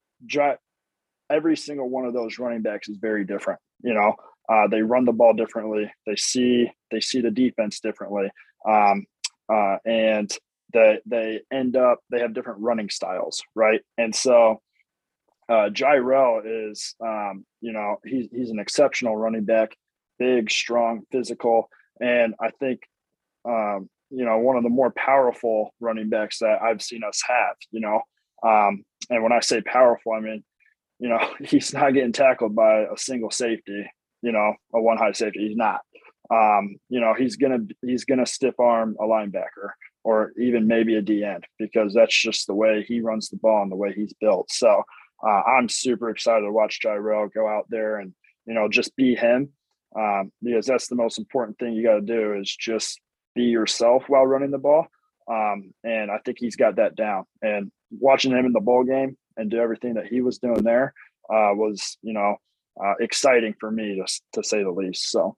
every 1.30 1.58
single 1.58 1.90
one 1.90 2.06
of 2.06 2.13
those 2.13 2.40
running 2.40 2.62
backs 2.62 2.90
is 2.90 2.98
very 2.98 3.26
different. 3.26 3.60
You 3.82 3.94
know, 3.94 4.16
uh, 4.50 4.68
they 4.68 4.82
run 4.82 5.06
the 5.06 5.12
ball 5.12 5.34
differently. 5.34 5.92
They 6.06 6.16
see 6.16 6.70
they 6.92 7.00
see 7.00 7.22
the 7.22 7.32
defense 7.32 7.80
differently. 7.80 8.30
Um, 8.68 9.06
uh, 9.50 9.78
and 9.86 10.30
that 10.73 11.01
they 11.06 11.41
end 11.51 11.75
up 11.75 11.99
they 12.12 12.19
have 12.19 12.34
different 12.34 12.62
running 12.62 12.89
styles, 12.89 13.41
right? 13.56 13.82
And 13.97 14.15
so 14.15 14.62
uh 15.49 15.69
Jirehl 15.69 16.69
is 16.71 16.95
um, 17.01 17.45
you 17.62 17.73
know, 17.73 17.97
he's 18.06 18.27
he's 18.32 18.49
an 18.49 18.60
exceptional 18.60 19.15
running 19.15 19.45
back, 19.45 19.75
big, 20.19 20.51
strong, 20.51 21.03
physical, 21.12 21.69
and 22.01 22.36
I 22.39 22.49
think 22.60 22.82
um, 23.47 23.89
you 24.10 24.25
know, 24.25 24.38
one 24.38 24.58
of 24.58 24.63
the 24.63 24.69
more 24.69 24.91
powerful 24.91 25.73
running 25.80 26.10
backs 26.10 26.39
that 26.39 26.62
I've 26.62 26.82
seen 26.82 27.03
us 27.03 27.21
have, 27.27 27.56
you 27.71 27.82
know. 27.82 28.01
Um, 28.43 28.84
and 29.10 29.23
when 29.23 29.32
I 29.32 29.39
say 29.39 29.62
powerful, 29.62 30.13
I 30.13 30.19
mean, 30.19 30.43
you 30.99 31.10
know, 31.10 31.19
he's 31.43 31.73
not 31.73 31.93
getting 31.93 32.13
tackled 32.13 32.56
by 32.56 32.82
a 32.82 32.97
single 32.97 33.32
safety, 33.32 33.89
you 34.21 34.32
know, 34.32 34.53
a 34.73 34.82
one 34.82 34.97
high 34.97 35.12
safety. 35.12 35.47
He's 35.47 35.58
not. 35.58 35.82
Um, 36.30 36.75
you 36.89 36.99
know, 36.99 37.13
he's 37.13 37.38
gonna 37.38 37.60
he's 37.86 38.03
gonna 38.06 38.25
stiff 38.25 38.60
arm 38.60 38.97
a 38.99 39.03
linebacker 39.03 39.71
or 40.08 40.32
even 40.39 40.67
maybe 40.67 40.96
a 40.96 41.02
D 41.02 41.26
end 41.26 41.43
because 41.60 41.93
that's 41.93 42.17
just 42.17 42.48
the 42.48 42.54
way 42.54 42.82
he 42.88 43.02
runs 43.02 43.28
the 43.28 43.36
ball 43.36 43.62
and 43.62 43.70
the 43.70 43.76
way 43.76 43.91
he's 43.91 44.13
built. 44.13 44.50
So 44.50 44.84
uh, 45.22 45.41
I'm 45.41 45.67
super 45.67 46.10
excited 46.10 46.46
to 46.46 46.52
watch 46.52 46.80
Jirehl 46.82 47.34
go 47.34 47.46
out 47.46 47.65
there 47.67 47.98
and 47.98 48.13
you 48.46 48.54
know 48.54 48.70
just 48.70 48.96
be 48.96 49.15
him 49.15 49.50
um, 50.00 50.32
because 50.41 50.65
that's 50.65 50.88
the 50.88 50.96
most 50.96 51.20
important 51.20 51.60
thing 51.60 51.74
you 51.74 51.84
got 51.84 51.96
to 51.96 52.02
do 52.02 52.39
is 52.39 52.56
just 52.56 53.02
be 53.36 53.43
yourself 53.43 54.06
while 54.08 54.26
running 54.26 54.52
the 54.52 54.58
ball. 54.58 54.88
Um, 55.30 55.74
and 55.84 56.10
I 56.10 56.20
think 56.24 56.38
he's 56.39 56.56
got 56.56 56.78
that 56.78 56.96
down. 56.96 57.26
And 57.41 57.70
watching 57.91 58.32
him 58.32 58.46
in 58.46 58.54
the 58.54 58.62
bowl 58.62 58.86
game 58.86 59.17
and 59.36 59.52
do 59.52 59.60
everything 59.60 59.96
that 59.96 60.08
he 60.08 60.22
was 60.22 60.38
doing 60.38 60.63
there 60.63 60.93
uh, 61.30 61.52
was 61.54 61.98
you 62.02 62.13
know 62.13 62.38
uh, 62.82 62.93
exciting 63.02 63.56
for 63.60 63.70
me 63.70 63.96
to 63.96 64.22
to 64.39 64.48
say 64.48 64.63
the 64.63 64.72
least. 64.72 65.12
So. 65.12 65.36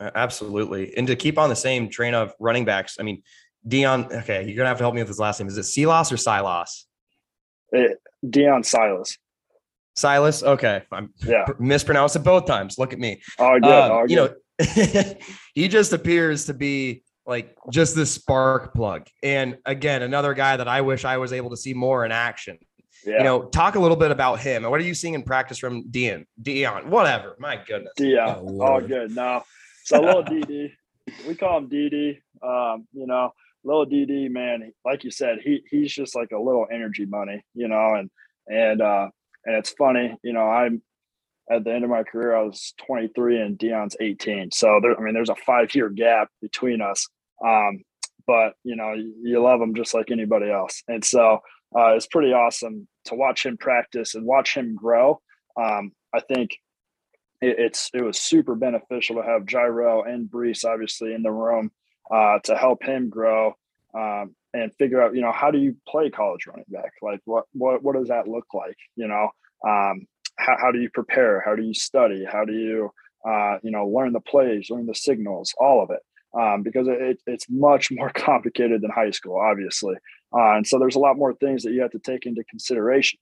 Absolutely. 0.00 0.96
And 0.96 1.06
to 1.06 1.14
keep 1.14 1.38
on 1.38 1.48
the 1.48 1.56
same 1.56 1.88
train 1.88 2.14
of 2.14 2.34
running 2.40 2.64
backs, 2.64 2.96
I 2.98 3.04
mean, 3.04 3.22
Deon, 3.66 4.12
okay, 4.22 4.44
you're 4.44 4.56
gonna 4.56 4.68
have 4.68 4.78
to 4.78 4.84
help 4.84 4.94
me 4.94 5.00
with 5.00 5.08
his 5.08 5.18
last 5.18 5.40
name. 5.40 5.48
Is 5.48 5.56
it 5.56 5.64
Silas 5.64 6.12
or 6.12 6.16
Silas? 6.16 6.86
It, 7.72 7.98
Deon 8.24 8.64
Silas. 8.64 9.16
Silas. 9.96 10.42
Okay, 10.42 10.82
I'm 10.92 11.12
Yeah. 11.24 11.44
mispronounced 11.58 12.16
it 12.16 12.20
both 12.24 12.46
times. 12.46 12.78
Look 12.78 12.92
at 12.92 12.98
me. 12.98 13.22
Oh, 13.38 13.58
good. 13.60 13.90
Um, 13.90 14.08
you 14.08 14.16
know, 14.16 14.34
he 15.54 15.68
just 15.68 15.92
appears 15.92 16.46
to 16.46 16.54
be 16.54 17.02
like 17.26 17.56
just 17.70 17.94
the 17.94 18.04
spark 18.04 18.74
plug. 18.74 19.06
And 19.22 19.56
again, 19.64 20.02
another 20.02 20.34
guy 20.34 20.56
that 20.56 20.68
I 20.68 20.80
wish 20.82 21.04
I 21.04 21.16
was 21.16 21.32
able 21.32 21.50
to 21.50 21.56
see 21.56 21.72
more 21.74 22.04
in 22.04 22.12
action. 22.12 22.58
yeah. 23.06 23.18
You 23.18 23.24
know, 23.24 23.44
talk 23.44 23.76
a 23.76 23.80
little 23.80 23.96
bit 23.96 24.10
about 24.10 24.40
him. 24.40 24.64
and 24.64 24.70
What 24.70 24.80
are 24.80 24.84
you 24.84 24.94
seeing 24.94 25.14
in 25.14 25.22
practice 25.22 25.58
from 25.58 25.84
Deon? 25.90 26.26
Deon, 26.42 26.86
whatever. 26.86 27.36
My 27.38 27.56
goodness. 27.66 27.92
Yeah, 27.98 28.36
Oh, 28.36 28.42
Lord. 28.42 28.88
good. 28.88 29.14
No, 29.14 29.42
so 29.84 30.00
little 30.00 30.22
DD, 30.24 30.70
we 31.28 31.34
call 31.34 31.58
him 31.58 31.68
DD. 31.70 32.18
Um, 32.42 32.86
you 32.92 33.06
know, 33.06 33.32
little 33.64 33.86
DD, 33.86 34.30
man. 34.30 34.72
Like 34.84 35.04
you 35.04 35.10
said, 35.10 35.38
he 35.42 35.62
he's 35.70 35.92
just 35.92 36.14
like 36.14 36.32
a 36.32 36.38
little 36.38 36.66
energy 36.72 37.06
money, 37.06 37.42
you 37.54 37.68
know, 37.68 37.94
and 37.94 38.10
and 38.46 38.80
uh, 38.80 39.08
and 39.44 39.56
it's 39.56 39.70
funny, 39.70 40.16
you 40.22 40.32
know, 40.32 40.46
I'm 40.46 40.82
at 41.50 41.64
the 41.64 41.72
end 41.72 41.84
of 41.84 41.90
my 41.90 42.02
career, 42.02 42.34
I 42.34 42.42
was 42.42 42.72
23 42.86 43.40
and 43.40 43.58
Deon's 43.58 43.96
18. 44.00 44.50
So 44.52 44.78
there, 44.82 44.98
I 44.98 45.02
mean, 45.02 45.12
there's 45.12 45.28
a 45.28 45.34
five 45.34 45.74
year 45.74 45.90
gap 45.90 46.28
between 46.40 46.80
us. 46.80 47.06
Um, 47.44 47.82
but 48.26 48.54
you 48.64 48.76
know, 48.76 48.94
you, 48.94 49.14
you 49.22 49.42
love 49.42 49.60
him 49.60 49.74
just 49.74 49.92
like 49.92 50.10
anybody 50.10 50.50
else, 50.50 50.82
and 50.88 51.04
so 51.04 51.40
uh, 51.76 51.88
it's 51.94 52.06
pretty 52.06 52.32
awesome 52.32 52.88
to 53.06 53.14
watch 53.14 53.44
him 53.44 53.56
practice 53.58 54.14
and 54.14 54.24
watch 54.24 54.54
him 54.54 54.74
grow. 54.74 55.20
Um, 55.60 55.92
I 56.14 56.20
think 56.20 56.52
it, 57.42 57.56
it's 57.58 57.90
it 57.92 58.02
was 58.02 58.18
super 58.18 58.54
beneficial 58.54 59.16
to 59.16 59.22
have 59.22 59.42
Jirehl 59.42 60.08
and 60.08 60.30
Breece 60.30 60.64
obviously 60.64 61.12
in 61.12 61.22
the 61.22 61.30
room 61.30 61.70
uh, 62.10 62.38
to 62.44 62.56
help 62.56 62.82
him 62.82 63.08
grow 63.08 63.54
um, 63.94 64.34
and 64.52 64.74
figure 64.74 65.02
out 65.02 65.14
you 65.14 65.20
know 65.20 65.32
how 65.32 65.50
do 65.50 65.58
you 65.58 65.76
play 65.88 66.10
college 66.10 66.46
running 66.46 66.64
back? 66.68 66.92
Like 67.02 67.20
what 67.24 67.44
what 67.52 67.82
what 67.82 67.94
does 67.96 68.08
that 68.08 68.28
look 68.28 68.46
like? 68.54 68.76
You 68.96 69.08
know 69.08 69.30
um, 69.66 70.06
how, 70.36 70.56
how 70.60 70.72
do 70.72 70.80
you 70.80 70.90
prepare? 70.90 71.42
How 71.44 71.54
do 71.54 71.62
you 71.62 71.74
study? 71.74 72.24
How 72.30 72.44
do 72.44 72.52
you 72.52 72.90
uh, 73.28 73.58
you 73.62 73.70
know 73.70 73.86
learn 73.86 74.12
the 74.12 74.20
plays 74.20 74.70
learn 74.70 74.86
the 74.86 74.94
signals 74.94 75.54
all 75.58 75.82
of 75.82 75.90
it? 75.90 76.00
Um, 76.38 76.62
because 76.62 76.88
it, 76.88 77.20
it's 77.26 77.46
much 77.48 77.90
more 77.92 78.10
complicated 78.14 78.82
than 78.82 78.90
high 78.90 79.10
school 79.10 79.38
obviously. 79.38 79.94
Uh, 80.34 80.56
and 80.56 80.66
so 80.66 80.78
there's 80.78 80.96
a 80.96 81.00
lot 81.00 81.16
more 81.16 81.34
things 81.34 81.62
that 81.62 81.72
you 81.72 81.82
have 81.82 81.92
to 81.92 82.00
take 82.00 82.26
into 82.26 82.42
consideration. 82.44 83.20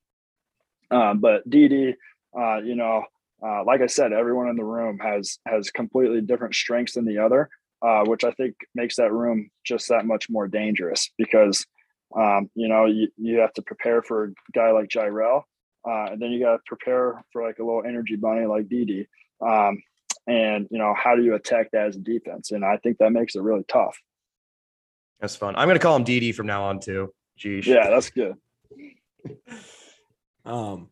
Um, 0.90 1.20
but 1.20 1.48
DD, 1.48 1.94
uh, 2.38 2.58
you 2.62 2.74
know, 2.74 3.04
uh, 3.44 3.64
like 3.64 3.80
I 3.80 3.86
said, 3.86 4.12
everyone 4.12 4.48
in 4.48 4.56
the 4.56 4.64
room 4.64 4.98
has 5.00 5.38
has 5.46 5.70
completely 5.70 6.20
different 6.20 6.54
strengths 6.54 6.94
than 6.94 7.04
the 7.04 7.18
other, 7.18 7.48
uh, 7.84 8.04
which 8.04 8.24
I 8.24 8.30
think 8.32 8.54
makes 8.74 8.96
that 8.96 9.12
room 9.12 9.50
just 9.64 9.88
that 9.88 10.06
much 10.06 10.30
more 10.30 10.48
dangerous 10.48 11.10
because, 11.18 11.66
um, 12.16 12.50
you 12.54 12.68
know, 12.68 12.86
you, 12.86 13.08
you 13.16 13.38
have 13.38 13.52
to 13.54 13.62
prepare 13.62 14.02
for 14.02 14.24
a 14.24 14.32
guy 14.54 14.70
like 14.70 14.88
Jirehl, 14.88 15.42
uh, 15.88 16.12
and 16.12 16.20
then 16.20 16.30
you 16.30 16.40
got 16.40 16.52
to 16.52 16.58
prepare 16.66 17.22
for 17.32 17.42
like 17.42 17.58
a 17.58 17.64
little 17.64 17.82
energy 17.86 18.16
bunny 18.16 18.46
like 18.46 18.68
DD. 18.68 19.06
Um, 19.44 19.82
and 20.26 20.68
you 20.70 20.78
know, 20.78 20.94
how 20.96 21.16
do 21.16 21.22
you 21.22 21.34
attack 21.34 21.70
that 21.72 21.88
as 21.88 21.96
a 21.96 22.00
defense? 22.00 22.52
And 22.52 22.64
I 22.64 22.76
think 22.76 22.98
that 22.98 23.10
makes 23.10 23.34
it 23.34 23.42
really 23.42 23.64
tough. 23.66 23.98
That's 25.20 25.34
fun. 25.34 25.56
I'm 25.56 25.68
gonna 25.68 25.80
call 25.80 25.96
him 25.96 26.04
DD 26.04 26.34
from 26.34 26.46
now 26.46 26.64
on 26.64 26.80
too. 26.80 27.12
Geez. 27.36 27.66
Yeah, 27.66 27.90
that's 27.90 28.10
good. 28.10 28.34
Um, 30.44 30.88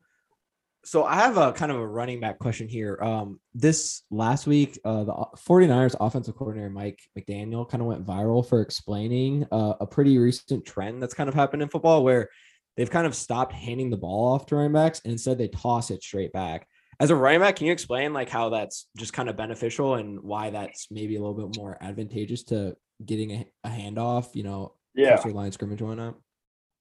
so 0.85 1.05
I 1.05 1.17
have 1.17 1.37
a 1.37 1.53
kind 1.53 1.71
of 1.71 1.79
a 1.79 1.87
running 1.87 2.21
back 2.21 2.39
question 2.39 2.69
here. 2.69 2.99
Um, 3.03 3.39
this 3.55 4.03
last 4.11 4.47
week, 4.47 4.79
uh, 4.85 5.05
the 5.05 5.13
49ers 5.13 5.95
offensive 6.01 6.37
coordinator 6.37 6.71
Mike 6.71 6.99
McDaniel 7.19 7.69
kind 7.69 7.83
of 7.83 7.87
went 7.87 8.07
viral 8.07 8.47
for 8.47 8.63
explaining 8.63 9.47
uh, 9.53 9.75
a 9.81 9.87
pretty 9.87 10.17
recent 10.19 10.65
trend 10.65 11.03
that's 11.03 11.15
kind 11.15 11.29
of 11.29 11.35
happened 11.35 11.63
in 11.63 11.69
football 11.69 12.03
where 12.03 12.31
they've 12.77 12.91
kind 12.91 13.07
of 13.07 13.15
stopped 13.15 13.53
handing 13.53 13.91
the 13.91 13.97
ball 13.97 14.33
off 14.33 14.47
to 14.47 14.57
running 14.57 14.73
backs 14.73 15.01
and 15.05 15.13
instead 15.13 15.37
they 15.37 15.49
toss 15.49 15.91
it 15.91 16.03
straight 16.03 16.33
back. 16.33 16.67
As 16.99 17.11
a 17.11 17.17
running 17.17 17.41
back, 17.41 17.57
can 17.57 17.67
you 17.67 17.73
explain 17.73 18.13
like 18.13 18.29
how 18.29 18.49
that's 18.51 18.87
just 18.97 19.13
kind 19.13 19.29
of 19.29 19.37
beneficial 19.37 19.95
and 19.95 20.21
why 20.21 20.51
that's 20.51 20.89
maybe 20.91 21.17
a 21.17 21.21
little 21.21 21.47
bit 21.49 21.59
more 21.59 21.77
advantageous 21.81 22.43
to 22.45 22.77
getting 23.05 23.33
a, 23.33 23.47
a 23.65 23.69
handoff, 23.69 24.35
you 24.35 24.43
know, 24.45 24.75
Yeah. 24.95 25.17
closer 25.17 25.33
line 25.35 25.53
scrimmage 25.53 25.81
and 25.83 25.97
not? 25.97 26.15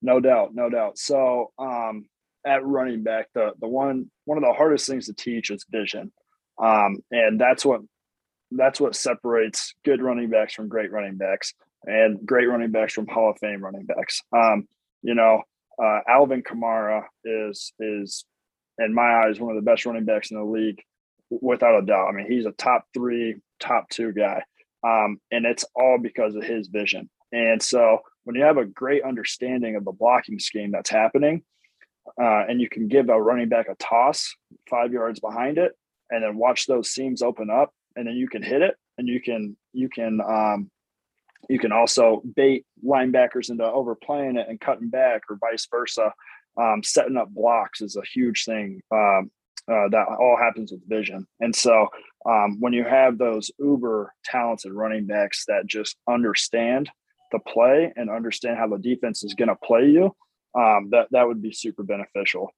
No 0.02 0.20
doubt, 0.20 0.54
no 0.54 0.70
doubt. 0.70 0.98
So 0.98 1.52
um, 1.58 2.06
at 2.46 2.66
running 2.66 3.04
back, 3.04 3.28
the 3.34 3.52
the 3.60 3.68
one 3.68 4.10
one 4.26 4.38
of 4.38 4.44
the 4.44 4.54
hardest 4.54 4.88
things 4.88 5.08
to 5.08 5.14
teach 5.14 5.52
is 5.52 5.66
vision, 5.70 6.12
um, 6.62 6.98
and 7.12 7.40
that's 7.40 7.66
what 7.66 7.82
that's 8.52 8.80
what 8.80 8.96
separates 8.96 9.74
good 9.86 10.02
running 10.02 10.30
backs 10.30 10.54
from 10.54 10.68
great 10.68 10.92
running 10.92 11.18
backs, 11.18 11.54
and 11.86 12.26
great 12.26 12.48
running 12.48 12.72
backs 12.72 12.94
from 12.94 13.08
Hall 13.08 13.32
of 13.32 13.40
Fame 13.40 13.64
running 13.64 13.86
backs. 13.86 14.22
Um, 14.34 14.68
you 15.02 15.16
know, 15.16 15.44
uh, 15.82 16.00
Alvin 16.08 16.44
Kamara 16.44 17.04
is 17.24 17.74
is 17.80 18.26
in 18.78 18.94
my 18.94 19.24
eyes 19.26 19.40
one 19.40 19.56
of 19.56 19.64
the 19.64 19.70
best 19.70 19.86
running 19.86 20.06
backs 20.06 20.32
in 20.32 20.38
the 20.38 20.44
league, 20.44 20.82
without 21.30 21.82
a 21.82 21.86
doubt. 21.86 22.08
I 22.10 22.12
mean, 22.12 22.32
he's 22.32 22.46
a 22.46 22.52
top 22.52 22.86
three, 22.94 23.36
top 23.60 23.90
two 23.90 24.14
guy, 24.14 24.44
um, 24.84 25.20
and 25.32 25.46
it's 25.46 25.66
all 25.76 25.98
because 26.02 26.36
of 26.36 26.44
his 26.44 26.68
vision. 26.68 27.10
And 27.32 27.62
so 27.62 28.00
when 28.24 28.36
you 28.36 28.44
have 28.44 28.58
a 28.58 28.66
great 28.66 29.04
understanding 29.04 29.76
of 29.76 29.86
the 29.86 29.92
blocking 29.92 30.40
scheme 30.40 30.72
that's 30.72 30.90
happening, 30.90 31.44
uh, 32.22 32.46
and 32.48 32.62
you 32.62 32.70
can 32.70 32.88
give 32.88 33.10
a 33.10 33.22
running 33.22 33.50
back 33.50 33.68
a 33.70 33.76
toss 33.76 34.36
five 34.70 34.92
yards 34.94 35.20
behind 35.20 35.58
it, 35.58 35.74
and 36.10 36.24
then 36.24 36.38
watch 36.38 36.66
those 36.66 36.92
seams 36.92 37.22
open 37.22 37.50
up, 37.50 37.74
and 37.96 38.08
then 38.08 38.16
you 38.16 38.28
can 38.28 38.44
hit 38.44 38.62
it, 38.62 38.76
and 38.98 39.08
you 39.08 39.22
can 39.22 39.56
you 39.74 39.90
can 39.90 40.20
um, 40.22 40.70
you 41.50 41.60
can 41.60 41.72
also 41.72 42.22
bait 42.36 42.66
linebackers 42.86 43.50
into 43.50 43.64
overplaying 43.64 44.38
it 44.38 44.48
and 44.50 44.60
cutting 44.60 44.90
back, 44.90 45.24
or 45.30 45.38
vice 45.38 45.68
versa. 45.70 46.14
Um, 46.60 46.82
setting 46.84 47.16
up 47.16 47.30
blocks 47.30 47.82
is 47.82 47.96
a 47.96 48.02
huge 48.14 48.44
thing. 48.44 48.82
Um, 48.92 49.32
uh, 49.72 49.88
that 49.90 50.08
all 50.20 50.36
happens 50.36 50.72
with 50.72 50.88
vision, 50.90 51.28
and 51.40 51.56
so 51.56 51.88
um, 52.26 52.58
when 52.60 52.74
you 52.74 52.84
have 52.84 53.18
those 53.18 53.52
uber 53.60 54.14
talented 54.26 54.72
running 54.72 55.06
backs 55.06 55.46
that 55.48 55.68
just 55.68 55.96
understand 56.08 56.90
the 57.32 57.40
play 57.40 57.94
and 57.96 58.10
understand 58.10 58.58
how 58.58 58.68
the 58.68 58.80
defense 58.80 59.24
is 59.24 59.36
going 59.36 59.50
to 59.50 59.56
play 59.64 59.88
you, 59.88 60.16
um, 60.58 60.90
that 60.92 61.08
that 61.12 61.28
would 61.28 61.42
be 61.42 61.52
super 61.52 61.84
beneficial. 61.84 62.52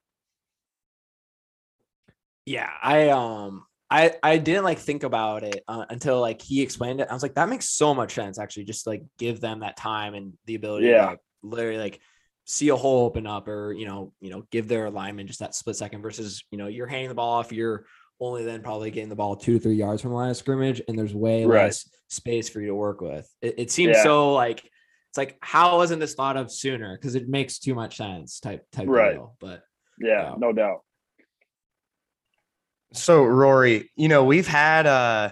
Yeah, 2.45 2.69
I 2.81 3.09
um 3.09 3.65
I 3.89 4.13
I 4.23 4.37
didn't 4.37 4.63
like 4.63 4.79
think 4.79 5.03
about 5.03 5.43
it 5.43 5.63
uh, 5.67 5.85
until 5.89 6.19
like 6.19 6.41
he 6.41 6.61
explained 6.61 7.01
it. 7.01 7.07
I 7.09 7.13
was 7.13 7.23
like, 7.23 7.35
that 7.35 7.49
makes 7.49 7.69
so 7.69 7.93
much 7.93 8.13
sense. 8.15 8.39
Actually, 8.39 8.65
just 8.65 8.87
like 8.87 9.03
give 9.19 9.41
them 9.41 9.59
that 9.59 9.77
time 9.77 10.13
and 10.15 10.33
the 10.45 10.55
ability 10.55 10.87
Yeah. 10.87 11.11
to 11.11 11.19
literally 11.43 11.77
like 11.77 11.99
see 12.45 12.69
a 12.69 12.75
hole 12.75 13.05
open 13.05 13.27
up, 13.27 13.47
or 13.47 13.73
you 13.73 13.85
know, 13.85 14.13
you 14.19 14.29
know, 14.31 14.43
give 14.51 14.67
their 14.67 14.85
alignment 14.85 15.27
just 15.27 15.39
that 15.39 15.53
split 15.55 15.75
second 15.75 16.01
versus 16.01 16.43
you 16.51 16.57
know 16.57 16.67
you're 16.67 16.87
handing 16.87 17.09
the 17.09 17.15
ball 17.15 17.33
off, 17.33 17.51
you're 17.51 17.85
only 18.19 18.43
then 18.43 18.61
probably 18.61 18.91
getting 18.91 19.09
the 19.09 19.15
ball 19.15 19.35
two 19.35 19.53
to 19.53 19.59
three 19.59 19.75
yards 19.75 20.01
from 20.01 20.11
the 20.11 20.17
line 20.17 20.29
of 20.29 20.37
scrimmage, 20.37 20.81
and 20.87 20.97
there's 20.97 21.13
way 21.13 21.45
Right. 21.45 21.65
less 21.65 21.89
space 22.07 22.49
for 22.49 22.59
you 22.61 22.67
to 22.67 22.75
work 22.75 23.01
with. 23.01 23.29
It, 23.41 23.55
it 23.57 23.71
seems 23.71 23.97
Yeah. 23.97 24.03
so 24.03 24.33
like 24.33 24.69
it's 25.11 25.17
like 25.17 25.37
how 25.41 25.75
wasn't 25.75 25.99
this 25.99 26.13
thought 26.13 26.37
of 26.37 26.49
sooner? 26.49 26.95
Because 26.97 27.15
it 27.15 27.27
makes 27.27 27.59
too 27.59 27.75
much 27.75 27.97
sense 27.97 28.39
type 28.39 28.65
type 28.71 28.87
Right. 28.87 29.11
deal. 29.15 29.35
But 29.41 29.61
Yeah, 29.99 30.29
Yeah. 30.29 30.35
no 30.37 30.53
doubt. 30.53 30.83
So 32.93 33.23
Rory, 33.25 33.91
you 33.97 34.07
know, 34.07 34.23
we've 34.23 34.47
had 34.47 34.85
uh 34.87 35.31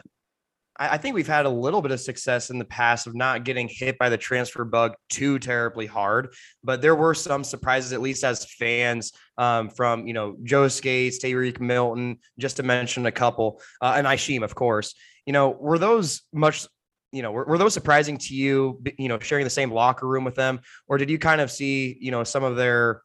I 0.77 0.95
I 0.95 0.97
think 0.97 1.15
we've 1.15 1.27
had 1.27 1.45
a 1.45 1.49
little 1.49 1.81
bit 1.81 1.91
of 1.91 1.99
success 2.01 2.49
in 2.49 2.59
the 2.59 2.65
past 2.65 3.07
of 3.07 3.15
not 3.15 3.45
getting 3.45 3.69
hit 3.69 3.97
by 3.97 4.09
the 4.09 4.17
transfer 4.17 4.65
bug 4.65 4.95
too 5.09 5.39
terribly 5.39 5.85
hard, 5.85 6.33
but 6.61 6.81
there 6.81 6.95
were 6.95 7.13
some 7.13 7.45
surprises, 7.45 7.93
at 7.93 8.01
least 8.01 8.23
as 8.25 8.45
fans, 8.45 9.13
um, 9.37 9.69
from 9.69 10.07
you 10.07 10.13
know 10.13 10.35
Joe 10.43 10.67
Scates, 10.67 11.19
Tyreek 11.23 11.59
Milton, 11.61 12.19
just 12.37 12.57
to 12.57 12.63
mention 12.63 13.05
a 13.05 13.11
couple, 13.13 13.61
uh, 13.81 13.93
and 13.95 14.05
Isheem, 14.07 14.43
of 14.43 14.55
course. 14.55 14.93
You 15.25 15.31
know, 15.33 15.49
were 15.49 15.79
those 15.79 16.21
much? 16.33 16.65
You 17.11 17.21
know, 17.21 17.31
were, 17.31 17.45
were 17.45 17.57
those 17.57 17.73
surprising 17.73 18.17
to 18.17 18.35
you? 18.35 18.81
You 18.97 19.07
know, 19.07 19.19
sharing 19.19 19.43
the 19.43 19.49
same 19.49 19.71
locker 19.71 20.07
room 20.07 20.23
with 20.23 20.35
them, 20.35 20.61
or 20.87 20.97
did 20.97 21.09
you 21.09 21.17
kind 21.17 21.41
of 21.41 21.49
see 21.51 21.97
you 21.99 22.11
know 22.11 22.23
some 22.23 22.43
of 22.43 22.55
their 22.55 23.01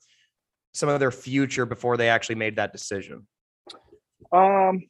some 0.72 0.88
of 0.88 1.00
their 1.00 1.10
future 1.10 1.66
before 1.66 1.96
they 1.96 2.08
actually 2.08 2.34
made 2.34 2.56
that 2.56 2.72
decision? 2.72 3.26
Um, 4.32 4.82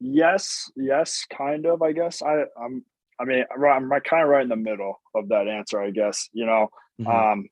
yes, 0.00 0.70
yes, 0.76 1.24
kind 1.30 1.66
of. 1.66 1.82
I 1.82 1.92
guess 1.92 2.22
I, 2.22 2.44
I'm. 2.60 2.84
I 3.20 3.24
mean, 3.24 3.44
I'm, 3.52 3.90
kind 3.90 4.22
of 4.22 4.28
right 4.28 4.42
in 4.42 4.48
the 4.48 4.54
middle 4.56 5.00
of 5.14 5.28
that 5.28 5.48
answer. 5.48 5.80
I 5.80 5.90
guess 5.90 6.28
you 6.32 6.46
know. 6.46 6.68
Um, 7.06 7.48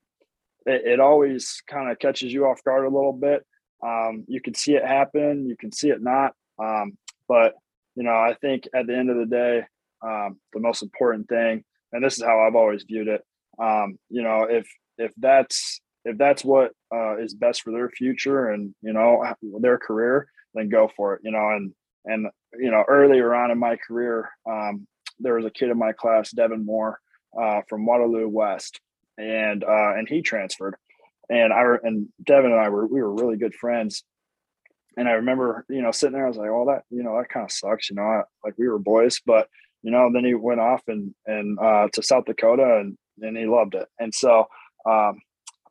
it, 0.66 0.82
it 0.84 1.00
always 1.00 1.62
kind 1.68 1.90
of 1.90 1.98
catches 1.98 2.32
you 2.32 2.46
off 2.46 2.62
guard 2.64 2.84
a 2.84 2.90
little 2.90 3.12
bit. 3.12 3.46
Um, 3.82 4.24
you 4.26 4.40
can 4.40 4.54
see 4.54 4.74
it 4.74 4.84
happen, 4.84 5.48
you 5.48 5.56
can 5.56 5.72
see 5.72 5.90
it 5.90 6.02
not. 6.02 6.34
Um, 6.58 6.98
but 7.28 7.54
you 7.94 8.02
know, 8.02 8.14
I 8.14 8.34
think 8.40 8.68
at 8.74 8.86
the 8.86 8.96
end 8.96 9.10
of 9.10 9.16
the 9.16 9.26
day, 9.26 9.62
um, 10.02 10.38
the 10.52 10.60
most 10.60 10.82
important 10.82 11.28
thing, 11.28 11.64
and 11.92 12.04
this 12.04 12.16
is 12.16 12.24
how 12.24 12.40
I've 12.40 12.56
always 12.56 12.84
viewed 12.84 13.08
it. 13.08 13.22
Um, 13.58 13.98
you 14.10 14.22
know, 14.22 14.46
if 14.48 14.68
if 14.98 15.12
that's 15.16 15.80
if 16.04 16.16
that's 16.18 16.44
what 16.44 16.72
uh, 16.94 17.16
is 17.18 17.34
best 17.34 17.62
for 17.62 17.72
their 17.72 17.90
future 17.90 18.50
and 18.50 18.74
you 18.82 18.92
know 18.92 19.24
their 19.60 19.78
career, 19.78 20.28
then 20.54 20.68
go 20.68 20.90
for 20.96 21.14
it. 21.14 21.20
You 21.24 21.32
know, 21.32 21.50
and 21.50 21.72
and 22.04 22.28
you 22.58 22.70
know, 22.70 22.84
earlier 22.88 23.34
on 23.34 23.50
in 23.50 23.58
my 23.58 23.76
career, 23.76 24.30
um, 24.48 24.86
there 25.18 25.34
was 25.34 25.44
a 25.44 25.50
kid 25.50 25.70
in 25.70 25.78
my 25.78 25.92
class, 25.92 26.30
Devin 26.30 26.64
Moore, 26.64 26.98
uh, 27.38 27.62
from 27.68 27.86
Waterloo 27.86 28.28
West, 28.28 28.80
and 29.18 29.64
uh, 29.64 29.94
and 29.96 30.08
he 30.08 30.22
transferred, 30.22 30.76
and 31.28 31.52
I 31.52 31.62
and 31.82 32.08
Devin 32.22 32.52
and 32.52 32.60
I 32.60 32.68
were 32.68 32.86
we 32.86 33.02
were 33.02 33.12
really 33.12 33.36
good 33.36 33.54
friends, 33.54 34.04
and 34.96 35.08
I 35.08 35.12
remember 35.12 35.64
you 35.68 35.82
know 35.82 35.90
sitting 35.90 36.14
there, 36.14 36.26
I 36.26 36.28
was 36.28 36.38
like, 36.38 36.50
oh 36.50 36.66
that 36.66 36.84
you 36.90 37.02
know 37.02 37.16
that 37.18 37.28
kind 37.28 37.44
of 37.44 37.52
sucks, 37.52 37.90
you 37.90 37.96
know, 37.96 38.02
I, 38.02 38.22
like 38.44 38.54
we 38.58 38.68
were 38.68 38.78
boys, 38.78 39.20
but 39.24 39.48
you 39.86 39.92
know 39.92 40.10
then 40.12 40.24
he 40.24 40.34
went 40.34 40.58
off 40.58 40.82
and 40.88 41.14
and 41.26 41.56
uh, 41.60 41.86
to 41.92 42.02
South 42.02 42.24
Dakota 42.24 42.80
and 42.80 42.98
and 43.22 43.36
he 43.36 43.46
loved 43.46 43.76
it, 43.76 43.86
and 44.00 44.12
so 44.12 44.40
um, 44.84 45.20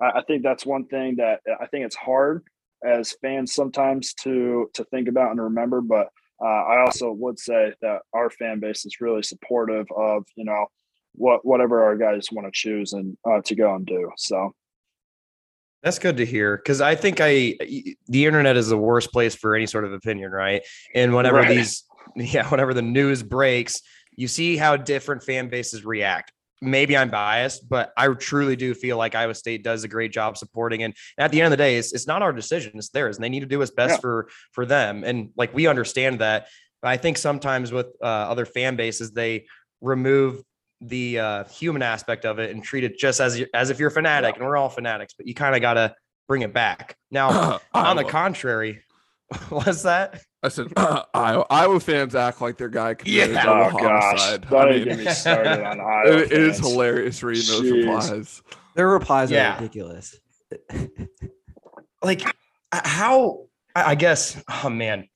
I, 0.01 0.19
I 0.19 0.21
think 0.25 0.41
that's 0.41 0.65
one 0.65 0.85
thing 0.85 1.17
that 1.17 1.41
I 1.59 1.67
think 1.67 1.85
it's 1.85 1.97
hard 1.97 2.43
as 2.83 3.13
fans 3.21 3.53
sometimes 3.53 4.13
to 4.23 4.69
to 4.73 4.85
think 4.85 5.09
about 5.09 5.31
and 5.31 5.41
remember, 5.41 5.81
but 5.81 6.07
uh, 6.41 6.45
I 6.45 6.79
also 6.85 7.11
would 7.11 7.37
say 7.37 7.73
that 7.81 8.03
our 8.13 8.29
fan 8.29 8.61
base 8.61 8.85
is 8.85 9.01
really 9.01 9.21
supportive 9.21 9.85
of 9.93 10.23
you 10.37 10.45
know 10.45 10.65
what 11.11 11.45
whatever 11.45 11.83
our 11.83 11.97
guys 11.97 12.29
want 12.31 12.47
to 12.47 12.51
choose 12.53 12.93
and 12.93 13.17
uh, 13.29 13.41
to 13.43 13.53
go 13.53 13.75
and 13.75 13.85
do. 13.85 14.09
So 14.15 14.53
that's 15.83 15.99
good 15.99 16.15
to 16.17 16.25
hear 16.25 16.55
because 16.55 16.79
I 16.79 16.95
think 16.95 17.19
I 17.19 17.57
the 18.07 18.25
internet 18.25 18.55
is 18.55 18.69
the 18.69 18.77
worst 18.77 19.11
place 19.11 19.35
for 19.35 19.55
any 19.55 19.65
sort 19.65 19.83
of 19.83 19.91
opinion, 19.91 20.31
right? 20.31 20.61
And 20.93 21.13
whenever 21.13 21.39
right. 21.39 21.49
these 21.49 21.83
yeah, 22.15 22.47
whenever 22.49 22.73
the 22.73 22.81
news 22.81 23.23
breaks, 23.23 23.81
you 24.15 24.27
see 24.27 24.57
how 24.57 24.77
different 24.77 25.23
fan 25.23 25.49
bases 25.49 25.85
react 25.85 26.31
maybe 26.61 26.97
I'm 26.97 27.09
biased, 27.09 27.67
but 27.69 27.93
I 27.97 28.07
truly 28.09 28.55
do 28.55 28.73
feel 28.73 28.97
like 28.97 29.15
Iowa 29.15 29.35
State 29.35 29.63
does 29.63 29.83
a 29.83 29.87
great 29.87 30.11
job 30.11 30.37
supporting. 30.37 30.83
And 30.83 30.93
at 31.17 31.31
the 31.31 31.41
end 31.41 31.45
of 31.45 31.51
the 31.51 31.57
day, 31.57 31.77
it's, 31.77 31.93
it's 31.93 32.07
not 32.07 32.21
our 32.21 32.33
decision; 32.33 32.73
it's 32.75 32.89
theirs, 32.89 33.17
and 33.17 33.23
they 33.23 33.29
need 33.29 33.41
to 33.41 33.45
do 33.45 33.59
what's 33.59 33.71
best 33.71 33.95
yeah. 33.95 33.99
for 33.99 34.29
for 34.51 34.65
them. 34.65 35.03
And 35.03 35.29
like 35.35 35.53
we 35.53 35.67
understand 35.67 36.19
that. 36.19 36.47
But 36.81 36.89
I 36.89 36.97
think 36.97 37.17
sometimes 37.17 37.71
with 37.71 37.87
uh, 38.01 38.05
other 38.05 38.45
fan 38.45 38.75
bases, 38.75 39.11
they 39.11 39.45
remove 39.81 40.41
the 40.81 41.19
uh, 41.19 41.43
human 41.45 41.81
aspect 41.81 42.25
of 42.25 42.39
it 42.39 42.51
and 42.51 42.63
treat 42.63 42.83
it 42.83 42.97
just 42.97 43.19
as 43.19 43.41
as 43.53 43.69
if 43.69 43.79
you're 43.79 43.89
a 43.89 43.91
fanatic, 43.91 44.35
yeah. 44.35 44.39
and 44.39 44.47
we're 44.47 44.57
all 44.57 44.69
fanatics. 44.69 45.13
But 45.17 45.27
you 45.27 45.33
kind 45.33 45.55
of 45.55 45.61
got 45.61 45.75
to 45.75 45.95
bring 46.27 46.41
it 46.41 46.53
back. 46.53 46.95
Now, 47.11 47.59
on 47.73 47.95
the 47.95 48.03
contrary, 48.03 48.81
what's 49.49 49.83
that? 49.83 50.21
I 50.45 50.49
said 50.49 50.67
uh, 50.75 51.03
Iowa, 51.13 51.45
Iowa 51.49 51.79
fans 51.79 52.13
act 52.13 52.39
like 52.39 52.57
their 52.57 52.69
guy 52.69 52.93
committed 52.93 53.33
yeah. 53.33 53.45
oh, 53.47 53.69
homicide. 53.69 54.47
Gosh. 54.47 54.67
I 54.67 54.69
mean, 54.71 54.83
get 54.83 54.97
me 54.99 55.05
started 55.07 55.65
on 55.65 55.79
Iowa. 55.81 56.17
it, 56.17 56.31
it 56.31 56.41
is 56.41 56.59
hilarious 56.59 57.23
reading 57.23 57.43
Jeez. 57.43 57.47
those 57.49 57.71
replies. 57.71 58.41
Their 58.75 58.87
replies 58.87 59.31
yeah. 59.31 59.57
are 59.57 59.61
ridiculous. 59.61 60.15
like 62.03 62.21
how 62.71 63.47
I 63.75 63.95
guess, 63.95 64.41
oh 64.63 64.69
man. 64.69 65.07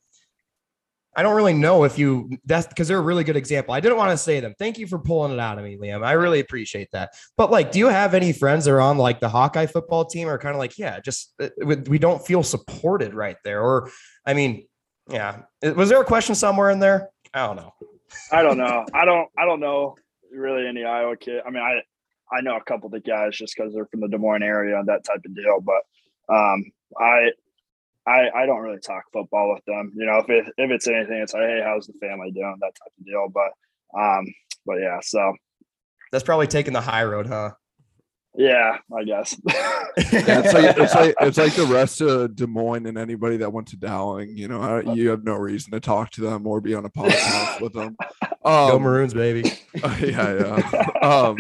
I 1.15 1.24
don't 1.24 1.36
really 1.36 1.54
know 1.54 1.84
if 1.84 2.00
you 2.00 2.38
that's 2.46 2.68
because 2.68 2.88
they're 2.88 3.00
a 3.00 3.02
really 3.02 3.26
good 3.26 3.36
example. 3.36 3.74
I 3.74 3.82
didn't 3.82 3.98
want 3.98 4.12
to 4.12 4.18
say 4.18 4.39
them. 4.39 4.54
Thank 4.58 4.78
you 4.78 4.88
for 4.88 5.00
pulling 5.00 5.34
it 5.34 5.39
out 5.39 5.58
of 5.58 5.65
me, 5.65 5.76
Liam. 5.76 6.06
I 6.06 6.13
really 6.13 6.39
appreciate 6.39 6.88
that. 6.94 7.13
But 7.36 7.52
like, 7.52 7.72
do 7.72 7.80
you 7.80 7.88
have 7.88 8.13
any 8.13 8.32
friends 8.32 8.65
that 8.65 8.72
are 8.72 8.80
on 8.80 8.98
like 8.98 9.20
the 9.20 9.28
Hawkeye 9.28 9.65
football 9.65 10.06
team 10.06 10.30
or 10.30 10.38
kind 10.38 10.56
of 10.56 10.60
like, 10.60 10.78
yeah, 10.78 11.00
just 11.02 11.34
uh, 11.42 11.50
we 11.58 12.00
don't 12.00 12.26
feel 12.26 12.42
supported 12.42 13.13
right 13.13 13.36
there? 13.44 13.62
Or, 13.62 13.89
I 14.26 14.34
mean, 14.34 14.68
yeah. 15.10 15.41
Was 15.76 15.89
there 15.89 16.02
a 16.02 16.06
question 16.06 16.36
somewhere 16.36 16.69
in 16.69 16.80
there? 16.80 17.10
I 17.34 17.45
don't 17.45 17.56
know. 17.56 17.74
I 18.32 18.41
don't 18.41 18.58
know. 18.58 18.86
I 18.93 19.06
don't. 19.06 19.30
I 19.38 19.45
don't 19.45 19.60
know 19.60 19.95
really 20.32 20.67
any 20.67 20.84
Iowa 20.84 21.17
kid. 21.17 21.41
I 21.45 21.50
mean, 21.50 21.63
I 21.63 21.82
I 22.36 22.41
know 22.41 22.58
a 22.58 22.63
couple 22.63 22.88
of 22.88 22.91
the 22.91 23.00
guys 23.00 23.38
just 23.38 23.56
because 23.56 23.74
they're 23.74 23.88
from 23.88 24.02
the 24.02 24.08
Des 24.08 24.17
Moines 24.17 24.43
area 24.43 24.78
and 24.78 24.88
that 24.88 25.04
type 25.04 25.22
of 25.26 25.36
deal. 25.36 25.60
But 25.62 26.34
um, 26.34 26.65
I 27.00 27.32
I 28.08 28.30
I 28.36 28.45
don't 28.45 28.62
really 28.62 28.80
talk 28.80 29.04
football 29.12 29.54
with 29.54 29.63
them. 29.65 29.91
You 29.95 30.06
know, 30.06 30.17
if 30.17 30.30
it 30.30 30.45
if 30.58 30.72
it's 30.72 30.88
anything, 30.88 31.22
it's 31.22 31.34
like, 31.34 31.43
hey, 31.43 31.62
how's 31.63 31.88
the 31.88 31.93
family 32.00 32.32
doing? 32.32 32.58
That 32.60 32.76
type 32.76 32.93
of 33.00 33.06
deal. 33.06 33.28
But 33.34 34.00
um, 34.00 34.26
but 34.65 34.76
yeah. 34.76 35.00
So 35.02 35.34
that's 36.12 36.24
probably 36.24 36.48
taking 36.48 36.74
the 36.74 36.82
high 36.82 37.04
road, 37.04 37.28
huh? 37.28 37.52
Yeah, 38.36 38.78
I 38.96 39.04
guess. 39.04 39.36
yeah, 39.46 39.84
it's 39.98 40.54
like 40.54 40.78
it's 40.78 40.96
like 40.96 41.15
it's 41.22 41.38
like 41.38 41.54
the 41.54 41.65
rest 41.65 42.02
of 42.02 42.36
Des 42.36 42.46
Moines 42.46 42.86
and 42.86 42.98
anybody 42.98 43.38
that 43.38 43.52
went 43.52 43.68
to 43.70 43.78
Dowling. 43.78 44.38
You 44.38 44.48
know, 44.48 44.94
you 44.94 45.10
have 45.10 45.24
no 45.24 45.34
reason 45.34 45.72
to 45.72 45.80
talk 45.80 46.12
to 46.12 46.22
them 46.22 46.46
or 46.46 46.62
be 46.62 46.76
on 46.76 46.86
a 46.86 46.89
podcast 46.89 47.62
with 47.62 47.74
them. 47.74 47.98
Um, 48.46 48.70
Go 48.70 48.80
Maroons, 48.80 49.13
baby. 49.13 49.44
Uh, 49.84 49.98
yeah, 50.02 50.62
yeah. 50.72 50.86
Um, 51.02 51.36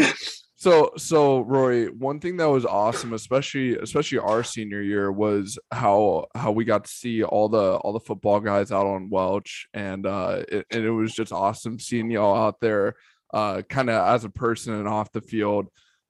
so 0.59 0.91
so 0.97 1.39
Rory, 1.39 1.87
one 1.87 2.19
thing 2.19 2.35
that 2.37 2.49
was 2.49 2.65
awesome, 2.65 3.13
especially 3.13 3.77
especially 3.77 4.17
our 4.19 4.43
senior 4.43 4.81
year, 4.81 5.09
was 5.09 5.57
how 5.71 6.25
how 6.35 6.51
we 6.51 6.65
got 6.65 6.83
to 6.83 6.91
see 6.91 7.23
all 7.23 7.47
the 7.47 7.75
all 7.77 7.93
the 7.93 8.01
football 8.01 8.41
guys 8.41 8.73
out 8.73 8.85
on 8.85 9.09
Welch, 9.09 9.67
and 9.73 10.05
uh, 10.05 10.43
it, 10.49 10.65
and 10.69 10.83
it 10.83 10.91
was 10.91 11.13
just 11.13 11.31
awesome 11.31 11.79
seeing 11.79 12.11
y'all 12.11 12.35
out 12.35 12.59
there, 12.59 12.95
uh, 13.33 13.61
kind 13.69 13.89
of 13.89 14.05
as 14.05 14.25
a 14.25 14.29
person 14.29 14.73
and 14.73 14.87
off 14.87 15.13
the 15.13 15.21
field. 15.21 15.69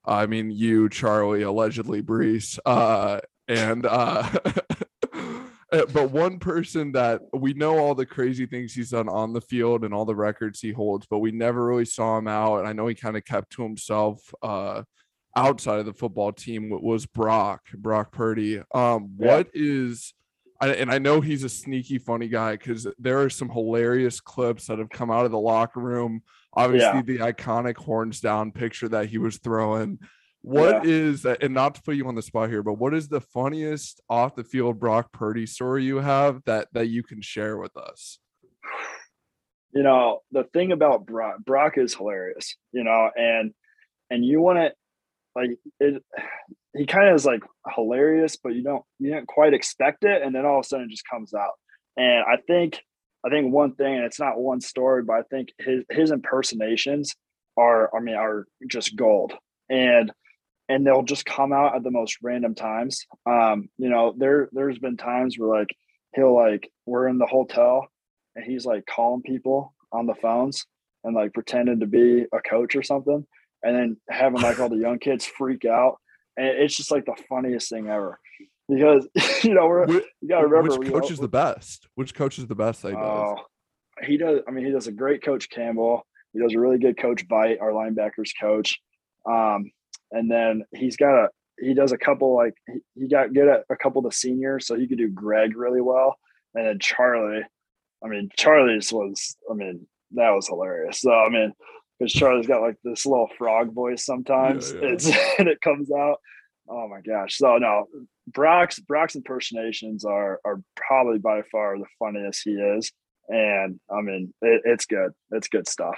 I 0.09 0.25
mean, 0.25 0.49
you, 0.49 0.89
Charlie, 0.89 1.43
allegedly 1.43 2.01
Breece, 2.01 2.57
uh, 2.65 3.19
and 3.47 3.85
uh, 3.85 4.27
uh, 5.13 5.39
but 5.93 6.09
one 6.09 6.39
person 6.39 6.91
that 6.93 7.21
we 7.31 7.53
know 7.53 7.77
all 7.77 7.93
the 7.93 8.07
crazy 8.07 8.47
things 8.47 8.73
he's 8.73 8.89
done 8.89 9.07
on 9.07 9.33
the 9.33 9.41
field 9.41 9.83
and 9.83 9.93
all 9.93 10.05
the 10.05 10.15
records 10.15 10.59
he 10.59 10.71
holds, 10.71 11.05
but 11.05 11.19
we 11.19 11.31
never 11.31 11.63
really 11.63 11.85
saw 11.85 12.17
him 12.17 12.27
out. 12.27 12.57
And 12.57 12.67
I 12.67 12.73
know 12.73 12.87
he 12.87 12.95
kind 12.95 13.17
of 13.17 13.23
kept 13.23 13.51
to 13.51 13.63
himself 13.63 14.33
uh, 14.41 14.81
outside 15.35 15.79
of 15.79 15.85
the 15.85 15.93
football 15.93 16.31
team. 16.31 16.71
Was 16.71 17.05
Brock 17.05 17.61
Brock 17.75 18.11
Purdy? 18.11 18.63
Um, 18.73 19.13
what 19.15 19.49
yeah. 19.53 19.61
is 19.63 20.15
and 20.61 20.91
I 20.91 20.97
know 20.97 21.21
he's 21.21 21.43
a 21.43 21.49
sneaky 21.49 21.99
funny 21.99 22.27
guy 22.27 22.53
because 22.53 22.85
there 22.97 23.21
are 23.21 23.29
some 23.29 23.49
hilarious 23.49 24.19
clips 24.19 24.67
that 24.67 24.79
have 24.79 24.89
come 24.89 25.09
out 25.09 25.25
of 25.25 25.31
the 25.31 25.39
locker 25.39 25.79
room 25.79 26.21
Obviously, 26.53 26.87
yeah. 26.87 27.01
the 27.01 27.17
iconic 27.19 27.77
horns 27.77 28.19
down 28.21 28.51
picture 28.51 28.89
that 28.89 29.07
he 29.07 29.17
was 29.17 29.37
throwing. 29.37 29.99
What 30.41 30.85
yeah. 30.85 30.91
is 30.91 31.23
that? 31.23 31.43
And 31.43 31.53
not 31.53 31.75
to 31.75 31.81
put 31.81 31.95
you 31.95 32.07
on 32.07 32.15
the 32.15 32.21
spot 32.21 32.49
here, 32.49 32.63
but 32.63 32.73
what 32.73 32.93
is 32.93 33.07
the 33.07 33.21
funniest 33.21 34.01
off 34.09 34.35
the 34.35 34.43
field 34.43 34.79
Brock 34.79 35.11
Purdy 35.11 35.45
story 35.45 35.83
you 35.83 35.97
have 35.97 36.41
that 36.45 36.69
that 36.73 36.87
you 36.87 37.03
can 37.03 37.21
share 37.21 37.57
with 37.57 37.75
us? 37.77 38.19
You 39.73 39.83
know, 39.83 40.21
the 40.31 40.45
thing 40.53 40.71
about 40.71 41.05
Brock, 41.05 41.39
Brock 41.45 41.77
is 41.77 41.93
hilarious. 41.93 42.55
You 42.71 42.83
know, 42.83 43.09
and 43.15 43.53
and 44.09 44.25
you 44.25 44.41
want 44.41 44.59
to 44.59 44.71
like 45.35 45.51
it. 45.79 46.03
He 46.75 46.85
kind 46.85 47.09
of 47.09 47.15
is 47.15 47.25
like 47.25 47.41
hilarious, 47.75 48.37
but 48.37 48.53
you 48.53 48.63
don't 48.63 48.83
you 48.97 49.11
didn't 49.11 49.27
quite 49.27 49.53
expect 49.53 50.03
it, 50.03 50.21
and 50.21 50.33
then 50.33 50.45
all 50.45 50.59
of 50.59 50.65
a 50.65 50.67
sudden 50.67 50.85
it 50.85 50.91
just 50.91 51.07
comes 51.07 51.33
out. 51.33 51.53
And 51.97 52.23
I 52.23 52.37
think 52.47 52.81
I 53.25 53.29
think 53.29 53.53
one 53.53 53.75
thing, 53.75 53.95
and 53.95 54.05
it's 54.05 54.19
not 54.19 54.39
one 54.39 54.61
story, 54.61 55.03
but 55.03 55.13
I 55.13 55.21
think 55.23 55.49
his 55.59 55.83
his 55.89 56.11
impersonations 56.11 57.15
are, 57.57 57.95
I 57.95 57.99
mean, 57.99 58.15
are 58.15 58.45
just 58.67 58.95
gold, 58.95 59.33
and 59.69 60.11
and 60.69 60.85
they'll 60.85 61.03
just 61.03 61.25
come 61.25 61.51
out 61.51 61.75
at 61.75 61.83
the 61.83 61.91
most 61.91 62.17
random 62.21 62.55
times. 62.55 63.05
Um, 63.25 63.69
you 63.77 63.89
know, 63.89 64.13
there 64.17 64.49
there's 64.51 64.79
been 64.79 64.97
times 64.97 65.37
where 65.37 65.59
like 65.59 65.69
he'll 66.15 66.35
like 66.35 66.69
we're 66.85 67.07
in 67.07 67.17
the 67.17 67.25
hotel 67.25 67.87
and 68.35 68.45
he's 68.45 68.65
like 68.65 68.85
calling 68.85 69.21
people 69.21 69.73
on 69.91 70.05
the 70.05 70.15
phones 70.15 70.65
and 71.03 71.15
like 71.15 71.33
pretending 71.33 71.79
to 71.79 71.87
be 71.87 72.25
a 72.33 72.39
coach 72.39 72.75
or 72.75 72.83
something, 72.83 73.25
and 73.63 73.75
then 73.75 73.97
having 74.09 74.41
like 74.41 74.59
all 74.59 74.69
the 74.69 74.77
young 74.77 74.99
kids 74.99 75.25
freak 75.25 75.65
out, 75.65 75.97
and 76.37 76.47
it's 76.47 76.75
just 76.75 76.91
like 76.91 77.05
the 77.05 77.21
funniest 77.27 77.69
thing 77.69 77.89
ever 77.89 78.19
because 78.69 79.07
you 79.43 79.53
know 79.53 79.67
we're 79.67 79.85
which, 79.85 80.05
you 80.21 80.29
gotta 80.29 80.47
remember 80.47 80.77
which 80.77 80.91
coach 80.91 81.03
know, 81.03 81.09
is 81.09 81.19
the 81.19 81.27
best. 81.27 81.87
Which 81.95 82.13
coach 82.13 82.37
is 82.37 82.47
the 82.47 82.55
best? 82.55 82.83
That 82.83 82.89
he 82.89 82.95
does. 82.95 83.37
Uh, 83.37 84.05
he 84.05 84.17
does. 84.17 84.41
I 84.47 84.51
mean, 84.51 84.65
he 84.65 84.71
does 84.71 84.87
a 84.87 84.91
great 84.91 85.23
coach 85.23 85.49
Campbell. 85.49 86.05
He 86.33 86.39
does 86.39 86.53
a 86.53 86.59
really 86.59 86.77
good 86.77 86.97
coach 86.97 87.27
Veidt, 87.27 87.59
our 87.59 87.71
linebackers 87.71 88.31
coach. 88.39 88.79
Um, 89.29 89.71
and 90.11 90.29
then 90.29 90.63
he's 90.73 90.95
got 90.95 91.25
a 91.25 91.29
he 91.59 91.73
does 91.73 91.91
a 91.91 91.97
couple 91.97 92.35
like 92.35 92.53
he, 92.67 92.79
he 92.95 93.07
got 93.07 93.33
good 93.33 93.47
at 93.47 93.63
a 93.69 93.75
couple 93.75 93.99
of 93.99 94.11
the 94.11 94.15
seniors, 94.15 94.67
so 94.67 94.75
he 94.75 94.87
could 94.87 94.97
do 94.97 95.09
Greg 95.09 95.57
really 95.57 95.81
well. 95.81 96.15
And 96.55 96.65
then 96.65 96.79
Charlie, 96.79 97.43
I 98.03 98.07
mean, 98.07 98.29
Charlie's 98.37 98.93
was 98.93 99.35
I 99.49 99.55
mean 99.55 99.87
that 100.11 100.31
was 100.31 100.47
hilarious. 100.47 101.01
So 101.01 101.11
I 101.11 101.29
mean, 101.29 101.53
because 101.97 102.13
Charlie's 102.13 102.47
got 102.47 102.61
like 102.61 102.77
this 102.83 103.05
little 103.05 103.29
frog 103.37 103.73
voice 103.73 104.05
sometimes, 104.05 104.71
yeah, 104.71 104.79
yeah. 104.81 104.93
it's 104.93 105.07
and 105.39 105.47
it 105.47 105.61
comes 105.61 105.91
out. 105.91 106.17
Oh 106.69 106.87
my 106.87 107.01
gosh! 107.01 107.37
So 107.37 107.57
no, 107.57 107.85
Brock's 108.27 108.79
Brock's 108.79 109.15
impersonations 109.15 110.05
are 110.05 110.39
are 110.45 110.61
probably 110.75 111.17
by 111.17 111.41
far 111.51 111.77
the 111.77 111.85
funniest 111.97 112.41
he 112.43 112.51
is, 112.51 112.91
and 113.27 113.79
I 113.91 114.01
mean 114.01 114.33
it, 114.41 114.61
it's 114.65 114.85
good. 114.85 115.11
It's 115.31 115.47
good 115.47 115.67
stuff. 115.67 115.97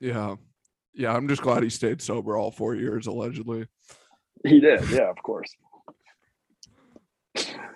Yeah, 0.00 0.36
yeah. 0.94 1.14
I'm 1.14 1.28
just 1.28 1.42
glad 1.42 1.62
he 1.62 1.70
stayed 1.70 2.00
sober 2.00 2.36
all 2.36 2.50
four 2.50 2.74
years, 2.74 3.06
allegedly. 3.06 3.66
He 4.44 4.60
did. 4.60 4.88
Yeah, 4.90 5.10
of 5.10 5.22
course. 5.22 5.54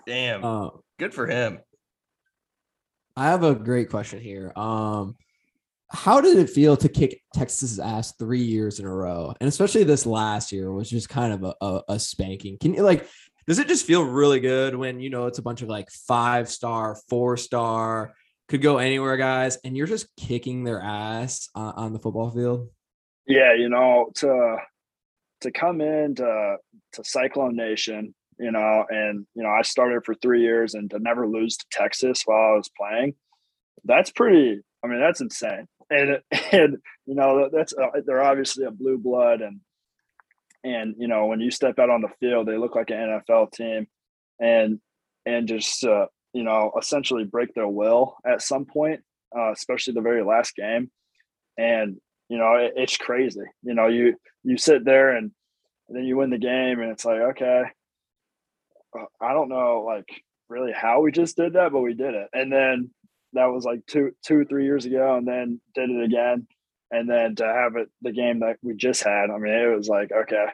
Damn. 0.06 0.44
Uh, 0.44 0.70
good 0.98 1.12
for 1.12 1.26
him. 1.26 1.60
I 3.16 3.26
have 3.26 3.42
a 3.42 3.54
great 3.54 3.90
question 3.90 4.20
here. 4.20 4.52
Um, 4.56 5.16
how 5.92 6.20
did 6.20 6.38
it 6.38 6.50
feel 6.50 6.76
to 6.78 6.88
kick 6.88 7.22
Texas's 7.34 7.78
ass 7.78 8.14
three 8.18 8.42
years 8.42 8.80
in 8.80 8.86
a 8.86 8.94
row, 8.94 9.34
and 9.40 9.48
especially 9.48 9.84
this 9.84 10.06
last 10.06 10.50
year 10.50 10.72
was 10.72 10.88
just 10.88 11.08
kind 11.08 11.32
of 11.32 11.44
a, 11.44 11.54
a, 11.64 11.82
a 11.90 11.98
spanking? 11.98 12.58
Can 12.58 12.74
you 12.74 12.82
like? 12.82 13.06
Does 13.46 13.58
it 13.58 13.68
just 13.68 13.86
feel 13.86 14.04
really 14.04 14.40
good 14.40 14.74
when 14.74 15.00
you 15.00 15.10
know 15.10 15.26
it's 15.26 15.38
a 15.38 15.42
bunch 15.42 15.62
of 15.62 15.68
like 15.68 15.90
five 15.90 16.48
star, 16.48 16.96
four 17.08 17.36
star, 17.36 18.14
could 18.48 18.62
go 18.62 18.78
anywhere, 18.78 19.16
guys, 19.16 19.58
and 19.64 19.76
you're 19.76 19.86
just 19.86 20.06
kicking 20.16 20.64
their 20.64 20.80
ass 20.80 21.48
on, 21.54 21.74
on 21.74 21.92
the 21.92 21.98
football 21.98 22.30
field. 22.30 22.68
Yeah, 23.26 23.54
you 23.54 23.68
know, 23.68 24.10
to 24.16 24.56
to 25.42 25.50
come 25.50 25.80
in 25.80 26.14
to, 26.16 26.56
to 26.92 27.04
Cyclone 27.04 27.56
Nation, 27.56 28.14
you 28.38 28.50
know, 28.50 28.84
and 28.88 29.26
you 29.34 29.42
know, 29.42 29.50
I 29.50 29.62
started 29.62 30.04
for 30.04 30.14
three 30.14 30.42
years 30.42 30.74
and 30.74 30.90
to 30.90 30.98
never 30.98 31.26
lose 31.26 31.56
to 31.56 31.66
Texas 31.70 32.22
while 32.24 32.52
I 32.52 32.56
was 32.56 32.70
playing, 32.76 33.14
that's 33.84 34.10
pretty. 34.10 34.60
I 34.84 34.86
mean, 34.86 35.00
that's 35.00 35.20
insane. 35.20 35.66
And 35.92 36.20
and 36.52 36.78
you 37.06 37.14
know, 37.14 37.48
that's 37.52 37.74
uh, 37.74 38.00
they're 38.06 38.22
obviously 38.22 38.64
a 38.64 38.70
blue 38.70 38.98
blood, 38.98 39.40
and 39.40 39.60
and 40.64 40.94
you 40.98 41.08
know, 41.08 41.26
when 41.26 41.40
you 41.40 41.50
step 41.50 41.78
out 41.78 41.90
on 41.90 42.00
the 42.00 42.08
field, 42.20 42.46
they 42.46 42.56
look 42.56 42.74
like 42.74 42.90
an 42.90 43.20
NFL 43.28 43.52
team, 43.52 43.86
and 44.40 44.80
and 45.26 45.48
just 45.48 45.84
uh, 45.84 46.06
you 46.32 46.42
know, 46.42 46.72
essentially 46.78 47.24
break 47.24 47.54
their 47.54 47.68
will 47.68 48.16
at 48.26 48.42
some 48.42 48.64
point, 48.64 49.00
uh, 49.36 49.52
especially 49.52 49.94
the 49.94 50.00
very 50.00 50.24
last 50.24 50.56
game, 50.56 50.90
and 51.58 51.98
you 52.28 52.38
know, 52.38 52.54
it, 52.54 52.72
it's 52.76 52.96
crazy. 52.96 53.42
You 53.62 53.74
know, 53.74 53.88
you 53.88 54.16
you 54.42 54.56
sit 54.56 54.84
there 54.84 55.16
and, 55.16 55.30
then 55.88 56.04
you 56.04 56.16
win 56.16 56.30
the 56.30 56.38
game, 56.38 56.80
and 56.80 56.90
it's 56.90 57.04
like, 57.04 57.20
okay, 57.20 57.64
uh, 58.98 59.04
I 59.20 59.34
don't 59.34 59.50
know, 59.50 59.84
like 59.86 60.08
really 60.48 60.72
how 60.72 61.02
we 61.02 61.12
just 61.12 61.36
did 61.36 61.52
that, 61.52 61.70
but 61.70 61.80
we 61.80 61.92
did 61.92 62.14
it. 62.14 62.28
And 62.32 62.50
then 62.50 62.90
that 63.34 63.46
was 63.46 63.64
like 63.64 63.84
two, 63.86 64.12
two, 64.24 64.44
three 64.44 64.64
years 64.64 64.84
ago, 64.84 65.16
and 65.16 65.26
then 65.26 65.60
did 65.74 65.90
it 65.90 66.04
again. 66.04 66.46
And 66.90 67.08
then 67.08 67.34
to 67.36 67.44
have 67.44 67.76
it 67.76 67.88
the 68.02 68.12
game 68.12 68.40
that 68.40 68.58
we 68.62 68.74
just 68.74 69.02
had, 69.02 69.30
I 69.30 69.38
mean, 69.38 69.52
it 69.52 69.76
was 69.76 69.88
like 69.88 70.10
okay. 70.12 70.46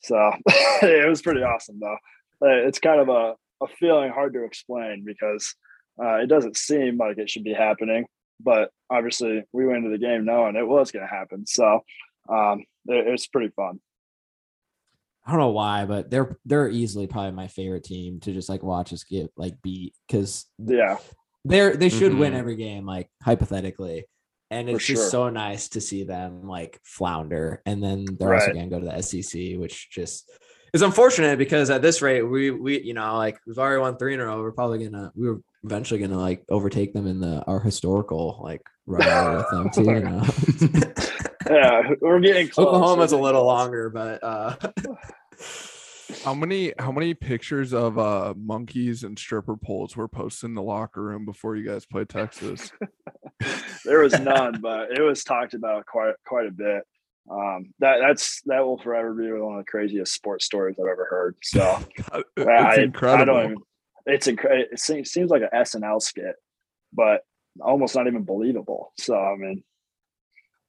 So 0.00 0.32
it 0.82 1.08
was 1.08 1.22
pretty 1.22 1.42
awesome, 1.42 1.80
though. 1.80 1.98
It's 2.42 2.78
kind 2.78 3.00
of 3.00 3.08
a 3.08 3.34
a 3.62 3.66
feeling 3.66 4.10
hard 4.10 4.34
to 4.34 4.44
explain 4.44 5.04
because 5.04 5.54
uh, 6.02 6.16
it 6.16 6.26
doesn't 6.26 6.56
seem 6.56 6.98
like 6.98 7.18
it 7.18 7.30
should 7.30 7.44
be 7.44 7.54
happening, 7.54 8.06
but 8.40 8.70
obviously 8.90 9.44
we 9.52 9.66
went 9.66 9.78
into 9.78 9.90
the 9.90 9.98
game 9.98 10.24
knowing 10.24 10.56
it 10.56 10.66
was 10.66 10.90
going 10.90 11.06
to 11.06 11.14
happen. 11.14 11.46
So 11.46 11.80
um, 12.28 12.60
it, 12.86 13.06
it's 13.06 13.26
pretty 13.26 13.52
fun. 13.56 13.80
I 15.24 15.32
don't 15.32 15.40
know 15.40 15.50
why, 15.50 15.86
but 15.86 16.08
they're 16.08 16.38
they're 16.44 16.68
easily 16.68 17.08
probably 17.08 17.32
my 17.32 17.48
favorite 17.48 17.82
team 17.82 18.20
to 18.20 18.32
just 18.32 18.48
like 18.48 18.62
watch 18.62 18.92
us 18.92 19.02
get 19.02 19.32
like 19.36 19.60
beat 19.60 19.94
because 20.06 20.46
yeah, 20.58 20.98
they're 21.48 21.76
they 21.76 21.88
should 21.88 22.12
Mhm. 22.12 22.18
win 22.18 22.34
every 22.34 22.56
game 22.56 22.86
like 22.86 23.08
hypothetically, 23.22 24.04
and 24.50 24.68
For 24.68 24.76
it's 24.76 24.84
just 24.86 25.02
sure. 25.04 25.10
so 25.10 25.30
nice 25.30 25.68
to 25.70 25.80
see 25.80 26.04
them 26.04 26.46
like 26.46 26.80
flounder, 26.84 27.62
and 27.66 27.82
then 27.82 28.04
they're 28.18 28.34
also 28.34 28.52
going 28.52 28.68
to 28.70 28.74
go 28.76 28.80
to 28.80 28.86
the 28.86 29.02
SEC, 29.02 29.56
which 29.56 29.88
just 29.90 30.30
is 30.74 30.82
unfortunate 30.82 31.38
because 31.38 31.70
at 31.70 31.80
this 31.82 32.02
rate 32.02 32.22
we 32.22 32.50
we 32.50 32.80
you 32.82 32.92
know 32.94 33.16
like 33.16 33.38
we've 33.46 33.58
already 33.58 33.80
won 33.80 33.96
three 33.96 34.14
in 34.14 34.20
a 34.20 34.26
row. 34.26 34.40
We're 34.42 34.52
probably 34.52 34.84
gonna 34.84 35.12
we 35.14 35.28
were 35.28 35.40
eventually 35.64 36.00
gonna 36.00 36.18
like 36.20 36.44
overtake 36.50 36.92
them 36.92 37.06
in 37.06 37.20
the 37.20 37.42
our 37.46 37.60
historical 37.60 38.40
like 38.42 38.62
rivalry 38.86 39.36
with 39.38 39.50
them 39.50 39.70
too. 39.70 39.84
You 39.84 40.00
know? 40.00 40.22
yeah, 41.50 41.90
we're 42.00 42.20
getting 42.20 42.48
close. 42.54 42.66
Oklahoma's 42.66 43.12
a 43.12 43.16
little 43.16 43.44
longer, 43.44 43.88
but 43.90 44.22
uh 44.22 44.56
How 46.24 46.34
many 46.34 46.72
how 46.78 46.92
many 46.92 47.14
pictures 47.14 47.72
of 47.72 47.98
uh 47.98 48.34
monkeys 48.36 49.04
and 49.04 49.18
stripper 49.18 49.56
poles 49.56 49.96
were 49.96 50.08
posted 50.08 50.50
in 50.50 50.54
the 50.54 50.62
locker 50.62 51.02
room 51.02 51.24
before 51.24 51.56
you 51.56 51.66
guys 51.66 51.86
played 51.86 52.08
Texas? 52.08 52.72
there 53.84 54.00
was 54.00 54.18
none, 54.20 54.60
but 54.60 54.92
it 54.92 55.02
was 55.02 55.24
talked 55.24 55.54
about 55.54 55.86
quite 55.86 56.14
quite 56.24 56.46
a 56.46 56.52
bit. 56.52 56.82
Um, 57.30 57.72
that 57.80 57.98
that's 58.00 58.42
that 58.46 58.64
will 58.64 58.78
forever 58.78 59.14
be 59.14 59.30
one 59.32 59.58
of 59.58 59.64
the 59.64 59.70
craziest 59.70 60.12
sports 60.12 60.44
stories 60.44 60.76
I've 60.78 60.86
ever 60.86 61.06
heard. 61.10 61.36
So 61.42 61.78
it's 62.36 62.46
I, 62.46 62.82
incredible. 62.82 63.34
I 63.34 63.42
don't 63.42 63.50
even. 63.52 63.62
It's 64.06 64.28
incredible. 64.28 64.66
It 64.72 64.78
seems, 64.78 65.10
seems 65.10 65.30
like 65.30 65.42
an 65.42 65.48
SNL 65.52 66.00
skit, 66.00 66.36
but 66.92 67.22
almost 67.60 67.96
not 67.96 68.06
even 68.06 68.22
believable. 68.22 68.92
So 68.98 69.16
I 69.16 69.36
mean, 69.36 69.64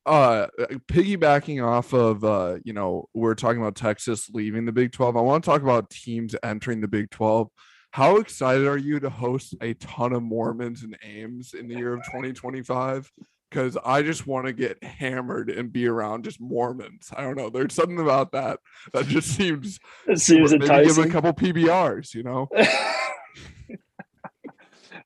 uh 0.08 0.48
piggybacking 0.90 1.66
off 1.66 1.94
of 1.94 2.24
uh 2.24 2.58
you 2.64 2.72
know 2.72 3.10
we're 3.14 3.36
talking 3.36 3.62
about 3.62 3.76
texas 3.76 4.30
leaving 4.34 4.66
the 4.66 4.72
big 4.72 4.92
12 4.92 5.18
i 5.18 5.22
want 5.22 5.44
to 5.44 5.50
talk 5.50 5.62
about 5.62 5.90
teams 5.90 6.34
entering 6.44 6.80
the 6.80 6.88
big 6.88 7.10
12 7.10 7.50
how 7.92 8.16
excited 8.18 8.68
are 8.68 8.78
you 8.78 9.00
to 9.00 9.10
host 9.10 9.54
a 9.62 9.74
ton 9.76 10.14
of 10.14 10.24
mormons 10.24 10.84
and 10.84 10.98
ames 11.04 11.54
in 11.54 11.68
the 11.68 11.76
year 11.76 11.94
of 11.94 12.04
2025 12.06 13.12
because 13.50 13.78
i 13.86 14.02
just 14.02 14.26
want 14.26 14.48
to 14.48 14.54
get 14.54 14.82
hammered 14.82 15.50
and 15.50 15.74
be 15.74 15.88
around 15.88 16.24
just 16.24 16.40
mormons. 16.40 17.12
I 17.16 17.22
don't 17.22 17.36
know 17.36 17.50
there's 17.50 17.74
something 17.74 18.00
about 18.00 18.32
that 18.32 18.60
that 18.94 19.08
just 19.08 19.36
seems 19.36 19.78
it 20.08 20.20
seems 20.20 20.52
maybe 20.52 20.86
give 20.86 20.98
a 21.00 21.10
couple 21.10 21.34
pbrs 21.34 22.14
you 22.14 22.24
know 22.24 22.48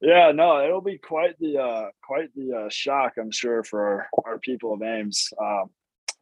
yeah, 0.02 0.32
no, 0.32 0.64
it'll 0.66 0.82
be 0.82 0.98
quite 0.98 1.38
the 1.40 1.58
uh, 1.60 1.90
quite 2.04 2.34
the 2.36 2.66
uh, 2.66 2.70
shock, 2.70 3.14
I'm 3.20 3.32
sure, 3.32 3.64
for 3.64 3.82
our, 3.84 4.08
our 4.26 4.40
people 4.40 4.74
of 4.74 4.82
Ames 4.82 5.30
um, 5.40 5.70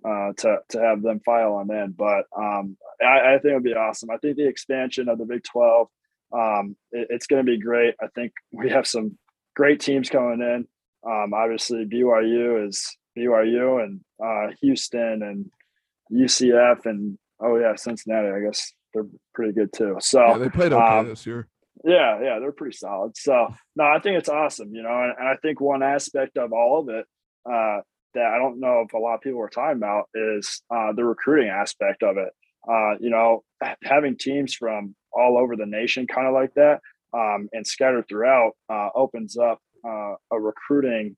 uh, 0.06 0.34
to 0.38 0.58
to 0.70 0.82
have 0.82 1.02
them 1.02 1.22
file 1.26 1.54
on 1.56 1.72
in. 1.72 1.92
But 1.92 2.26
um, 2.38 2.78
I, 3.02 3.36
I 3.36 3.39
think 3.39 3.46
it'll 3.52 3.62
be 3.62 3.74
awesome. 3.74 4.10
I 4.10 4.18
think 4.18 4.38
the 4.38 4.48
expansion 4.48 5.08
of 5.10 5.18
the 5.18 5.26
Big 5.26 5.44
Twelve, 5.44 5.88
um, 6.34 6.76
it- 6.92 7.08
it's 7.10 7.28
going 7.28 7.46
to 7.46 7.50
be 7.50 7.58
great. 7.60 7.96
I 8.02 8.08
think 8.15 8.34
we 8.52 8.70
have 8.70 8.86
some 8.86 9.18
great 9.56 9.80
teams 9.80 10.10
coming 10.10 10.42
in. 10.42 10.68
Um, 11.10 11.34
obviously, 11.34 11.86
BYU 11.86 12.68
is 12.68 12.98
BYU, 13.18 13.82
and 13.84 14.02
uh, 14.24 14.54
Houston 14.62 15.24
and 15.24 15.50
UCF, 16.12 16.86
and 16.86 17.18
oh 17.39 17.56
yeah, 17.58 17.76
Cincinnati. 17.76 18.28
I 18.28 18.42
guess 18.42 18.74
they're 18.94 19.06
pretty 19.34 19.54
good 19.54 19.72
too. 19.72 19.96
So 20.02 20.20
yeah, 20.20 20.38
they 20.38 20.50
played 20.50 20.74
okay 20.74 20.98
um, 21.00 21.08
this 21.08 21.26
year 21.26 21.48
yeah, 21.84 22.20
yeah, 22.22 22.39
they're 22.39 22.52
pretty 22.52 22.76
solid. 22.76 23.18
So 23.18 23.48
no, 23.76 23.84
I 23.86 24.00
think 24.00 24.18
it's 24.18 24.30
awesome, 24.30 24.74
you 24.74 24.84
know, 24.84 25.04
and, 25.04 25.13
and 25.18 25.28
I 25.28 25.36
think 25.42 25.62
one 25.62 25.84
aspect 25.84 26.38
of 26.38 26.52
all 26.54 26.82
of 26.82 26.89
it 26.89 27.06
uh, 27.46 27.82
that 28.13 28.26
I 28.26 28.38
don't 28.38 28.60
know 28.60 28.84
if 28.86 28.94
a 28.94 28.98
lot 28.98 29.15
of 29.15 29.22
people 29.22 29.42
are 29.42 29.50
talking 29.50 29.78
about 29.78 30.10
is 30.13 30.62
uh, 30.70 30.94
the 30.94 31.06
recruiting 31.06 31.50
aspect 31.50 32.04
of 32.04 32.18
it. 32.18 32.30
Uh, 32.68 32.98
you 33.00 33.10
know, 33.10 33.44
having 33.84 34.18
teams 34.18 34.54
from 34.54 34.96
all 35.13 35.38
over 35.38 35.56
the 35.56 35.65
nation, 35.65 36.08
kind 36.08 36.28
of 36.28 36.34
like 36.34 36.54
that, 36.56 36.82
um, 37.13 37.48
and 37.54 37.65
scattered 37.65 38.06
throughout, 38.08 38.52
uh, 38.70 38.89
opens 38.94 39.38
up 39.38 39.60
uh, 39.88 40.15
a 40.32 40.39
recruiting 40.39 41.15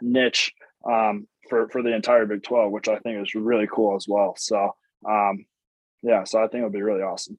niche 0.00 0.52
um, 0.88 1.26
for 1.48 1.68
for 1.68 1.82
the 1.82 1.94
entire 1.94 2.26
Big 2.26 2.42
Twelve, 2.44 2.70
which 2.70 2.88
I 2.88 2.98
think 3.00 3.20
is 3.20 3.34
really 3.34 3.66
cool 3.70 3.96
as 3.96 4.06
well. 4.08 4.34
So, 4.38 4.70
um, 5.08 5.44
yeah, 6.02 6.24
so 6.24 6.38
I 6.38 6.46
think 6.46 6.58
it'll 6.60 6.70
be 6.70 6.82
really 6.82 7.02
awesome. 7.02 7.38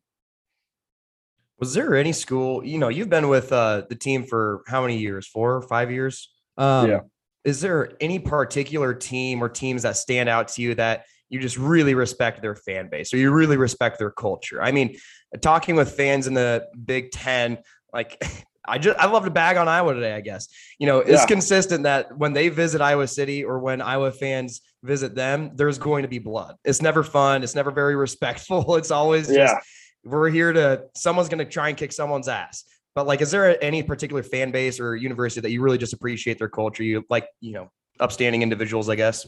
Was 1.60 1.74
there 1.74 1.96
any 1.96 2.12
school, 2.14 2.66
you 2.66 2.78
know, 2.78 2.90
you've 2.90 3.10
been 3.10 3.30
with 3.30 3.52
uh, 3.52 3.84
the 3.90 3.96
team 3.96 4.24
for 4.26 4.64
how 4.68 4.82
many 4.82 4.98
years? 4.98 5.28
Four 5.28 5.56
or 5.56 5.62
five 5.62 5.92
years? 5.92 6.32
Um, 6.58 6.90
Yeah. 6.90 7.00
Is 7.46 7.60
there 7.60 7.92
any 8.00 8.20
particular 8.20 8.94
team 8.94 9.44
or 9.44 9.50
teams 9.50 9.82
that 9.84 9.98
stand 9.98 10.30
out 10.30 10.48
to 10.50 10.62
you 10.62 10.76
that 10.76 11.06
you 11.30 11.40
just 11.42 11.58
really 11.58 11.94
respect 11.94 12.42
their 12.42 12.56
fan 12.56 12.90
base 12.90 13.14
or 13.14 13.18
you 13.18 13.32
really 13.32 13.58
respect 13.58 14.00
their 14.00 14.12
culture? 14.12 14.62
I 14.64 14.72
mean, 14.72 14.96
talking 15.42 15.76
with 15.76 15.92
fans 15.92 16.26
in 16.28 16.34
the 16.36 16.68
Big 16.86 17.12
Ten, 17.12 17.58
like 17.94 18.24
I 18.66 18.78
just 18.78 18.98
I 18.98 19.08
love 19.08 19.26
to 19.26 19.30
bag 19.30 19.58
on 19.58 19.68
Iowa 19.68 19.94
today, 19.94 20.14
I 20.14 20.22
guess. 20.22 20.48
You 20.80 20.88
know, 20.88 21.00
it's 21.00 21.24
Yeah. 21.24 21.26
consistent 21.26 21.84
that 21.84 22.18
when 22.18 22.32
they 22.32 22.48
visit 22.48 22.80
Iowa 22.80 23.08
City 23.08 23.44
or 23.44 23.60
when 23.60 23.82
Iowa 23.82 24.12
fans 24.14 24.62
visit 24.84 25.14
them, 25.16 25.52
there's 25.56 25.78
going 25.78 26.04
to 26.04 26.08
be 26.08 26.20
blood. 26.20 26.56
It's 26.64 26.82
never 26.82 27.04
fun. 27.04 27.44
It's 27.44 27.56
never 27.56 27.72
very 27.72 27.96
respectful. 28.08 28.78
It's 28.78 28.90
always 28.92 29.28
just 29.28 29.38
Yeah. 29.38 29.60
We're 30.04 30.30
here 30.30 30.54
to 30.54 30.86
someone's 30.96 31.30
going 31.30 31.40
to 31.40 31.46
try 31.46 31.70
and 31.70 31.78
kick 31.78 31.92
someone's 31.92 32.28
ass 32.28 32.66
but 32.96 33.08
like 33.08 33.22
is 33.22 33.32
there 33.32 33.62
any 33.64 33.82
particular 33.84 34.24
fan 34.24 34.52
base 34.52 34.80
or 34.80 34.96
university 34.96 35.42
that 35.42 35.52
you 35.52 35.62
really 35.62 35.78
just 35.78 35.94
appreciate 35.94 36.38
their 36.38 36.50
culture 36.50 36.84
you 36.84 37.04
like 37.10 37.28
you 37.40 37.54
know 37.54 37.70
upstanding 38.00 38.42
individuals 38.42 38.90
i 38.90 38.96
guess 38.96 39.26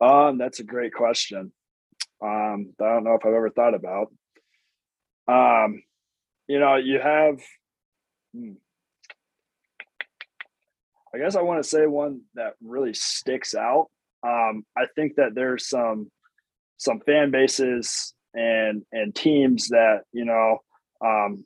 Um, 0.00 0.38
that's 0.38 0.60
a 0.60 0.64
great 0.64 0.92
question. 0.92 1.52
Um, 2.22 2.74
I 2.80 2.84
don't 2.84 3.04
know 3.04 3.14
if 3.14 3.24
I've 3.24 3.32
ever 3.32 3.50
thought 3.50 3.74
about. 3.74 4.12
Um, 5.28 5.82
you 6.48 6.58
know, 6.58 6.76
you 6.76 6.98
have. 6.98 7.40
hmm. 8.34 8.54
I 11.14 11.18
guess 11.18 11.36
I 11.36 11.42
want 11.42 11.62
to 11.62 11.68
say 11.68 11.86
one 11.86 12.22
that 12.34 12.54
really 12.62 12.92
sticks 12.92 13.54
out. 13.54 13.86
Um, 14.26 14.64
I 14.76 14.86
think 14.96 15.16
that 15.16 15.34
there's 15.34 15.68
some 15.68 16.10
some 16.76 17.00
fan 17.00 17.30
bases 17.30 18.13
and 18.34 18.82
and 18.92 19.14
teams 19.14 19.68
that 19.68 20.02
you 20.12 20.24
know 20.24 20.58
um, 21.04 21.44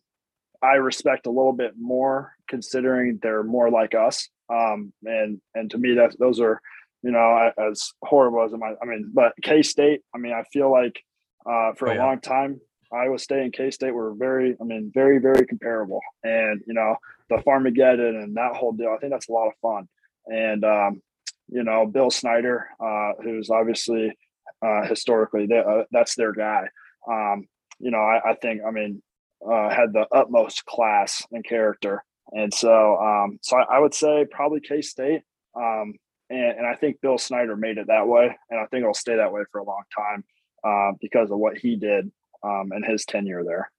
I 0.62 0.74
respect 0.74 1.26
a 1.26 1.30
little 1.30 1.52
bit 1.52 1.74
more, 1.78 2.32
considering 2.48 3.18
they're 3.22 3.44
more 3.44 3.70
like 3.70 3.94
us. 3.94 4.28
Um, 4.50 4.92
and 5.04 5.40
and 5.54 5.70
to 5.70 5.78
me, 5.78 5.94
that 5.94 6.18
those 6.18 6.40
are 6.40 6.60
you 7.02 7.12
know, 7.12 7.52
as 7.70 7.92
horrible 8.02 8.44
as 8.44 8.52
it 8.52 8.58
might, 8.58 8.74
I 8.82 8.84
mean, 8.84 9.10
but 9.14 9.32
K 9.40 9.62
State, 9.62 10.00
I 10.14 10.18
mean, 10.18 10.32
I 10.32 10.42
feel 10.52 10.70
like 10.70 11.00
uh, 11.46 11.72
for 11.74 11.88
Oh, 11.88 11.92
a 11.92 11.94
yeah. 11.94 12.04
long 12.04 12.20
time, 12.20 12.60
Iowa 12.92 13.18
State 13.18 13.42
and 13.42 13.52
K 13.52 13.70
State 13.70 13.94
were 13.94 14.14
very, 14.14 14.56
I 14.60 14.64
mean, 14.64 14.90
very, 14.92 15.18
very 15.18 15.46
comparable. 15.46 16.00
And, 16.24 16.60
you 16.66 16.74
know, 16.74 16.96
the 17.30 17.36
Farmageddon 17.36 18.22
and 18.22 18.36
that 18.36 18.56
whole 18.56 18.72
deal, 18.72 18.88
I 18.88 18.98
think 18.98 19.12
that's 19.12 19.28
a 19.28 19.32
lot 19.32 19.46
of 19.46 19.52
fun. 19.62 19.88
And, 20.26 20.64
um, 20.64 21.02
you 21.48 21.62
know, 21.62 21.86
Bill 21.86 22.10
Snyder, 22.10 22.68
uh, 22.80 23.12
who's 23.22 23.48
obviously 23.48 24.18
uh, 24.62 24.86
historically, 24.86 25.46
they, 25.46 25.58
uh, 25.58 25.84
that's 25.90 26.14
their 26.14 26.32
guy. 26.32 26.68
Um, 27.10 27.46
you 27.78 27.90
know, 27.90 27.98
I, 27.98 28.30
I 28.30 28.34
think, 28.34 28.62
I 28.66 28.70
mean, 28.70 29.02
uh, 29.46 29.70
had 29.70 29.92
the 29.92 30.06
utmost 30.12 30.64
class 30.64 31.24
and 31.30 31.44
character 31.44 32.02
And 32.32 32.52
so, 32.52 32.96
um, 32.98 33.38
so 33.42 33.56
I, 33.56 33.76
I 33.76 33.78
would 33.78 33.94
say 33.94 34.26
probably 34.30 34.60
K 34.60 34.82
State. 34.82 35.22
Um, 35.54 35.94
and, 36.30 36.58
and 36.58 36.66
I 36.66 36.74
think 36.74 37.00
Bill 37.00 37.18
Snyder 37.18 37.56
made 37.56 37.78
it 37.78 37.86
that 37.86 38.06
way, 38.06 38.36
and 38.50 38.60
I 38.60 38.66
think 38.66 38.82
it'll 38.82 38.94
stay 38.94 39.16
that 39.16 39.32
way 39.32 39.42
for 39.50 39.60
a 39.60 39.64
long 39.64 39.82
time 39.96 40.24
uh, 40.64 40.92
because 41.00 41.30
of 41.30 41.38
what 41.38 41.56
he 41.56 41.76
did 41.76 42.10
um, 42.42 42.70
and 42.72 42.84
his 42.84 43.04
tenure 43.04 43.44
there. 43.44 43.70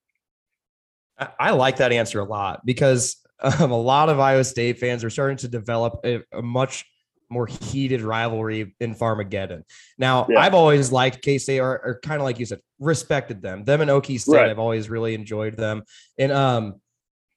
I, 1.38 1.50
like 1.50 1.76
that 1.76 1.92
answer 1.92 2.18
a 2.20 2.24
lot 2.24 2.64
because 2.64 3.16
um, 3.40 3.70
a 3.70 3.78
lot 3.78 4.08
of 4.08 4.18
Iowa 4.18 4.44
State 4.44 4.78
fans 4.78 5.04
are 5.04 5.10
starting 5.10 5.36
to 5.38 5.48
develop 5.48 6.00
a, 6.04 6.22
a 6.32 6.42
much 6.42 6.86
more 7.30 7.46
heated 7.46 8.02
rivalry 8.02 8.74
in 8.80 8.94
Farmageddon. 8.94 9.62
Now, 9.98 10.26
Yeah. 10.28 10.40
I've 10.40 10.54
always 10.54 10.90
liked 10.92 11.22
K 11.22 11.38
State, 11.38 11.60
or, 11.60 11.80
or 11.84 12.00
kind 12.02 12.20
of 12.20 12.24
like 12.24 12.38
you 12.38 12.46
said, 12.46 12.60
respected 12.78 13.40
them. 13.40 13.64
Them 13.64 13.80
and 13.80 13.90
Okie 13.90 14.20
State, 14.20 14.34
Right. 14.36 14.50
I've 14.50 14.58
always 14.58 14.90
really 14.90 15.14
enjoyed 15.14 15.56
them. 15.56 15.82
And 16.18 16.32
um, 16.32 16.80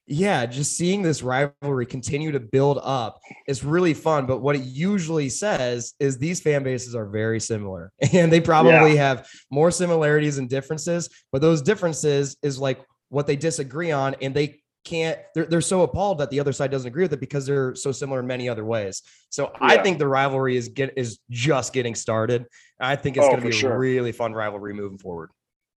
yeah, 0.06 0.44
just 0.44 0.76
seeing 0.76 1.00
this 1.02 1.22
rivalry 1.22 1.86
continue 1.86 2.32
to 2.32 2.40
build 2.40 2.78
up 2.82 3.20
is 3.46 3.64
really 3.64 3.94
fun. 3.94 4.26
But 4.26 4.40
what 4.40 4.56
it 4.56 4.62
usually 4.62 5.30
says 5.30 5.94
is 5.98 6.18
these 6.18 6.40
fan 6.40 6.62
bases 6.62 6.94
are 6.94 7.06
very 7.06 7.40
similar, 7.40 7.90
and 8.12 8.30
they 8.32 8.40
probably 8.40 8.96
have 8.96 9.26
more 9.50 9.70
similarities 9.70 10.38
and 10.38 10.48
differences. 10.48 11.08
But 11.32 11.40
those 11.40 11.62
differences 11.62 12.36
is 12.42 12.58
like 12.58 12.84
what 13.08 13.26
they 13.26 13.36
disagree 13.36 13.92
on, 13.92 14.14
and 14.20 14.34
they 14.34 14.60
can't. 14.84 15.18
They're 15.34 15.46
they're 15.46 15.60
so 15.60 15.82
appalled 15.82 16.18
that 16.18 16.30
the 16.30 16.40
other 16.40 16.52
side 16.52 16.70
doesn't 16.70 16.86
agree 16.86 17.02
with 17.04 17.12
it 17.12 17.20
because 17.20 17.46
they're 17.46 17.74
so 17.74 17.90
similar 17.90 18.20
in 18.20 18.26
many 18.26 18.48
other 18.48 18.64
ways. 18.64 19.02
So 19.30 19.52
I 19.60 19.78
think 19.78 19.98
the 19.98 20.06
rivalry 20.06 20.56
is 20.56 20.68
get 20.68 20.92
is 20.96 21.18
just 21.30 21.72
getting 21.72 21.94
started. 21.94 22.46
I 22.78 22.96
think 22.96 23.16
it's 23.16 23.26
Oh, 23.26 23.30
going 23.30 23.42
to 23.42 23.48
be 23.48 23.66
a 23.66 23.76
really 23.76 24.12
fun 24.12 24.32
rivalry 24.32 24.74
moving 24.74 24.98
forward. 24.98 25.30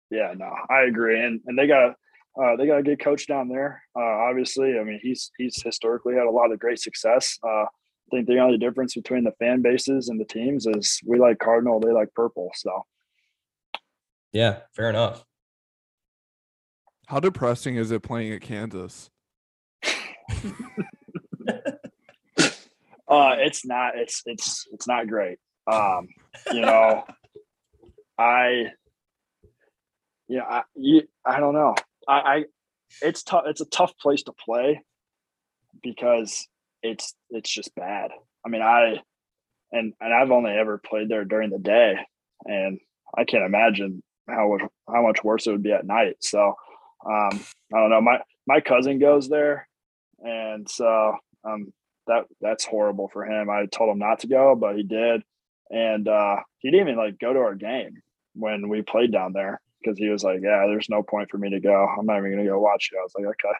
Yeah, 0.09 0.33
no, 0.37 0.51
I 0.69 0.81
agree, 0.83 1.23
and 1.23 1.41
and 1.47 1.57
they 1.57 1.67
got 1.67 1.95
uh, 2.41 2.55
they 2.57 2.67
got 2.67 2.77
a 2.77 2.83
good 2.83 2.99
coach 2.99 3.27
down 3.27 3.49
there. 3.49 3.81
Uh, 3.95 4.01
obviously, 4.01 4.77
I 4.79 4.83
mean 4.83 4.99
he's 5.01 5.31
he's 5.37 5.61
historically 5.61 6.13
had 6.13 6.27
a 6.27 6.31
lot 6.31 6.51
of 6.51 6.59
great 6.59 6.79
success. 6.79 7.37
Uh, 7.43 7.65
I 7.65 8.09
think 8.11 8.27
the 8.27 8.39
only 8.39 8.57
difference 8.57 8.93
between 8.95 9.23
the 9.23 9.33
fan 9.33 9.61
bases 9.61 10.07
and 10.07 10.19
the 10.19 10.25
teams 10.25 10.65
is 10.65 10.99
we 11.05 11.19
like 11.19 11.39
Cardinal, 11.39 11.79
they 11.79 11.91
like 11.91 12.13
purple. 12.13 12.51
So 12.55 12.85
Yeah, 14.31 14.59
fair 14.75 14.89
enough. 14.89 15.25
How 17.07 17.21
depressing 17.21 17.77
is 17.77 17.89
it 17.91 18.03
playing 18.03 18.33
at 18.33 18.41
Kansas? 18.41 19.09
uh, 19.85 19.91
it's 23.07 23.65
not 23.65 23.93
it's 23.95 24.23
it's 24.25 24.67
it's 24.73 24.87
not 24.87 25.07
great. 25.07 25.39
Um, 25.71 26.09
you 26.51 26.59
know, 26.59 27.05
I 28.17 28.71
yeah, 30.27 30.41
I, 30.43 30.63
I 31.25 31.39
don't 31.39 31.53
know. 31.53 31.75
I, 32.09 32.13
I 32.13 32.43
it's 33.01 33.23
tough. 33.23 33.43
It's 33.47 33.61
a 33.61 33.65
tough 33.65 33.97
place 33.97 34.23
to 34.23 34.33
play 34.33 34.81
because 35.81 36.45
it's 36.83 37.15
it's 37.29 37.49
just 37.49 37.73
bad. 37.73 38.11
I 38.45 38.49
mean, 38.49 38.61
I 38.61 39.01
and 39.71 39.93
and 40.01 40.13
I've 40.13 40.31
only 40.31 40.51
ever 40.51 40.77
played 40.77 41.07
there 41.07 41.23
during 41.23 41.51
the 41.51 41.57
day, 41.57 41.95
and 42.43 42.81
I 43.17 43.23
can't 43.23 43.45
imagine 43.45 44.03
how 44.27 44.57
how 44.89 45.03
much 45.03 45.23
worse 45.23 45.47
it 45.47 45.51
would 45.51 45.63
be 45.63 45.71
at 45.71 45.87
night. 45.87 46.17
So 46.19 46.55
um, 47.05 47.39
I 47.73 47.79
don't 47.79 47.89
know. 47.89 48.01
My 48.01 48.19
my 48.47 48.61
cousin 48.61 48.99
goes 48.99 49.29
there, 49.29 49.67
and 50.19 50.69
so 50.69 51.15
um, 51.43 51.73
that 52.07 52.25
that's 52.41 52.65
horrible 52.65 53.09
for 53.09 53.25
him. 53.25 53.49
I 53.49 53.65
told 53.65 53.89
him 53.91 53.99
not 53.99 54.19
to 54.19 54.27
go, 54.27 54.55
but 54.55 54.75
he 54.75 54.83
did, 54.83 55.23
and 55.69 56.07
uh, 56.07 56.37
he 56.59 56.71
didn't 56.71 56.87
even 56.87 56.97
like 56.97 57.19
go 57.19 57.33
to 57.33 57.39
our 57.39 57.55
game 57.55 58.01
when 58.33 58.69
we 58.69 58.81
played 58.81 59.11
down 59.11 59.33
there 59.33 59.61
because 59.81 59.97
he 59.97 60.09
was 60.09 60.23
like, 60.23 60.39
"Yeah, 60.41 60.65
there's 60.67 60.89
no 60.89 61.03
point 61.03 61.29
for 61.29 61.37
me 61.37 61.49
to 61.51 61.59
go. 61.59 61.87
I'm 61.99 62.05
not 62.05 62.17
even 62.17 62.31
gonna 62.31 62.45
go 62.45 62.59
watch 62.59 62.89
you." 62.91 62.99
I 62.99 63.03
was 63.03 63.13
like, 63.15 63.25
"Okay, 63.25 63.55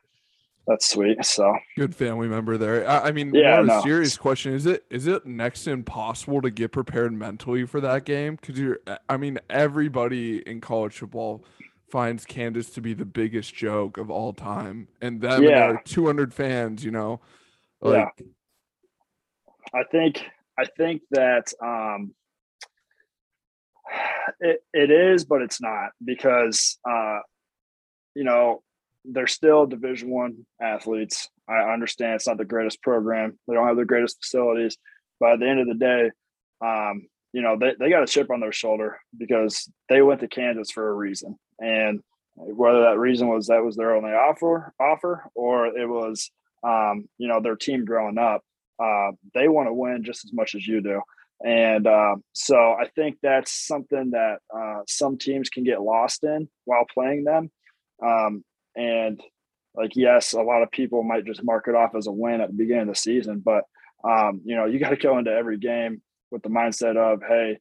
that's 0.65 0.89
sweet." 0.89 1.23
So 1.25 1.55
Good 1.77 1.95
family 1.95 2.27
member 2.27 2.57
there. 2.57 2.88
I, 2.89 3.09
I 3.09 3.11
mean, 3.11 3.33
Yeah, 3.33 3.57
more 3.57 3.65
no. 3.65 3.81
serious 3.81 4.17
question 4.17 4.53
is 4.53 4.65
it 4.65 4.85
is 4.89 5.07
it 5.07 5.25
next 5.25 5.63
to 5.65 5.71
impossible 5.71 6.41
to 6.41 6.49
get 6.49 6.71
prepared 6.71 7.13
mentally 7.13 7.65
for 7.65 7.81
that 7.81 8.05
game? 8.05 8.38
Because 8.39 8.59
you're, 8.59 8.79
I 9.09 9.17
mean, 9.17 9.39
everybody 9.49 10.39
in 10.47 10.61
college 10.61 10.97
football 10.97 11.43
finds 11.89 12.25
Kansas 12.25 12.69
to 12.71 12.81
be 12.81 12.93
the 12.93 13.05
biggest 13.05 13.53
joke 13.53 13.97
of 13.97 14.09
all 14.09 14.33
time, 14.33 14.88
and 15.01 15.21
them 15.21 15.39
and 15.39 15.43
Yeah. 15.49 15.67
their 15.67 15.81
200 15.85 16.33
fans. 16.33 16.83
You 16.83 16.91
know, 16.91 17.21
Yeah. 17.83 18.09
I 19.73 19.83
think 19.91 20.23
I 20.57 20.65
think 20.65 21.01
that 21.11 21.53
um, 21.61 22.15
it 24.39 24.63
it 24.73 24.91
is, 24.91 25.25
but 25.25 25.41
it's 25.41 25.61
not 25.61 25.91
because 26.03 26.79
uh, 26.89 27.19
you 28.15 28.23
know 28.23 28.63
they're 29.05 29.27
still 29.27 29.65
Division 29.65 30.09
One 30.09 30.45
athletes. 30.61 31.29
I 31.49 31.71
understand 31.71 32.15
it's 32.15 32.27
not 32.27 32.38
the 32.38 32.45
greatest 32.45 32.81
program. 32.81 33.38
They 33.47 33.53
don't 33.53 33.67
have 33.67 33.77
the 33.77 33.85
greatest 33.85 34.17
facilities, 34.21 34.77
but 35.19 35.33
at 35.33 35.39
the 35.39 35.47
end 35.47 35.59
of 35.61 35.67
the 35.67 35.75
day, 35.75 36.11
um, 36.65 37.07
you 37.33 37.41
know 37.41 37.57
they, 37.59 37.73
they 37.79 37.89
got 37.89 38.03
a 38.03 38.07
chip 38.07 38.31
on 38.31 38.39
their 38.39 38.51
shoulder 38.51 38.99
because 39.17 39.69
they 39.89 40.01
went 40.01 40.21
to 40.21 40.27
Kansas 40.27 40.71
for 40.71 40.89
a 40.89 40.93
reason, 40.93 41.38
and 41.59 42.01
whether 42.35 42.81
that 42.81 42.99
reason 42.99 43.27
was 43.27 43.47
that 43.47 43.63
was 43.63 43.75
their 43.75 43.95
only 43.95 44.11
offer 44.11 44.73
offer 44.79 45.23
or 45.33 45.67
it 45.67 45.87
was 45.87 46.29
um, 46.63 47.07
you 47.17 47.27
know 47.27 47.41
their 47.41 47.55
team 47.55 47.85
growing 47.85 48.17
up 48.17 48.43
uh, 48.79 49.11
they 49.33 49.47
want 49.47 49.67
to 49.67 49.73
win 49.73 50.03
just 50.03 50.25
as 50.25 50.33
much 50.33 50.55
as 50.55 50.67
you 50.67 50.81
do. 50.81 51.01
And 51.43 51.85
uh, 51.85 52.15
so 52.33 52.55
I 52.55 52.87
think 52.95 53.17
that's 53.21 53.51
something 53.51 54.11
that 54.11 54.37
uh, 54.55 54.81
some 54.87 55.17
teams 55.17 55.49
can 55.49 55.63
get 55.63 55.81
lost 55.81 56.23
in 56.23 56.47
while 56.65 56.85
playing 56.91 57.23
them. 57.25 57.51
Um, 58.03 58.43
and 58.75 59.21
like, 59.75 59.95
yes, 59.95 60.33
a 60.33 60.41
lot 60.41 60.63
of 60.63 60.71
people 60.71 61.03
might 61.03 61.25
just 61.25 61.43
mark 61.43 61.67
it 61.67 61.75
off 61.75 61.95
as 61.95 62.07
a 62.07 62.11
win 62.11 62.41
at 62.41 62.49
the 62.49 62.55
beginning 62.55 62.83
of 62.83 62.87
the 62.89 62.95
season, 62.95 63.41
but 63.43 63.63
um, 64.03 64.41
you 64.45 64.55
know, 64.55 64.65
you 64.65 64.79
got 64.79 64.91
to 64.91 64.95
go 64.95 65.17
into 65.17 65.31
every 65.31 65.57
game 65.57 66.01
with 66.31 66.43
the 66.43 66.49
mindset 66.49 66.97
of, 66.97 67.21
hey, 67.27 67.57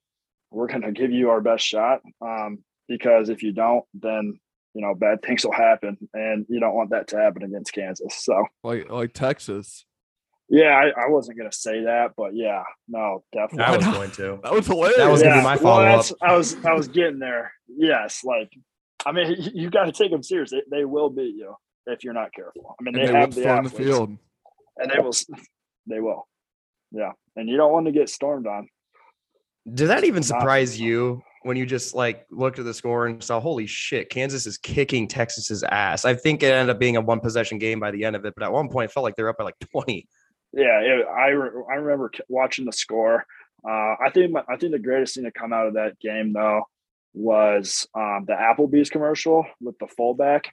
we're 0.51 0.67
going 0.67 0.83
to 0.83 0.93
give 0.93 1.11
you 1.11 1.31
our 1.31 1.41
best 1.41 1.65
shot. 1.65 2.01
Um, 2.21 2.59
because 2.89 3.29
if 3.29 3.43
you 3.43 3.53
don't, 3.53 3.85
then 3.95 4.39
you 4.75 4.83
know 4.83 4.95
bad 4.95 5.23
things 5.23 5.45
will 5.45 5.53
happen, 5.53 5.97
and 6.13 6.47
you 6.49 6.61
don't 6.61 6.75
want 6.75 6.91
that 6.91 7.09
to 7.09 7.17
happen 7.19 7.43
against 7.43 7.73
Kansas. 7.73 8.15
So. 8.19 8.45
like 8.63 8.91
like 8.91 9.13
Texas. 9.13 9.85
Yeah, 10.49 10.69
I, 10.69 11.07
I 11.07 11.09
wasn't 11.09 11.39
gonna 11.39 11.51
say 11.51 11.85
that, 11.85 12.13
but 12.17 12.31
yeah, 12.35 12.63
no, 12.89 13.25
definitely. 13.33 13.65
I 13.65 13.77
was 13.77 13.87
going 13.97 14.11
to. 14.13 14.41
That 14.45 14.53
was 14.53 14.67
hilarious. 14.67 14.97
That 14.99 15.11
was 15.11 15.23
gonna 15.23 15.37
be 15.37 15.43
my 15.43 15.57
well, 15.57 15.59
follow-up. 15.59 16.07
I 16.23 16.37
was 16.37 16.57
I 16.65 16.73
was 16.73 16.89
getting 16.89 17.19
there. 17.19 17.53
Yes, 17.67 18.23
like 18.23 18.53
I 19.05 19.13
mean, 19.13 19.37
you, 19.39 19.51
you 19.55 19.71
got 19.71 19.85
to 19.85 19.93
take 19.93 20.11
them 20.11 20.23
serious. 20.23 20.51
They, 20.51 20.63
they 20.71 20.85
will 20.85 21.11
beat 21.11 21.35
you 21.37 21.55
if 21.87 22.03
you're 22.03 22.13
not 22.13 22.33
careful. 22.33 22.75
I 22.79 22.83
mean, 22.83 22.95
they, 22.95 23.07
they 23.07 23.13
have 23.13 23.35
the 23.35 23.41
storm 23.41 23.65
the 23.65 23.71
field. 23.71 24.17
and 24.77 24.91
they 24.91 24.99
will. 25.01 25.13
They 25.89 26.01
will. 26.01 26.27
Yeah, 26.91 27.13
and 27.37 27.49
you 27.49 27.57
don't 27.57 27.73
want 27.73 27.87
to 27.87 27.93
get 27.93 28.09
stormed 28.09 28.49
on. 28.49 28.67
Did 29.73 29.87
that 29.87 30.03
even 30.03 30.17
Not- 30.17 30.25
surprise 30.25 30.81
you 30.81 31.23
when 31.47 31.57
you 31.57 31.65
just 31.65 31.95
like 31.95 32.27
looked 32.31 32.59
at 32.59 32.65
the 32.65 32.75
score 32.75 33.07
and 33.07 33.23
saw, 33.23 33.39
holy 33.39 33.67
shit, 33.67 34.11
Kansas 34.11 34.47
is 34.47 34.59
kicking 34.59 35.07
Texas's 35.07 35.63
ass? 35.63 36.05
I 36.05 36.15
think 36.15 36.43
it 36.43 36.53
ended 36.53 36.75
up 36.75 36.81
being 36.81 36.97
a 36.97 37.01
one 37.01 37.21
possession 37.21 37.59
game 37.59 37.79
by 37.79 37.93
the 37.93 38.05
end 38.05 38.17
of 38.17 38.25
it, 38.25 38.35
but 38.37 38.45
at 38.45 38.53
one 38.53 38.69
point 38.69 38.91
it 38.91 38.93
felt 38.93 39.05
like 39.05 39.15
they're 39.15 39.29
up 39.29 39.39
by 39.39 39.45
like 39.45 39.59
20. 39.71 40.09
Yeah, 40.53 40.81
it, 40.81 41.07
I 41.07 41.29
re- 41.29 41.65
I 41.71 41.75
remember 41.75 42.11
watching 42.29 42.65
the 42.65 42.73
score. 42.73 43.25
Uh, 43.65 43.95
I 44.05 44.11
think 44.13 44.33
my, 44.33 44.43
I 44.49 44.57
think 44.57 44.73
the 44.73 44.79
greatest 44.79 45.15
thing 45.15 45.25
to 45.25 45.31
come 45.31 45.53
out 45.53 45.69
of 45.69 45.75
that 45.75 45.99
game 46.01 46.33
though 46.33 46.63
was 47.15 47.87
um, 47.95 48.25
the 48.27 48.35
Applebee's 48.35 48.91
commercial 48.91 49.47
with 49.61 49.79
the 49.79 49.87
fullback, 49.87 50.53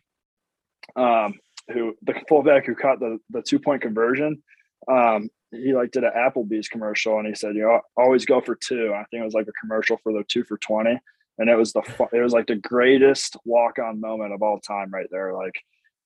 um, 0.96 1.34
who 1.72 1.96
the 2.04 2.14
fullback 2.30 2.66
who 2.66 2.76
caught 2.76 3.00
the 3.00 3.18
the 3.32 3.42
two 3.42 3.60
point 3.60 3.82
conversion. 3.82 4.44
Um, 4.88 5.30
he 5.52 5.74
like 5.74 5.92
did 5.92 6.04
an 6.04 6.12
Applebee's 6.16 6.68
commercial 6.68 7.20
and 7.20 7.28
he 7.28 7.36
said, 7.36 7.56
you 7.56 7.62
know, 7.64 7.80
always 7.96 8.26
go 8.26 8.42
for 8.42 8.56
two. 8.56 8.92
I 8.94 9.04
think 9.12 9.22
it 9.22 9.26
was 9.26 9.34
like 9.36 9.48
a 9.48 9.54
commercial 9.62 9.98
for 10.04 10.12
the 10.14 10.24
two 10.28 10.44
for 10.44 10.58
twenty, 10.58 10.98
and 11.38 11.50
it 11.50 11.56
was 11.56 11.74
the 11.74 11.82
fu- 11.84 12.08
it 12.12 12.22
was 12.22 12.34
like 12.34 12.48
the 12.48 12.56
greatest 12.56 13.38
walk 13.46 13.78
on 13.80 14.00
moment 14.02 14.34
of 14.34 14.42
all 14.42 14.60
time 14.60 14.90
right 14.92 15.08
there. 15.12 15.34
Like, 15.34 15.56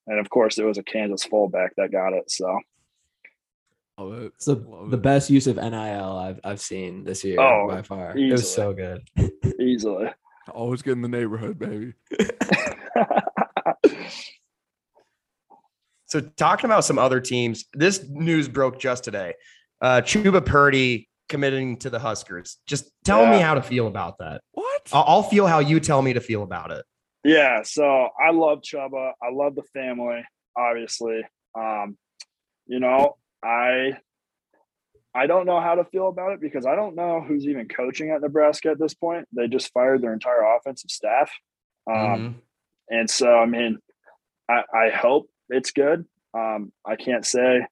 and 0.07 0.19
of 0.19 0.29
course 0.29 0.57
it 0.57 0.65
was 0.65 0.77
a 0.77 0.83
Kansas 0.83 1.23
fullback 1.23 1.73
that 1.77 1.91
got 1.91 2.13
it. 2.13 2.29
So. 2.29 2.59
Love 3.99 4.13
it. 4.21 4.25
It's 4.35 4.45
the, 4.45 4.53
Love 4.55 4.91
the 4.91 4.97
it. 4.97 5.01
best 5.01 5.29
use 5.31 5.47
of 5.47 5.55
NIL 5.55 6.17
I've 6.17 6.39
I've 6.43 6.61
seen 6.61 7.03
this 7.03 7.23
year 7.23 7.39
Oh, 7.41 7.67
by 7.67 7.81
far. 7.81 8.15
It 8.15 8.31
was 8.31 8.53
so 8.53 8.71
good. 8.73 9.01
easily. 9.59 10.07
Always 10.51 10.83
get 10.83 10.91
in 10.91 11.01
the 11.01 11.07
neighborhood, 11.07 11.57
baby. 11.57 11.93
So 16.07 16.21
talking 16.21 16.65
about 16.65 16.83
some 16.85 16.97
other 16.97 17.19
teams, 17.21 17.65
this 17.73 18.03
news 18.09 18.47
broke 18.47 18.79
just 18.79 19.03
today. 19.03 19.33
Uh 19.81 20.01
Chubba 20.01 20.45
Purdy 20.45 21.07
committing 21.29 21.77
to 21.77 21.89
the 21.89 21.99
Huskers. 21.99 22.57
Just 22.67 22.89
tell 23.03 23.25
me 23.27 23.39
how 23.39 23.53
to 23.53 23.61
feel 23.61 23.87
about 23.87 24.17
that. 24.19 24.41
What? 24.53 24.89
I'll, 24.93 25.23
feel 25.23 25.45
how 25.45 25.59
you 25.59 25.79
tell 25.81 26.01
me 26.01 26.13
to 26.13 26.21
feel 26.21 26.41
about 26.41 26.71
it. 26.71 26.85
yeah, 27.25 27.63
so 27.63 28.07
I 28.17 28.31
love 28.31 28.61
Chubba. 28.61 29.11
I 29.21 29.31
love 29.33 29.55
the 29.55 29.63
family, 29.73 30.23
obviously. 30.57 31.23
Um, 31.53 31.97
you 32.65 32.79
know, 32.79 33.17
I 33.43 33.97
I 35.13 35.27
don't 35.27 35.45
know 35.45 35.59
how 35.59 35.75
to 35.75 35.83
feel 35.85 36.07
about 36.07 36.31
it 36.33 36.41
because 36.41 36.65
I 36.65 36.75
don't 36.75 36.95
know 36.95 37.19
who's 37.21 37.45
even 37.47 37.67
coaching 37.67 38.11
at 38.11 38.21
Nebraska 38.21 38.69
at 38.69 38.79
this 38.79 38.93
point. 38.93 39.27
They 39.33 39.47
just 39.47 39.73
fired 39.73 40.01
their 40.01 40.13
entire 40.13 40.43
offensive 40.55 40.91
staff. 40.91 41.31
Um, 41.89 41.95
Mhm. 41.95 42.33
And 42.89 43.09
so, 43.09 43.33
I 43.37 43.45
mean, 43.47 43.79
I, 44.49 44.63
I 44.73 44.89
hope 44.91 45.29
it's 45.49 45.71
good. 45.71 46.05
Um, 46.33 46.71
I 46.85 46.95
can't 46.95 47.25
say 47.25 47.65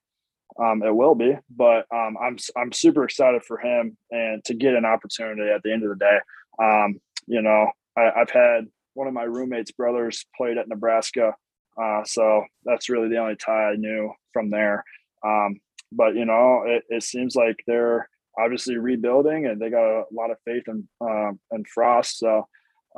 um, 0.58 0.82
it 0.82 0.94
will 0.94 1.14
be, 1.14 1.36
but 1.54 1.86
um, 1.94 2.16
I'm 2.20 2.36
I'm 2.56 2.72
super 2.72 3.04
excited 3.04 3.44
for 3.44 3.58
him 3.58 3.96
and 4.10 4.44
to 4.44 4.54
get 4.54 4.74
an 4.74 4.84
opportunity 4.84 5.50
at 5.50 5.62
the 5.62 5.72
end 5.72 5.82
of 5.82 5.90
the 5.90 5.96
day. 5.96 6.18
Um, 6.62 7.00
you 7.26 7.42
know, 7.42 7.70
I, 7.96 8.10
have 8.16 8.30
had 8.30 8.66
one 8.94 9.08
of 9.08 9.14
my 9.14 9.24
roommates' 9.24 9.72
brothers 9.72 10.24
played 10.36 10.56
at 10.56 10.68
Nebraska, 10.68 11.34
uh, 11.80 12.02
so 12.04 12.44
that's 12.64 12.88
really 12.88 13.08
the 13.08 13.18
only 13.18 13.36
tie 13.36 13.72
I 13.72 13.76
knew 13.76 14.12
from 14.32 14.50
there. 14.50 14.82
Um, 15.24 15.60
but 15.92 16.14
you 16.14 16.24
know, 16.24 16.62
it, 16.66 16.84
it, 16.88 17.02
seems 17.02 17.36
like 17.36 17.56
they're 17.66 18.08
obviously 18.38 18.76
rebuilding 18.76 19.46
and 19.46 19.60
they 19.60 19.70
got 19.70 20.00
a 20.00 20.04
lot 20.12 20.30
of 20.30 20.38
faith 20.44 20.64
in 20.68 20.88
um, 21.00 21.38
in 21.52 21.64
Frost. 21.64 22.18
So 22.18 22.46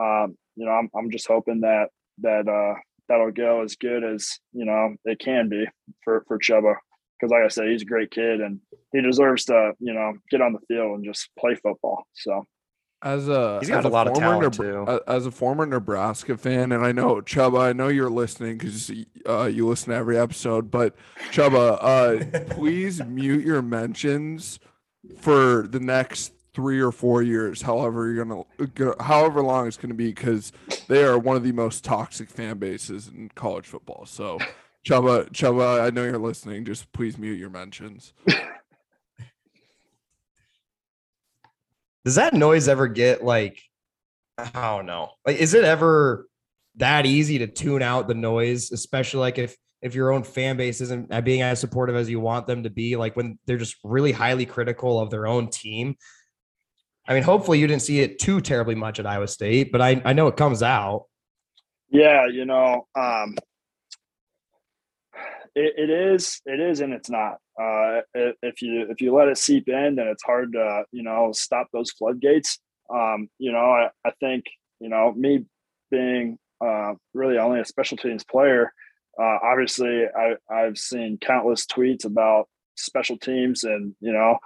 um, 0.00 0.36
you 0.56 0.64
know, 0.64 0.72
I'm 0.72 0.90
I'm 0.96 1.10
just 1.10 1.26
hoping 1.26 1.60
that 1.62 1.88
that 2.22 2.48
uh, 2.48 2.78
that'll 3.08 3.32
go 3.32 3.62
as 3.62 3.76
good 3.76 4.04
as 4.04 4.38
you 4.52 4.64
know 4.64 4.94
it 5.04 5.18
can 5.18 5.48
be 5.48 5.66
for 6.04 6.24
for 6.28 6.38
Chubba. 6.38 6.74
because 7.18 7.30
like 7.30 7.44
I 7.44 7.48
said, 7.48 7.68
he's 7.68 7.82
a 7.82 7.86
great 7.86 8.10
kid 8.10 8.40
and 8.40 8.60
he 8.92 9.02
deserves 9.02 9.46
to, 9.46 9.72
you 9.78 9.92
know, 9.92 10.14
get 10.30 10.40
on 10.40 10.52
the 10.52 10.60
field 10.68 10.96
and 10.96 11.04
just 11.04 11.28
play 11.38 11.54
football. 11.54 12.04
So 12.14 12.46
as 13.02 13.28
a 13.28 13.60
he's 13.60 13.68
got 13.68 13.80
as 13.80 13.84
a, 13.84 13.88
lot 13.88 14.08
of 14.08 14.14
talent 14.14 14.54
Nebra- 14.54 14.86
too. 14.86 15.00
As 15.06 15.26
a 15.26 15.30
former 15.30 15.66
Nebraska 15.66 16.36
fan, 16.36 16.72
and 16.72 16.84
I 16.84 16.92
know 16.92 17.16
Chubba, 17.16 17.60
I 17.60 17.72
know 17.72 17.88
you're 17.88 18.10
listening 18.10 18.58
because 18.58 18.90
uh, 19.28 19.44
you 19.44 19.66
listen 19.68 19.90
to 19.90 19.96
every 19.96 20.18
episode. 20.18 20.70
But 20.70 20.96
Chubba, 21.30 21.78
uh, 21.80 22.40
please 22.50 23.02
mute 23.04 23.44
your 23.44 23.62
mentions 23.62 24.58
for 25.20 25.68
the 25.68 25.80
next 25.80 26.32
three 26.58 26.80
or 26.80 26.90
four 26.90 27.22
years, 27.22 27.62
however 27.62 28.10
you're 28.10 28.24
gonna, 28.24 29.00
however 29.00 29.40
long 29.44 29.68
it's 29.68 29.76
gonna 29.76 29.94
be, 29.94 30.08
because 30.08 30.50
they 30.88 31.04
are 31.04 31.16
one 31.16 31.36
of 31.36 31.44
the 31.44 31.52
most 31.52 31.84
toxic 31.84 32.28
fan 32.28 32.58
bases 32.58 33.06
in 33.06 33.30
college 33.36 33.64
football. 33.64 34.04
So 34.06 34.40
Chubba, 34.84 35.30
Chubba, 35.30 35.82
I 35.82 35.90
know 35.90 36.02
you're 36.02 36.18
listening. 36.18 36.64
Just 36.64 36.92
please 36.92 37.16
mute 37.16 37.38
your 37.38 37.48
mentions. 37.48 38.12
Does 42.04 42.16
that 42.16 42.34
noise 42.34 42.66
ever 42.66 42.88
get 42.88 43.22
like, 43.22 43.62
I 44.36 44.50
don't 44.52 44.86
know, 44.86 45.10
like, 45.24 45.36
is 45.36 45.54
it 45.54 45.62
ever 45.62 46.26
that 46.74 47.06
easy 47.06 47.38
to 47.38 47.46
tune 47.46 47.82
out 47.82 48.08
the 48.08 48.14
noise, 48.14 48.72
especially 48.72 49.20
like 49.20 49.38
if 49.38 49.56
if 49.80 49.94
your 49.94 50.10
own 50.10 50.24
fan 50.24 50.56
base 50.56 50.80
isn't 50.80 51.24
being 51.24 51.40
as 51.40 51.60
supportive 51.60 51.94
as 51.94 52.10
you 52.10 52.18
want 52.18 52.48
them 52.48 52.64
to 52.64 52.70
be, 52.70 52.96
like 52.96 53.14
when 53.14 53.38
they're 53.46 53.58
just 53.58 53.76
really 53.84 54.10
highly 54.10 54.44
critical 54.44 54.98
of 54.98 55.08
their 55.08 55.28
own 55.28 55.48
team. 55.50 55.94
I 57.08 57.14
mean, 57.14 57.22
hopefully 57.22 57.58
you 57.58 57.66
didn't 57.66 57.82
see 57.82 58.00
it 58.00 58.18
too 58.18 58.42
terribly 58.42 58.74
much 58.74 59.00
at 59.00 59.06
Iowa 59.06 59.26
State, 59.26 59.72
but 59.72 59.80
I, 59.80 60.02
I 60.04 60.12
know 60.12 60.26
it 60.26 60.36
comes 60.36 60.62
out. 60.62 61.06
Yeah, 61.90 62.26
you 62.26 62.44
know, 62.44 62.86
um, 62.94 63.34
it, 65.54 65.74
it 65.76 65.90
is, 65.90 66.42
it 66.44 66.60
is, 66.60 66.80
and 66.80 66.92
it's 66.92 67.08
not. 67.08 67.38
Uh, 67.60 68.02
if 68.14 68.60
you 68.60 68.86
if 68.90 69.00
you 69.00 69.14
let 69.14 69.28
it 69.28 69.38
seep 69.38 69.68
in, 69.68 69.96
then 69.96 70.06
it's 70.06 70.22
hard 70.22 70.52
to 70.52 70.84
you 70.92 71.02
know 71.02 71.32
stop 71.32 71.68
those 71.72 71.90
floodgates. 71.92 72.58
Um, 72.94 73.28
you 73.38 73.52
know, 73.52 73.58
I, 73.58 73.88
I 74.04 74.12
think 74.20 74.44
you 74.78 74.90
know 74.90 75.12
me 75.16 75.46
being 75.90 76.38
uh, 76.64 76.92
really 77.14 77.38
only 77.38 77.60
a 77.60 77.64
special 77.64 77.96
teams 77.96 78.22
player. 78.22 78.70
Uh, 79.20 79.38
obviously, 79.42 80.04
I, 80.04 80.34
I've 80.52 80.76
seen 80.76 81.18
countless 81.20 81.64
tweets 81.64 82.04
about 82.04 82.48
special 82.76 83.16
teams, 83.16 83.64
and 83.64 83.94
you 84.00 84.12
know, 84.12 84.36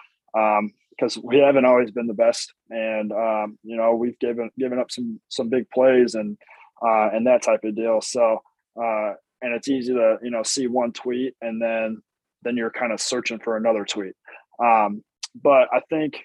because 0.96 1.18
we 1.18 1.38
haven't 1.38 1.64
always 1.64 1.90
been 1.90 2.06
the 2.06 2.14
best, 2.14 2.52
and 2.70 3.12
um, 3.12 3.58
you 3.62 3.76
know, 3.76 3.94
we've 3.94 4.18
given 4.18 4.50
given 4.58 4.78
up 4.78 4.90
some 4.90 5.20
some 5.28 5.48
big 5.48 5.68
plays 5.70 6.14
and 6.14 6.36
uh, 6.84 7.10
and 7.12 7.26
that 7.26 7.42
type 7.42 7.64
of 7.64 7.76
deal. 7.76 8.00
So 8.00 8.40
uh, 8.80 9.12
and 9.42 9.52
it's 9.52 9.68
easy 9.68 9.92
to 9.92 10.18
you 10.22 10.30
know 10.30 10.42
see 10.42 10.66
one 10.66 10.92
tweet 10.92 11.34
and 11.42 11.60
then 11.60 12.00
then 12.42 12.56
you're 12.56 12.70
kind 12.70 12.92
of 12.92 13.00
searching 13.00 13.38
for 13.38 13.56
another 13.56 13.84
tweet 13.84 14.14
um, 14.62 15.04
but 15.42 15.68
i 15.72 15.80
think 15.90 16.20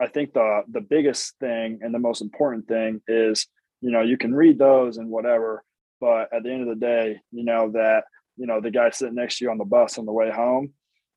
i 0.00 0.06
think 0.06 0.32
the 0.34 0.62
the 0.68 0.80
biggest 0.80 1.34
thing 1.40 1.80
and 1.82 1.92
the 1.92 1.98
most 1.98 2.20
important 2.20 2.68
thing 2.68 3.00
is 3.08 3.46
you 3.80 3.90
know 3.90 4.02
you 4.02 4.16
can 4.16 4.34
read 4.34 4.58
those 4.58 4.98
and 4.98 5.08
whatever 5.08 5.64
but 6.00 6.28
at 6.32 6.42
the 6.42 6.52
end 6.52 6.62
of 6.62 6.68
the 6.68 6.86
day 6.86 7.20
you 7.32 7.44
know 7.44 7.70
that 7.72 8.04
you 8.36 8.46
know 8.46 8.60
the 8.60 8.70
guy 8.70 8.90
sitting 8.90 9.14
next 9.14 9.38
to 9.38 9.44
you 9.44 9.50
on 9.50 9.58
the 9.58 9.64
bus 9.64 9.98
on 9.98 10.06
the 10.06 10.12
way 10.12 10.30
home 10.30 10.72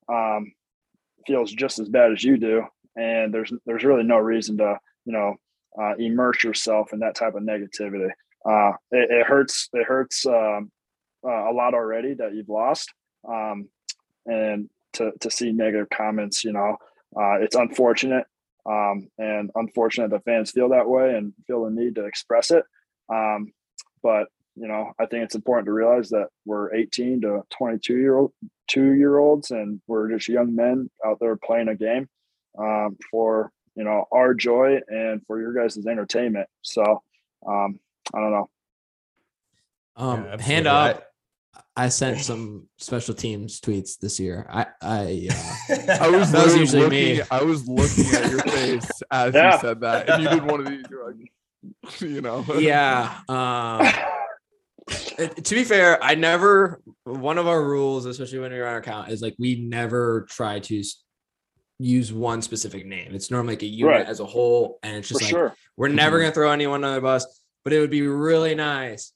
um, 0.10 0.52
feels 1.26 1.52
just 1.52 1.80
as 1.80 1.90
bad 1.90 2.12
as 2.12 2.24
you 2.24 2.38
do 2.38 2.64
and 2.96 3.34
there's 3.34 3.52
there's 3.66 3.84
really 3.84 4.04
no 4.04 4.18
reason 4.18 4.58
to 4.58 4.78
you 5.06 5.14
know 5.14 5.36
uh, 5.82 5.96
immerse 5.98 6.44
yourself 6.44 6.94
in 6.94 7.00
that 7.00 7.16
type 7.16 7.36
of 7.36 7.44
negativity 7.44 8.10
uh, 8.46 8.72
it, 8.92 9.12
it, 9.12 9.26
hurts 9.26 9.70
it 9.74 9.86
hurts 9.86 10.26
um, 10.26 10.72
uh, 11.26 11.50
a 11.50 11.54
lot 11.54 11.74
already 11.74 12.14
that 12.16 12.34
you've 12.34 12.50
lost. 12.50 12.94
Um, 13.28 13.70
and 14.26 14.70
to, 14.94 15.12
to 15.22 15.32
see 15.32 15.52
negative 15.52 15.88
comments, 15.90 16.44
you 16.44 16.54
know, 16.54 16.78
uh, 17.16 17.40
it's 17.42 17.56
unfortunate. 17.56 18.26
Um, 18.66 19.08
and 19.18 19.50
unfortunate 19.56 20.12
that 20.12 20.26
fans 20.26 20.52
feel 20.52 20.70
that 20.70 20.90
way 20.90 21.16
and 21.16 21.34
feel 21.46 21.64
the 21.64 21.72
need 21.72 21.96
to 21.96 22.06
express 22.06 22.52
it. 22.52 22.64
Um, 23.10 23.54
but 24.04 24.28
you 24.60 24.68
know, 24.68 24.94
I 25.00 25.06
think 25.06 25.24
it's 25.24 25.36
important 25.36 25.68
to 25.68 25.72
realize 25.72 26.10
that 26.10 26.30
we're 26.46 26.74
18 26.74 27.22
to 27.22 27.44
22 27.52 27.98
year 27.98 28.18
old, 28.18 28.34
two 28.68 28.94
year 28.94 29.18
olds, 29.18 29.52
and 29.52 29.80
we're 29.88 30.10
just 30.10 30.28
young 30.28 30.56
men 30.56 30.90
out 31.06 31.20
there 31.20 31.36
playing 31.36 31.68
a 31.68 31.76
game 31.76 32.10
um, 32.58 32.98
for 33.12 33.52
you 33.76 33.84
know 33.84 34.06
our 34.12 34.34
joy 34.34 34.80
and 34.88 35.24
for 35.28 35.40
your 35.40 35.54
guys' 35.54 35.86
entertainment. 35.86 36.50
So 36.64 37.04
um, 37.48 37.80
I 38.14 38.20
don't 38.20 38.32
know. 38.32 38.50
Um, 39.96 40.26
yeah, 40.26 40.42
hand 40.42 40.68
up. 40.68 41.04
I 41.76 41.90
sent 41.90 42.20
some 42.22 42.68
special 42.78 43.14
teams 43.14 43.62
tweets 43.62 44.00
this 44.00 44.20
year. 44.20 44.48
I 44.50 44.66
I 44.82 45.30
uh, 45.70 45.98
I 46.02 46.10
was, 46.10 46.32
that 46.32 46.46
was 46.46 46.58
usually 46.58 46.82
looking, 46.82 47.18
me. 47.18 47.22
I 47.30 47.44
was 47.44 47.68
looking 47.68 48.06
at 48.16 48.32
your 48.32 48.40
face 48.40 48.90
as 49.12 49.36
yeah. 49.36 49.54
you 49.54 49.62
said 49.62 49.82
that, 49.82 50.10
and 50.10 50.24
you 50.24 50.30
did 50.30 50.44
one 50.44 50.62
of 50.62 50.66
these. 50.68 50.84
You're 50.90 51.06
like, 51.06 52.02
you 52.02 52.22
know. 52.22 52.44
Yeah. 52.58 53.20
Um, 53.30 53.86
it, 53.86 54.17
to 54.88 55.56
be 55.56 55.64
fair, 55.64 56.02
I 56.04 56.16
never. 56.16 56.82
One 57.04 57.38
of 57.38 57.48
our 57.48 57.64
rules, 57.64 58.06
especially 58.06 58.40
when 58.40 58.52
you're 58.52 58.66
on 58.66 58.74
our 58.74 58.80
account, 58.80 59.10
is 59.10 59.22
like 59.22 59.36
we 59.40 59.62
never 59.62 60.26
try 60.30 60.60
to 60.60 60.84
use 61.80 62.12
one 62.12 62.42
specific 62.42 62.86
name. 62.86 63.14
It's 63.14 63.30
normally 63.30 63.54
like 63.54 63.64
a 63.64 63.68
unit 63.68 63.96
right. 63.96 64.06
as 64.06 64.20
a 64.20 64.26
whole, 64.26 64.80
and 64.84 64.98
it's 64.98 65.10
just 65.10 65.22
For 65.22 65.26
like 65.26 65.30
sure. 65.30 65.56
we're 65.76 65.90
never 65.90 66.18
mm-hmm. 66.18 66.26
gonna 66.26 66.34
throw 66.34 66.52
anyone 66.52 66.84
under 66.84 66.96
the 66.96 67.02
bus. 67.02 67.26
But 67.64 67.74
it 67.74 67.80
would 67.80 67.90
be 67.90 68.08
really 68.08 68.56
nice 68.56 69.12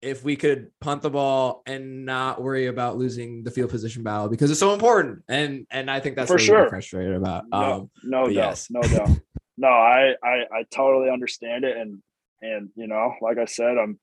if 0.00 0.24
we 0.24 0.34
could 0.34 0.70
punt 0.80 1.02
the 1.02 1.10
ball 1.10 1.62
and 1.64 2.04
not 2.04 2.42
worry 2.42 2.66
about 2.66 2.98
losing 2.98 3.44
the 3.44 3.50
field 3.52 3.70
position 3.70 4.02
battle 4.02 4.28
because 4.28 4.50
it's 4.50 4.58
so 4.58 4.74
important. 4.74 5.22
And 5.28 5.66
and 5.70 5.90
I 5.90 6.00
think 6.00 6.16
that's 6.16 6.30
for 6.30 6.38
sure 6.38 6.68
frustrated 6.68 7.14
about. 7.14 7.44
No, 7.48 7.58
um, 7.58 7.90
no 8.02 8.24
doubt, 8.24 8.34
yes. 8.34 8.68
no 8.70 8.82
doubt. 8.82 9.10
No, 9.58 9.68
I, 9.68 10.14
I 10.24 10.44
I 10.50 10.62
totally 10.70 11.10
understand 11.10 11.64
it, 11.64 11.76
and 11.76 12.02
and 12.40 12.70
you 12.74 12.86
know, 12.86 13.12
like 13.20 13.36
I 13.36 13.44
said, 13.44 13.76
I'm 13.76 13.98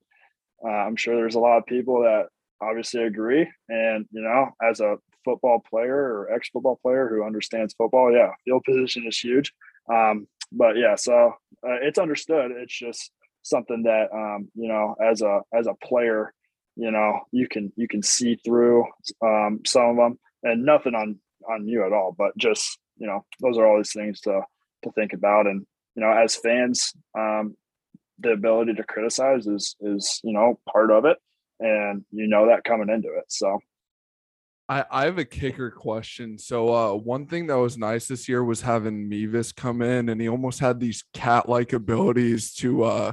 uh, 0.64 0.68
I'm 0.68 0.96
sure 0.96 1.16
there's 1.16 1.34
a 1.34 1.40
lot 1.40 1.58
of 1.58 1.66
people 1.66 2.02
that 2.02 2.26
obviously 2.60 3.02
agree, 3.02 3.48
and 3.68 4.06
you 4.10 4.22
know, 4.22 4.50
as 4.62 4.80
a 4.80 4.98
football 5.24 5.62
player 5.68 5.96
or 5.96 6.32
ex 6.32 6.48
football 6.48 6.78
player 6.82 7.08
who 7.08 7.24
understands 7.24 7.74
football, 7.74 8.12
yeah, 8.12 8.30
field 8.44 8.64
position 8.64 9.06
is 9.06 9.18
huge. 9.18 9.52
Um, 9.92 10.26
but 10.52 10.76
yeah, 10.76 10.96
so 10.96 11.34
uh, 11.66 11.78
it's 11.82 11.98
understood. 11.98 12.50
It's 12.52 12.76
just 12.76 13.10
something 13.42 13.84
that 13.84 14.08
um, 14.12 14.48
you 14.54 14.68
know 14.68 14.94
as 15.02 15.22
a 15.22 15.40
as 15.54 15.66
a 15.66 15.74
player 15.86 16.32
you 16.76 16.90
know 16.90 17.20
you 17.32 17.48
can 17.48 17.72
you 17.76 17.88
can 17.88 18.02
see 18.02 18.36
through 18.44 18.84
um, 19.22 19.60
some 19.66 19.90
of 19.90 19.96
them 19.96 20.18
and 20.42 20.64
nothing 20.64 20.94
on 20.94 21.18
on 21.48 21.66
you 21.66 21.84
at 21.84 21.92
all 21.92 22.14
but 22.16 22.36
just 22.36 22.78
you 22.98 23.06
know 23.06 23.24
those 23.40 23.58
are 23.58 23.66
all 23.66 23.78
these 23.78 23.92
things 23.92 24.20
to 24.20 24.40
to 24.82 24.90
think 24.92 25.12
about 25.12 25.46
and 25.46 25.66
you 25.94 26.02
know 26.02 26.10
as 26.10 26.36
fans 26.36 26.92
um, 27.18 27.56
the 28.20 28.30
ability 28.30 28.74
to 28.74 28.84
criticize 28.84 29.46
is 29.46 29.76
is 29.80 30.20
you 30.22 30.32
know 30.32 30.58
part 30.72 30.90
of 30.90 31.04
it 31.04 31.18
and 31.58 32.04
you 32.10 32.28
know 32.28 32.46
that 32.46 32.64
coming 32.64 32.88
into 32.88 33.08
it 33.08 33.24
so 33.28 33.58
I, 34.70 34.84
I 34.88 35.04
have 35.06 35.18
a 35.18 35.24
kicker 35.24 35.72
question. 35.72 36.38
So 36.38 36.72
uh, 36.72 36.94
one 36.94 37.26
thing 37.26 37.48
that 37.48 37.58
was 37.58 37.76
nice 37.76 38.06
this 38.06 38.28
year 38.28 38.44
was 38.44 38.60
having 38.60 39.08
Mevis 39.08 39.50
come 39.50 39.82
in, 39.82 40.08
and 40.08 40.20
he 40.20 40.28
almost 40.28 40.60
had 40.60 40.78
these 40.78 41.02
cat-like 41.12 41.72
abilities 41.72 42.54
to 42.54 42.84
uh, 42.84 43.12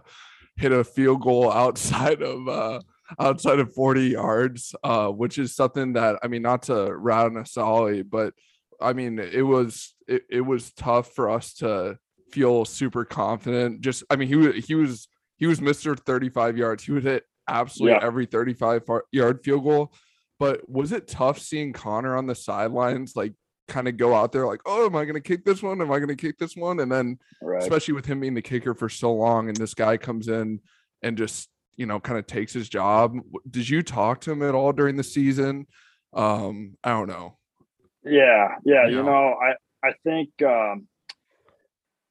hit 0.56 0.72
a 0.72 0.84
field 0.84 1.22
goal 1.22 1.52
outside 1.66 2.22
of 2.22 2.48
uh, 2.48 2.82
outside 3.20 3.58
of 3.58 3.74
40 3.74 4.10
yards, 4.10 4.76
uh, 4.84 5.08
which 5.08 5.40
is 5.40 5.56
something 5.56 5.94
that 5.94 6.20
I 6.22 6.28
mean, 6.28 6.44
not 6.44 6.62
to 6.64 6.96
rat 6.96 7.26
on 7.26 7.34
Assalley, 7.34 8.08
but 8.08 8.36
I 8.80 8.94
mean, 8.94 9.18
it 9.18 9.42
was 9.42 9.96
it, 10.08 10.26
it 10.30 10.42
was 10.42 10.72
tough 10.74 11.14
for 11.14 11.28
us 11.28 11.56
to 11.56 11.98
feel 12.32 12.66
super 12.66 13.06
confident. 13.06 13.82
Just 13.82 14.04
I 14.10 14.16
mean, 14.16 14.28
he 14.28 14.36
was 14.36 14.66
he 14.66 14.76
was 14.76 15.08
he 15.38 15.48
was 15.48 15.60
Mr. 15.60 15.98
35 15.98 16.58
yards. 16.58 16.84
He 16.84 16.92
would 16.92 17.04
hit 17.04 17.24
absolutely 17.48 17.98
yeah. 18.00 18.06
every 18.06 18.26
35 18.26 18.84
yard 19.12 19.40
field 19.44 19.64
goal 19.64 19.94
but 20.40 20.68
was 20.70 20.92
it 20.92 21.08
tough 21.08 21.40
seeing 21.40 21.74
Connor 21.74 22.16
on 22.16 22.28
the 22.28 22.36
sidelines, 22.36 23.16
like 23.16 23.34
kind 23.68 23.88
of 23.88 23.98
go 23.98 24.14
out 24.14 24.32
there 24.32 24.46
like, 24.46 24.62
oh, 24.66 24.86
am 24.86 24.96
I 24.96 25.04
going 25.04 25.16
to 25.16 25.22
kick 25.22 25.44
this 25.44 25.64
one? 25.64 25.82
Am 25.82 25.92
I 25.92 25.98
going 25.98 26.10
to 26.10 26.16
kick 26.16 26.38
this 26.38 26.56
one? 26.56 26.80
And 26.80 26.92
then, 26.92 27.18
right. 27.42 27.62
especially 27.62 27.96
with 27.96 28.06
him 28.06 28.20
being 28.20 28.34
the 28.34 28.42
kicker 28.42 28.74
for 28.74 28.90
so 28.90 29.14
long, 29.14 29.48
and 29.48 29.58
this 29.58 29.74
guy 29.74 29.98
comes 29.98 30.28
in 30.28 30.62
and 31.02 31.18
just 31.18 31.50
you 31.76 31.86
know, 31.86 32.00
kind 32.00 32.18
of 32.18 32.26
takes 32.26 32.52
his 32.52 32.70
job. 32.70 33.16
Did 33.48 33.70
you 33.70 33.84
talk 33.84 34.22
to 34.22 34.32
him 34.32 34.42
at 34.42 34.56
all 34.56 34.74
during 34.74 34.96
the 34.96 35.04
season? 35.04 35.68
Um, 36.12 36.76
I 36.84 36.90
don't 36.90 37.08
know. 37.08 37.38
Yeah, 38.04 38.56
yeah. 38.66 38.88
You 38.88 38.98
Yeah. 38.98 39.02
know, 39.04 39.36
I 39.40 39.54
I 39.88 39.94
think 40.04 40.30
um, 40.42 40.88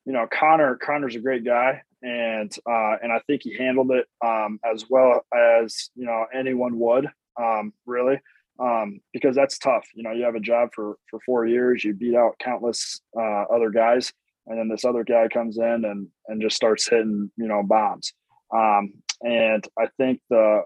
you 0.07 0.13
know 0.13 0.27
Connor 0.33 0.77
Connor's 0.77 1.17
a 1.17 1.21
great 1.21 1.45
guy, 1.45 1.83
and 2.03 2.51
uh, 2.69 2.97
and 3.03 3.13
I 3.13 3.21
think 3.27 3.43
he 3.43 3.57
handled 3.57 3.91
it 3.91 4.07
um, 4.25 4.59
as 4.65 4.87
well 4.89 5.27
as 5.35 5.91
you 5.95 6.07
know 6.07 6.27
anyone 6.33 6.79
would 6.79 7.09
um, 7.39 7.73
really 7.85 8.21
um, 8.59 9.01
because 9.13 9.35
that's 9.35 9.59
tough. 9.59 9.87
You 9.95 10.03
know, 10.03 10.13
you 10.13 10.25
have 10.25 10.35
a 10.35 10.41
job 10.41 10.71
for 10.75 10.97
for 11.11 11.21
four 11.27 11.47
years, 11.47 11.85
you 11.85 11.95
beat 11.95 12.15
out 12.15 12.39
countless 12.39 13.01
uh, 13.17 13.45
other 13.53 13.71
guys, 13.71 14.13
and 14.47 14.59
then 14.59 14.69
this 14.69 14.85
other 14.85 15.05
guy 15.05 15.29
comes 15.29 15.59
in 15.59 15.85
and 15.85 16.09
and 16.29 16.41
just 16.41 16.57
starts 16.57 16.89
hitting 16.89 17.31
you 17.37 17.49
know 17.49 17.63
bombs. 17.63 18.13
Um, 18.55 18.95
and 19.23 19.67
I 19.79 19.89
think 19.97 20.21
the 20.31 20.63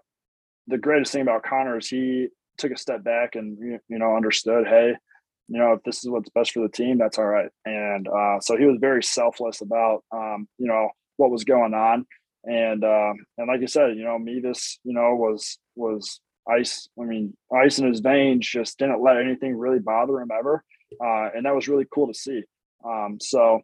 the 0.67 0.79
greatest 0.79 1.13
thing 1.13 1.23
about 1.23 1.43
Connor 1.43 1.79
is 1.79 1.89
he 1.89 2.29
took 2.59 2.73
a 2.73 2.79
step 2.79 3.03
back 3.03 3.35
and 3.35 3.59
you 3.59 3.79
you 3.89 3.99
know 3.99 4.17
understood, 4.17 4.67
hey, 4.67 4.95
you 5.51 5.59
know, 5.59 5.73
if 5.73 5.83
this 5.83 6.05
is 6.05 6.09
what's 6.09 6.31
best 6.31 6.53
for 6.53 6.63
the 6.63 6.69
team, 6.69 6.97
that's 6.97 7.19
all 7.19 7.27
right. 7.27 7.51
And 7.65 8.07
uh, 8.07 8.39
so 8.41 8.57
he 8.57 8.67
was 8.67 8.79
very 8.81 9.03
selfless 9.03 9.61
about, 9.61 10.05
um, 10.13 10.47
you 10.59 10.69
know, 10.69 10.91
what 11.17 11.33
was 11.33 11.43
going 11.43 11.75
on. 11.75 12.07
And 12.45 12.85
um, 12.85 13.17
and 13.37 13.49
like 13.49 13.61
I 13.61 13.67
said, 13.67 13.97
you 13.97 14.05
know, 14.05 14.17
Mevis, 14.17 14.79
you 14.85 14.95
know, 14.95 15.17
was 15.17 15.59
was 15.75 16.21
ice. 16.49 16.89
I 16.99 17.05
mean, 17.05 17.37
ice 17.53 17.81
in 17.81 17.89
his 17.89 17.99
veins. 17.99 18.49
Just 18.49 18.79
didn't 18.79 19.03
let 19.03 19.17
anything 19.17 19.57
really 19.57 19.81
bother 19.81 20.21
him 20.21 20.31
ever. 20.31 20.65
Uh, 21.05 21.31
and 21.35 21.45
that 21.45 21.55
was 21.55 21.69
really 21.69 21.87
cool 21.93 22.07
to 22.07 22.15
see. 22.15 22.43
Um, 22.85 23.19
so. 23.21 23.61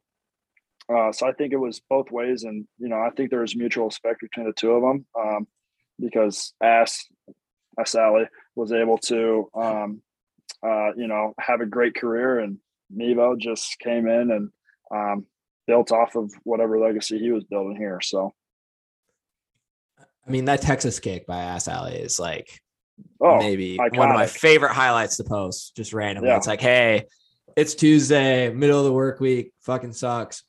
Uh, 0.89 1.11
so 1.11 1.27
I 1.27 1.33
think 1.33 1.53
it 1.53 1.57
was 1.57 1.81
both 1.91 2.13
ways, 2.13 2.45
and 2.45 2.65
you 2.79 2.89
know 2.89 2.99
I 3.01 3.11
think 3.11 3.31
there 3.31 3.41
was 3.41 3.57
mutual 3.57 3.87
respect 3.87 4.21
between 4.21 4.47
the 4.47 4.53
two 4.53 4.71
of 4.71 4.83
them 4.83 5.05
um, 5.19 5.49
because 5.99 6.55
Ass, 6.63 7.09
Assalley 7.77 8.27
was 8.55 8.71
able 8.71 8.97
to 8.99 9.51
um, 9.53 10.01
uh, 10.65 10.95
you 10.97 11.07
know, 11.07 11.35
have 11.39 11.61
a 11.61 11.67
great 11.67 11.95
career. 11.95 12.41
And 12.41 12.59
Nevo 12.95 13.39
just 13.39 13.79
came 13.79 14.07
in 14.07 14.31
and 14.31 14.51
um, 14.91 15.27
built 15.67 15.93
off 15.93 16.15
of 16.17 16.33
whatever 16.45 16.79
legacy 16.79 17.19
he 17.19 17.31
was 17.31 17.45
building 17.45 17.77
here. 17.77 18.01
So, 18.03 18.35
I 19.99 20.31
mean, 20.31 20.47
that 20.47 20.63
Texas 20.63 20.99
kick 20.99 21.27
by 21.27 21.37
Assalley 21.37 22.01
is 22.01 22.19
like 22.19 22.61
oh, 23.21 23.39
maybe 23.39 23.77
one 23.77 24.11
of 24.11 24.15
my 24.15 24.27
favorite 24.27 24.73
highlights 24.73 25.17
to 25.19 25.25
post 25.25 25.77
just 25.77 25.93
randomly. 25.93 26.31
Yeah. 26.31 26.37
It's 26.37 26.47
like, 26.47 26.61
hey, 26.61 27.05
it's 27.57 27.75
Tuesday, 27.75 28.51
middle 28.53 28.79
of 28.79 28.85
the 28.85 28.93
work 28.93 29.21
week, 29.21 29.53
fucking 29.63 29.93
sucks. 29.93 30.45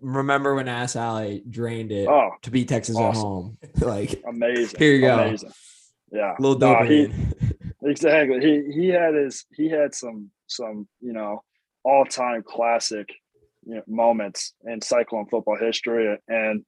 Remember 0.00 0.54
when 0.54 0.66
Assalley 0.66 1.42
drained 1.48 1.92
it 1.92 2.08
oh, 2.08 2.30
to 2.42 2.50
beat 2.50 2.68
Texas 2.68 2.98
at 2.98 3.14
home? 3.14 3.58
like, 3.80 4.22
amazing. 4.26 4.78
Here 4.78 4.92
you 4.92 5.00
go. 5.02 5.18
Amazing. 5.18 5.52
Yeah. 6.10 6.34
little 6.38 6.58
No, 6.58 6.82
he- 6.84 7.08
dopamine. 7.08 7.53
Exactly. 7.84 8.40
He 8.40 8.72
he 8.72 8.88
had 8.88 9.14
his 9.14 9.44
he 9.52 9.68
had 9.68 9.94
some 9.94 10.30
some 10.46 10.88
you 11.00 11.12
know 11.12 11.42
all 11.84 12.04
time 12.04 12.42
classic 12.42 13.08
you 13.66 13.76
know, 13.76 13.82
moments 13.86 14.54
in 14.64 14.80
Cyclone 14.80 15.26
football 15.26 15.56
history, 15.58 16.18
and 16.28 16.64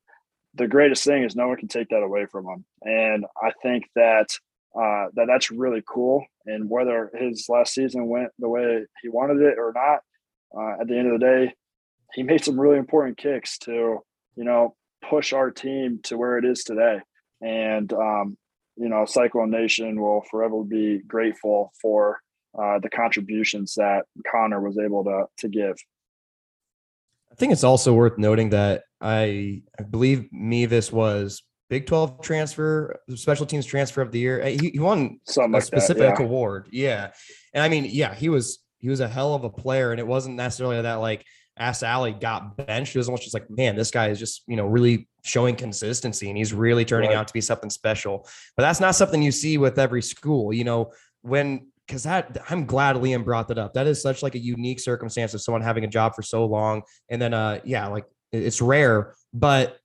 the 0.54 0.68
greatest 0.68 1.04
thing 1.04 1.22
is 1.22 1.36
no 1.36 1.48
one 1.48 1.56
can 1.56 1.68
take 1.68 1.88
that 1.90 2.02
away 2.02 2.26
from 2.26 2.46
him. 2.46 2.64
And 2.82 3.24
I 3.42 3.50
think 3.62 3.84
that 3.94 4.28
uh, 4.74 5.06
that 5.14 5.26
that's 5.26 5.50
really 5.50 5.82
cool. 5.86 6.24
And 6.44 6.68
whether 6.68 7.10
his 7.14 7.46
last 7.48 7.74
season 7.74 8.08
went 8.08 8.28
the 8.38 8.48
way 8.48 8.84
he 9.02 9.08
wanted 9.08 9.40
it 9.42 9.58
or 9.58 9.72
not, 9.74 10.00
uh, 10.56 10.80
at 10.80 10.88
the 10.88 10.98
end 10.98 11.12
of 11.12 11.18
the 11.18 11.26
day, 11.26 11.54
he 12.14 12.22
made 12.22 12.44
some 12.44 12.60
really 12.60 12.78
important 12.78 13.18
kicks 13.18 13.58
to 13.58 13.98
you 14.36 14.44
know 14.44 14.74
push 15.08 15.32
our 15.32 15.50
team 15.50 16.00
to 16.04 16.16
where 16.16 16.38
it 16.38 16.44
is 16.44 16.64
today. 16.64 17.00
And 17.40 17.92
um, 17.92 18.36
you 18.76 18.88
know, 18.88 19.04
Cyclone 19.04 19.50
Nation 19.50 20.00
will 20.00 20.22
forever 20.30 20.62
be 20.62 20.98
grateful 21.06 21.72
for 21.80 22.20
uh, 22.58 22.78
the 22.78 22.90
contributions 22.90 23.74
that 23.74 24.04
Connor 24.30 24.60
was 24.60 24.78
able 24.78 25.04
to 25.04 25.26
to 25.38 25.48
give. 25.48 25.76
I 27.30 27.34
think 27.34 27.52
it's 27.52 27.64
also 27.64 27.92
worth 27.92 28.18
noting 28.18 28.50
that 28.50 28.84
I, 29.00 29.62
I 29.78 29.82
believe 29.82 30.28
Mevis 30.32 30.90
was 30.92 31.42
Big 31.68 31.86
12 31.86 32.22
transfer, 32.22 33.00
special 33.16 33.44
teams 33.44 33.66
transfer 33.66 34.00
of 34.00 34.12
the 34.12 34.20
year. 34.20 34.42
He, 34.44 34.70
he 34.70 34.78
won 34.78 35.18
Something 35.26 35.54
a 35.54 35.56
like 35.56 35.64
specific 35.64 36.16
that. 36.16 36.22
award. 36.22 36.68
Yeah. 36.70 37.10
And 37.52 37.62
I 37.62 37.68
mean, 37.68 37.86
yeah, 37.90 38.14
he 38.14 38.28
was 38.28 38.60
he 38.78 38.88
was 38.88 39.00
a 39.00 39.08
hell 39.08 39.34
of 39.34 39.42
a 39.42 39.50
player. 39.50 39.90
And 39.90 39.98
it 39.98 40.06
wasn't 40.06 40.36
necessarily 40.36 40.80
that 40.80 40.94
like 40.94 41.24
Assalley 41.58 42.18
got 42.18 42.56
benched. 42.56 42.94
It 42.94 42.98
was 42.98 43.08
almost 43.08 43.22
just 43.24 43.34
like, 43.34 43.48
man, 43.50 43.76
this 43.76 43.90
guy 43.90 44.08
is 44.08 44.18
just, 44.18 44.42
you 44.46 44.56
know, 44.56 44.66
really 44.66 45.08
showing 45.24 45.56
consistency 45.56 46.28
and 46.28 46.36
he's 46.36 46.52
really 46.52 46.84
turning 46.84 47.10
Right. 47.10 47.16
out 47.16 47.28
to 47.28 47.34
be 47.34 47.40
something 47.40 47.70
special. 47.70 48.28
But 48.56 48.62
that's 48.62 48.80
not 48.80 48.94
something 48.94 49.22
you 49.22 49.32
see 49.32 49.58
with 49.58 49.78
every 49.78 50.02
school, 50.02 50.52
you 50.52 50.64
know, 50.64 50.92
when 51.22 51.68
because 51.86 52.02
that 52.02 52.36
I'm 52.50 52.66
glad 52.66 52.96
Liam 52.96 53.24
brought 53.24 53.48
that 53.48 53.58
up. 53.58 53.74
That 53.74 53.86
is 53.86 54.02
such 54.02 54.22
like 54.22 54.34
a 54.34 54.38
unique 54.40 54.80
circumstance 54.80 55.34
of 55.34 55.40
someone 55.40 55.62
having 55.62 55.84
a 55.84 55.88
job 55.88 56.14
for 56.14 56.22
so 56.22 56.44
long. 56.44 56.82
And 57.08 57.22
then 57.22 57.32
uh 57.32 57.60
yeah, 57.64 57.86
like 57.86 58.04
it's 58.32 58.60
rare, 58.60 59.14
but 59.32 59.78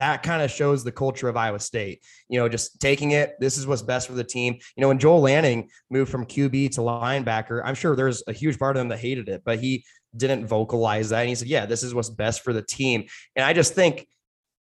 that 0.00 0.22
kind 0.22 0.42
of 0.42 0.50
shows 0.50 0.84
the 0.84 0.92
culture 0.92 1.28
of 1.28 1.36
Iowa 1.36 1.58
State. 1.58 2.02
You 2.28 2.38
know, 2.38 2.48
just 2.48 2.80
taking 2.80 3.10
it. 3.12 3.34
This 3.40 3.58
is 3.58 3.66
what's 3.66 3.82
best 3.82 4.06
for 4.06 4.14
the 4.14 4.24
team. 4.24 4.54
You 4.76 4.80
know, 4.80 4.88
when 4.88 4.98
Joel 4.98 5.20
Lanning 5.20 5.68
moved 5.90 6.10
from 6.10 6.24
QB 6.24 6.72
to 6.72 6.80
linebacker, 6.80 7.62
I'm 7.64 7.74
sure 7.74 7.96
there's 7.96 8.22
a 8.26 8.32
huge 8.32 8.58
part 8.58 8.76
of 8.76 8.80
them 8.80 8.88
that 8.88 8.98
hated 8.98 9.28
it, 9.28 9.42
but 9.44 9.58
he 9.58 9.84
didn't 10.16 10.46
vocalize 10.46 11.10
that. 11.10 11.20
And 11.20 11.28
he 11.28 11.34
said, 11.34 11.48
"Yeah, 11.48 11.66
this 11.66 11.82
is 11.82 11.94
what's 11.94 12.10
best 12.10 12.42
for 12.42 12.52
the 12.52 12.62
team." 12.62 13.06
And 13.34 13.44
I 13.44 13.52
just 13.52 13.74
think, 13.74 14.06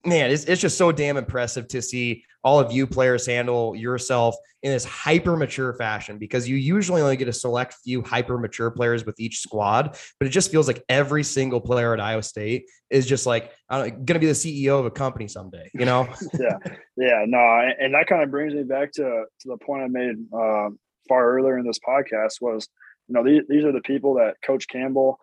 man, 0.04 0.30
it's, 0.30 0.44
it's 0.44 0.60
just 0.60 0.78
so 0.78 0.92
damn 0.92 1.16
impressive 1.16 1.68
to 1.68 1.82
see 1.82 2.24
all 2.44 2.60
of 2.60 2.70
you 2.70 2.86
players 2.86 3.26
handle 3.26 3.74
yourself 3.74 4.36
in 4.62 4.70
this 4.70 4.84
hyper 4.84 5.36
mature 5.36 5.72
fashion 5.74 6.18
because 6.18 6.48
you 6.48 6.56
usually 6.56 7.00
only 7.00 7.16
get 7.16 7.28
a 7.28 7.32
select 7.32 7.74
few 7.84 8.02
hyper 8.02 8.38
mature 8.38 8.70
players 8.70 9.04
with 9.04 9.18
each 9.18 9.40
squad, 9.40 9.96
but 10.18 10.26
it 10.26 10.30
just 10.30 10.50
feels 10.50 10.66
like 10.66 10.82
every 10.88 11.22
single 11.22 11.60
player 11.60 11.94
at 11.94 12.00
Iowa 12.00 12.22
State 12.22 12.64
is 12.90 13.06
just 13.06 13.26
like 13.26 13.52
I 13.68 13.78
don't 13.78 14.04
going 14.04 14.14
to 14.14 14.18
be 14.20 14.26
the 14.26 14.32
CEO 14.32 14.78
of 14.78 14.86
a 14.86 14.90
company 14.90 15.26
someday, 15.26 15.70
you 15.74 15.86
know? 15.86 16.06
yeah, 16.38 16.58
yeah, 16.96 17.24
no, 17.26 17.38
and 17.78 17.94
that 17.94 18.06
kind 18.06 18.22
of 18.22 18.30
brings 18.30 18.54
me 18.54 18.62
back 18.62 18.92
to 18.92 19.02
to 19.02 19.48
the 19.48 19.58
point 19.58 19.82
I 19.82 19.88
made 19.88 20.16
uh, 20.32 20.68
far 21.08 21.30
earlier 21.30 21.58
in 21.58 21.66
this 21.66 21.78
podcast 21.78 22.40
was, 22.40 22.68
you 23.08 23.14
know, 23.14 23.24
these 23.24 23.42
these 23.48 23.64
are 23.64 23.72
the 23.72 23.82
people 23.82 24.14
that 24.14 24.34
Coach 24.44 24.68
Campbell 24.68 25.18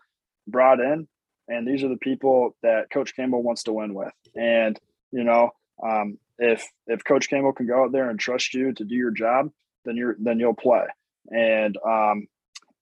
brought 0.48 0.80
in, 0.80 1.08
and 1.48 1.68
these 1.68 1.84
are 1.84 1.90
the 1.90 1.98
people 1.98 2.56
that 2.64 2.90
Coach 2.92 3.16
Campbell 3.16 3.44
wants 3.44 3.64
to 3.64 3.74
win 3.74 3.94
with, 3.94 4.14
and 4.36 4.80
you 5.12 5.24
know, 5.24 5.52
um, 5.84 6.18
if 6.38 6.68
if 6.88 7.04
Coach 7.04 7.30
Campbell 7.30 7.54
can 7.54 7.68
go 7.68 7.84
out 7.84 7.92
there 7.92 8.10
and 8.10 8.20
trust 8.20 8.54
you 8.54 8.74
to 8.74 8.84
do 8.84 8.96
your 8.96 9.12
job, 9.12 9.50
then 9.86 9.96
you're 9.96 10.16
then 10.20 10.40
you'll 10.40 10.54
play, 10.56 10.86
and 11.30 11.78
um, 11.86 12.28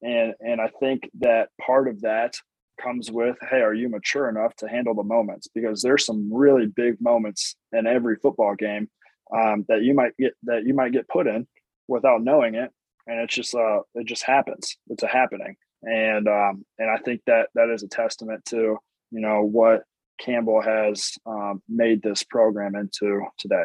and 0.01 0.33
and 0.39 0.61
I 0.61 0.69
think 0.79 1.09
that 1.19 1.49
part 1.61 1.87
of 1.87 2.01
that 2.01 2.35
comes 2.81 3.11
with 3.11 3.35
hey 3.49 3.59
are 3.59 3.73
you 3.73 3.89
mature 3.89 4.29
enough 4.29 4.55
to 4.57 4.67
handle 4.67 4.95
the 4.95 5.03
moments? 5.03 5.47
Because 5.53 5.81
there's 5.81 6.05
some 6.05 6.33
really 6.33 6.67
big 6.67 7.01
moments 7.01 7.55
in 7.73 7.85
every 7.85 8.15
football 8.15 8.55
game 8.55 8.89
um, 9.35 9.65
that 9.67 9.81
you 9.81 9.93
might 9.93 10.15
get 10.17 10.33
that 10.43 10.63
you 10.65 10.73
might 10.73 10.93
get 10.93 11.07
put 11.07 11.27
in 11.27 11.47
without 11.87 12.23
knowing 12.23 12.55
it. 12.55 12.71
And 13.07 13.19
it's 13.19 13.33
just 13.33 13.55
uh 13.55 13.81
it 13.95 14.05
just 14.05 14.23
happens. 14.23 14.77
It's 14.87 15.03
a 15.03 15.07
happening 15.07 15.55
and 15.83 16.27
um 16.27 16.65
and 16.77 16.89
i 16.89 16.97
think 16.97 17.21
that 17.25 17.49
that 17.55 17.69
is 17.69 17.83
a 17.83 17.87
testament 17.87 18.43
to 18.45 18.77
you 19.11 19.21
know 19.21 19.41
what 19.41 19.83
campbell 20.19 20.61
has 20.61 21.13
um, 21.25 21.61
made 21.69 22.01
this 22.01 22.23
program 22.23 22.75
into 22.75 23.21
today 23.37 23.63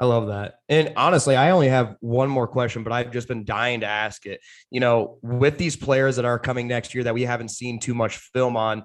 I 0.00 0.04
love 0.04 0.28
that. 0.28 0.54
And 0.68 0.94
honestly, 0.96 1.36
I 1.36 1.50
only 1.50 1.68
have 1.68 1.94
one 2.00 2.28
more 2.28 2.48
question, 2.48 2.82
but 2.82 2.92
I've 2.92 3.12
just 3.12 3.28
been 3.28 3.44
dying 3.44 3.80
to 3.80 3.86
ask 3.86 4.26
it. 4.26 4.40
You 4.68 4.80
know, 4.80 5.18
with 5.22 5.58
these 5.58 5.76
players 5.76 6.16
that 6.16 6.24
are 6.24 6.40
coming 6.40 6.66
next 6.66 6.92
year 6.92 7.04
that 7.04 7.14
we 7.14 7.22
haven't 7.22 7.50
seen 7.50 7.78
too 7.78 7.94
much 7.94 8.16
film 8.16 8.56
on, 8.56 8.82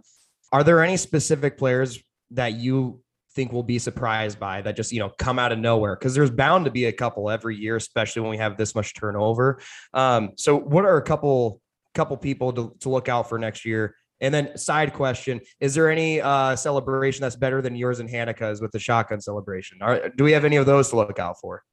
are 0.52 0.64
there 0.64 0.84
any 0.84 0.96
specific 0.96 1.58
players 1.58 1.98
that 2.32 2.54
you 2.54 3.02
think 3.38 3.54
we'll 3.54 3.64
be 3.64 3.80
surprised 3.80 4.38
by 4.40 4.62
that 4.64 4.76
just, 4.76 4.92
you 4.92 5.00
know, 5.00 5.12
come 5.18 5.40
out 5.40 5.54
of 5.54 5.60
nowhere? 5.60 5.96
Because 5.96 6.14
there's 6.14 6.30
bound 6.32 6.66
to 6.66 6.72
be 6.72 6.86
a 6.86 6.92
couple 6.92 7.30
every 7.30 7.56
year, 7.56 7.78
especially 7.78 8.24
when 8.24 8.32
we 8.32 8.38
have 8.38 8.58
this 8.58 8.76
much 8.76 8.94
turnover. 8.94 9.62
Um, 9.94 10.32
so 10.36 10.58
what 10.58 10.84
are 10.84 10.98
a 10.98 11.02
couple 11.02 11.62
couple 11.94 12.18
people 12.18 12.52
to, 12.52 12.76
to 12.82 12.90
look 12.90 13.08
out 13.08 13.30
for 13.30 13.40
next 13.40 13.64
year? 13.64 13.96
And 14.20 14.34
then 14.34 14.58
side 14.58 14.94
question, 14.94 15.40
is 15.60 15.74
there 15.74 15.90
any 15.90 16.20
uh, 16.20 16.56
celebration 16.56 17.22
that's 17.22 17.36
better 17.36 17.62
than 17.62 17.76
yours 17.76 18.00
and 18.00 18.10
Hanika's 18.10 18.60
with 18.60 18.72
the 18.72 18.80
shotgun 18.80 19.22
celebration? 19.22 19.78
Are, 19.82 20.10
do 20.10 20.24
we 20.24 20.34
have 20.34 20.44
any 20.44 20.58
of 20.58 20.66
those 20.66 20.90
to 20.90 20.98
look 20.98 21.20
out 21.20 21.40
for? 21.40 21.64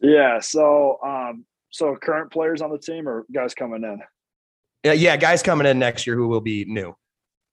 yeah 0.00 0.38
so 0.38 0.96
um 1.04 1.44
so 1.70 1.96
current 1.96 2.30
players 2.30 2.62
on 2.62 2.70
the 2.70 2.78
team 2.78 3.08
or 3.08 3.26
guys 3.34 3.52
coming 3.52 3.82
in 3.82 4.00
Yeah, 4.84 4.92
yeah, 4.92 5.16
guys 5.16 5.42
coming 5.42 5.66
in 5.66 5.80
next 5.80 6.06
year 6.06 6.14
who 6.14 6.28
will 6.28 6.40
be 6.40 6.64
new. 6.66 6.94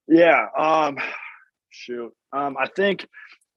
Yeah. 0.07 0.45
Um, 0.55 0.99
shoot. 1.72 2.13
Um, 2.32 2.55
I 2.59 2.68
think 2.68 3.07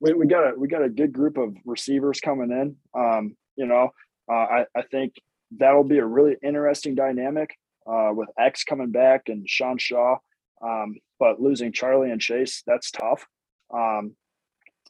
we, 0.00 0.12
we 0.12 0.26
got 0.26 0.52
a 0.52 0.58
we 0.58 0.68
got 0.68 0.82
a 0.82 0.88
good 0.88 1.12
group 1.12 1.38
of 1.38 1.56
receivers 1.64 2.20
coming 2.20 2.50
in. 2.50 2.76
Um, 2.98 3.36
you 3.56 3.66
know, 3.66 3.90
uh, 4.30 4.34
I 4.34 4.66
I 4.76 4.82
think 4.82 5.14
that'll 5.56 5.84
be 5.84 5.98
a 5.98 6.06
really 6.06 6.36
interesting 6.42 6.94
dynamic 6.94 7.56
uh, 7.86 8.10
with 8.12 8.28
X 8.38 8.64
coming 8.64 8.90
back 8.90 9.28
and 9.28 9.48
Sean 9.48 9.78
Shaw. 9.78 10.16
Um, 10.62 10.96
but 11.18 11.40
losing 11.40 11.72
Charlie 11.72 12.10
and 12.10 12.20
Chase, 12.20 12.62
that's 12.66 12.90
tough. 12.90 13.26
Um, 13.72 14.14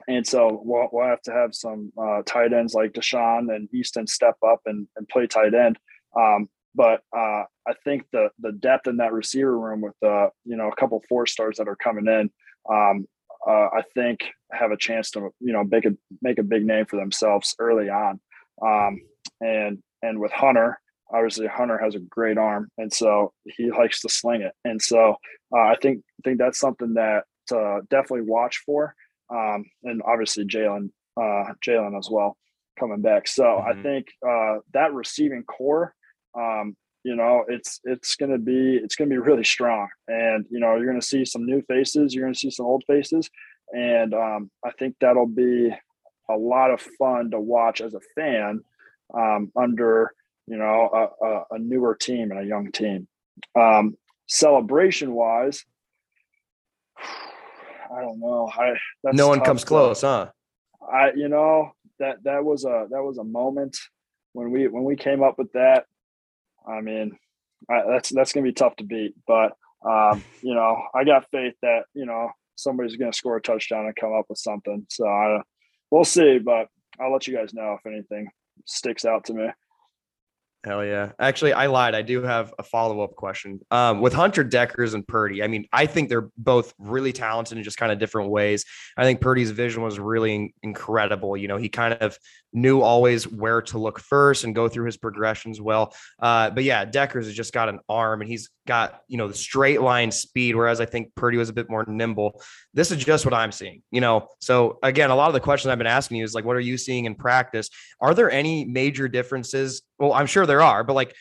and 0.06 0.26
so 0.26 0.62
we'll, 0.64 0.88
we'll 0.92 1.06
have 1.06 1.22
to 1.22 1.32
have 1.32 1.54
some 1.54 1.92
uh, 2.00 2.22
tight 2.24 2.52
ends 2.52 2.74
like 2.74 2.92
Deshaun 2.92 3.54
and 3.54 3.72
Easton 3.74 4.06
step 4.06 4.36
up 4.46 4.60
and, 4.66 4.86
and 4.96 5.08
play 5.08 5.26
tight 5.26 5.54
end. 5.54 5.78
Um, 6.16 6.48
but 6.74 7.02
uh, 7.16 7.44
I 7.66 7.74
think 7.84 8.04
the 8.12 8.30
the 8.38 8.52
depth 8.52 8.86
in 8.86 8.98
that 8.98 9.12
receiver 9.12 9.58
room 9.58 9.80
with 9.80 9.96
uh, 10.02 10.28
you 10.44 10.56
know 10.56 10.68
a 10.68 10.76
couple 10.76 11.02
four 11.08 11.26
stars 11.26 11.56
that 11.58 11.68
are 11.68 11.76
coming 11.76 12.06
in, 12.06 12.30
um, 12.70 13.06
uh, 13.46 13.68
I 13.72 13.82
think 13.94 14.20
have 14.52 14.70
a 14.70 14.76
chance 14.76 15.10
to 15.12 15.30
you 15.40 15.52
know 15.52 15.64
make 15.64 15.84
a 15.84 15.92
make 16.22 16.38
a 16.38 16.42
big 16.42 16.64
name 16.64 16.86
for 16.86 16.96
themselves 16.96 17.54
early 17.58 17.88
on. 17.88 18.20
Um, 18.62 19.00
and 19.40 19.78
and 20.02 20.20
with 20.20 20.32
Hunter, 20.32 20.80
obviously 21.12 21.46
Hunter 21.46 21.78
has 21.78 21.94
a 21.94 22.00
great 22.00 22.38
arm, 22.38 22.70
and 22.78 22.92
so 22.92 23.32
he 23.44 23.70
likes 23.70 24.00
to 24.00 24.08
sling 24.08 24.42
it. 24.42 24.52
And 24.64 24.80
so 24.80 25.16
uh, 25.54 25.60
I 25.60 25.76
think 25.80 25.98
I 25.98 26.20
think 26.24 26.38
that's 26.38 26.58
something 26.58 26.94
that 26.94 27.24
to 27.48 27.80
definitely 27.90 28.26
watch 28.26 28.62
for. 28.64 28.94
Um, 29.30 29.64
and 29.84 30.00
obviously 30.06 30.44
Jalen 30.44 30.90
uh, 31.16 31.52
Jalen 31.66 31.98
as 31.98 32.08
well 32.10 32.36
coming 32.78 33.02
back. 33.02 33.28
So 33.28 33.44
mm-hmm. 33.44 33.78
I 33.78 33.82
think 33.82 34.06
uh, 34.26 34.60
that 34.72 34.92
receiving 34.92 35.42
core, 35.44 35.94
um, 36.38 36.76
you 37.08 37.16
know, 37.16 37.42
it's 37.48 37.80
it's 37.84 38.16
going 38.16 38.32
to 38.32 38.38
be 38.38 38.76
it's 38.76 38.94
going 38.94 39.08
to 39.08 39.14
be 39.14 39.18
really 39.18 39.42
strong. 39.42 39.88
And 40.08 40.44
you 40.50 40.60
know, 40.60 40.76
you're 40.76 40.84
going 40.84 41.00
to 41.00 41.06
see 41.06 41.24
some 41.24 41.46
new 41.46 41.62
faces, 41.62 42.14
you're 42.14 42.24
going 42.24 42.34
to 42.34 42.38
see 42.38 42.50
some 42.50 42.66
old 42.66 42.84
faces, 42.86 43.30
and 43.72 44.12
um, 44.12 44.50
I 44.62 44.72
think 44.72 44.96
that'll 45.00 45.24
be 45.26 45.74
a 46.28 46.36
lot 46.36 46.70
of 46.70 46.82
fun 46.98 47.30
to 47.30 47.40
watch 47.40 47.80
as 47.80 47.94
a 47.94 48.00
fan 48.14 48.60
um, 49.14 49.50
under 49.56 50.12
you 50.46 50.58
know 50.58 50.90
a, 50.92 51.26
a, 51.26 51.44
a, 51.52 51.58
newer 51.58 51.94
team 51.94 52.30
and 52.30 52.40
a 52.40 52.44
young 52.44 52.72
team. 52.72 53.08
Um, 53.58 53.96
celebration 54.26 55.14
wise, 55.14 55.64
I 56.98 58.02
don't 58.02 58.20
know. 58.20 58.50
I 58.52 58.74
no 59.14 59.28
one 59.28 59.40
comes 59.40 59.64
close, 59.64 60.02
huh? 60.02 60.28
I 60.92 61.12
you 61.16 61.30
know 61.30 61.72
that 62.00 62.22
that 62.24 62.44
was 62.44 62.66
a 62.66 62.86
that 62.90 63.02
was 63.02 63.16
a 63.16 63.24
moment 63.24 63.78
when 64.34 64.50
we 64.50 64.68
when 64.68 64.84
we 64.84 64.94
came 64.94 65.22
up 65.22 65.38
with 65.38 65.50
that. 65.52 65.86
I 66.68 66.80
mean, 66.80 67.16
I, 67.70 67.82
that's 67.88 68.10
that's 68.10 68.32
gonna 68.32 68.44
be 68.44 68.52
tough 68.52 68.76
to 68.76 68.84
beat, 68.84 69.14
but 69.26 69.52
um, 69.88 70.22
you 70.42 70.54
know, 70.54 70.82
I 70.94 71.04
got 71.04 71.30
faith 71.30 71.54
that 71.62 71.84
you 71.94 72.06
know 72.06 72.30
somebody's 72.56 72.96
gonna 72.96 73.12
score 73.12 73.36
a 73.36 73.42
touchdown 73.42 73.86
and 73.86 73.96
come 73.96 74.12
up 74.12 74.26
with 74.28 74.38
something. 74.38 74.86
So 74.90 75.06
I, 75.06 75.40
we'll 75.90 76.04
see, 76.04 76.38
but 76.38 76.68
I'll 77.00 77.12
let 77.12 77.26
you 77.26 77.36
guys 77.36 77.54
know 77.54 77.78
if 77.78 77.86
anything 77.86 78.28
sticks 78.66 79.04
out 79.04 79.24
to 79.26 79.34
me. 79.34 79.48
Hell 80.64 80.84
yeah. 80.84 81.12
Actually, 81.20 81.52
I 81.52 81.66
lied. 81.66 81.94
I 81.94 82.02
do 82.02 82.22
have 82.22 82.52
a 82.58 82.64
follow 82.64 83.00
up 83.00 83.14
question. 83.14 83.60
Um, 83.70 84.00
with 84.00 84.12
Hunter 84.12 84.44
Dekkers 84.44 84.94
and 84.94 85.06
Purdy, 85.06 85.42
I 85.42 85.46
mean, 85.46 85.66
I 85.72 85.86
think 85.86 86.08
they're 86.08 86.30
both 86.36 86.74
really 86.78 87.12
talented 87.12 87.56
in 87.56 87.64
just 87.64 87.78
kind 87.78 87.92
of 87.92 88.00
different 88.00 88.30
ways. 88.30 88.64
I 88.96 89.04
think 89.04 89.20
Purdy's 89.20 89.52
vision 89.52 89.82
was 89.82 90.00
really 90.00 90.54
incredible. 90.64 91.36
You 91.36 91.46
know, 91.46 91.58
he 91.58 91.68
kind 91.68 91.94
of 91.94 92.18
knew 92.52 92.80
always 92.80 93.28
where 93.28 93.62
to 93.62 93.78
look 93.78 94.00
first 94.00 94.44
and 94.44 94.54
go 94.54 94.68
through 94.68 94.86
his 94.86 94.96
progressions 94.96 95.60
well. 95.60 95.94
Uh, 96.18 96.50
but 96.50 96.64
yeah, 96.64 96.84
Deckers 96.84 97.26
has 97.26 97.34
just 97.34 97.52
got 97.52 97.68
an 97.68 97.78
arm 97.88 98.20
and 98.20 98.28
he's 98.28 98.50
got, 98.66 99.02
you 99.06 99.16
know, 99.16 99.28
the 99.28 99.34
straight 99.34 99.80
line 99.80 100.10
speed, 100.10 100.56
whereas 100.56 100.80
I 100.80 100.86
think 100.86 101.14
Purdy 101.14 101.38
was 101.38 101.50
a 101.50 101.52
bit 101.52 101.70
more 101.70 101.84
nimble. 101.86 102.42
This 102.74 102.90
is 102.90 103.04
just 103.04 103.24
what 103.24 103.34
I'm 103.34 103.52
seeing, 103.52 103.82
you 103.90 104.00
know. 104.00 104.28
So 104.40 104.78
again, 104.82 105.10
a 105.10 105.16
lot 105.16 105.28
of 105.28 105.34
the 105.34 105.40
questions 105.40 105.70
I've 105.70 105.78
been 105.78 105.86
asking 105.86 106.18
you 106.18 106.24
is 106.24 106.34
like, 106.34 106.44
what 106.44 106.56
are 106.56 106.60
you 106.60 106.78
seeing 106.78 107.04
in 107.04 107.14
practice? 107.14 107.70
Are 108.00 108.14
there 108.14 108.30
any 108.30 108.64
major 108.64 109.08
differences? 109.08 109.82
Well, 109.98 110.12
I'm 110.12 110.26
sure 110.26 110.46
there 110.48 110.62
are, 110.62 110.82
but 110.82 110.94
like, 110.94 111.14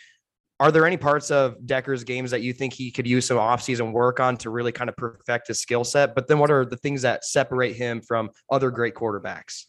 are 0.59 0.71
there 0.71 0.87
any 0.87 0.97
parts 0.97 1.29
of 1.29 1.59
Dekkers' 1.65 2.03
games 2.03 2.31
that 2.31 2.41
you 2.41 2.51
think 2.51 2.73
he 2.73 2.89
could 2.89 3.05
use 3.05 3.27
some 3.27 3.37
offseason 3.37 3.91
work 3.91 4.19
on 4.19 4.37
to 4.37 4.49
really 4.49 4.71
kind 4.71 4.89
of 4.89 4.95
perfect 4.97 5.49
his 5.49 5.59
skill 5.59 5.83
set? 5.83 6.15
But 6.15 6.27
then 6.27 6.39
what 6.39 6.49
are 6.49 6.65
the 6.65 6.77
things 6.77 7.03
that 7.03 7.25
separate 7.25 7.75
him 7.75 8.01
from 8.01 8.31
other 8.49 8.71
great 8.71 8.95
quarterbacks? 8.95 9.65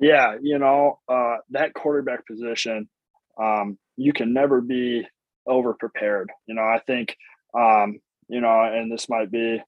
Yeah, 0.00 0.36
you 0.40 0.60
know, 0.60 1.00
uh, 1.08 1.38
that 1.50 1.74
quarterback 1.74 2.24
position, 2.24 2.88
um, 3.36 3.78
you 3.96 4.12
can 4.12 4.32
never 4.32 4.60
be 4.60 5.04
over 5.44 5.74
prepared. 5.74 6.30
You 6.46 6.54
know, 6.54 6.62
I 6.62 6.80
think, 6.86 7.16
um, 7.52 7.98
you 8.28 8.40
know, 8.40 8.62
and 8.62 8.92
this 8.92 9.08
might 9.08 9.32
be 9.32 9.60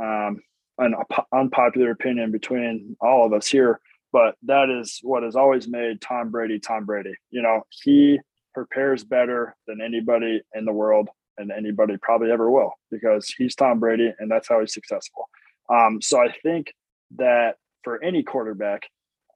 um, 0.00 0.40
an 0.78 0.94
unpopular 1.34 1.90
opinion 1.90 2.32
between 2.32 2.96
all 3.02 3.26
of 3.26 3.34
us 3.34 3.46
here, 3.46 3.80
but 4.12 4.36
that 4.44 4.70
is 4.70 4.98
what 5.02 5.24
has 5.24 5.36
always 5.36 5.68
made 5.68 6.00
Tom 6.00 6.30
Brady 6.30 6.58
Tom 6.58 6.86
Brady. 6.86 7.14
You 7.30 7.42
know, 7.42 7.62
he 7.68 8.18
prepares 8.56 9.04
better 9.04 9.54
than 9.66 9.82
anybody 9.82 10.40
in 10.54 10.64
the 10.64 10.72
world 10.72 11.10
and 11.36 11.52
anybody 11.52 11.98
probably 12.00 12.30
ever 12.32 12.50
will 12.50 12.72
because 12.90 13.28
he's 13.36 13.54
Tom 13.54 13.78
Brady 13.78 14.10
and 14.18 14.30
that's 14.30 14.48
how 14.48 14.60
he's 14.60 14.72
successful. 14.72 15.28
Um, 15.68 16.00
so 16.00 16.18
I 16.18 16.32
think 16.42 16.72
that 17.16 17.56
for 17.84 18.02
any 18.02 18.22
quarterback, 18.22 18.88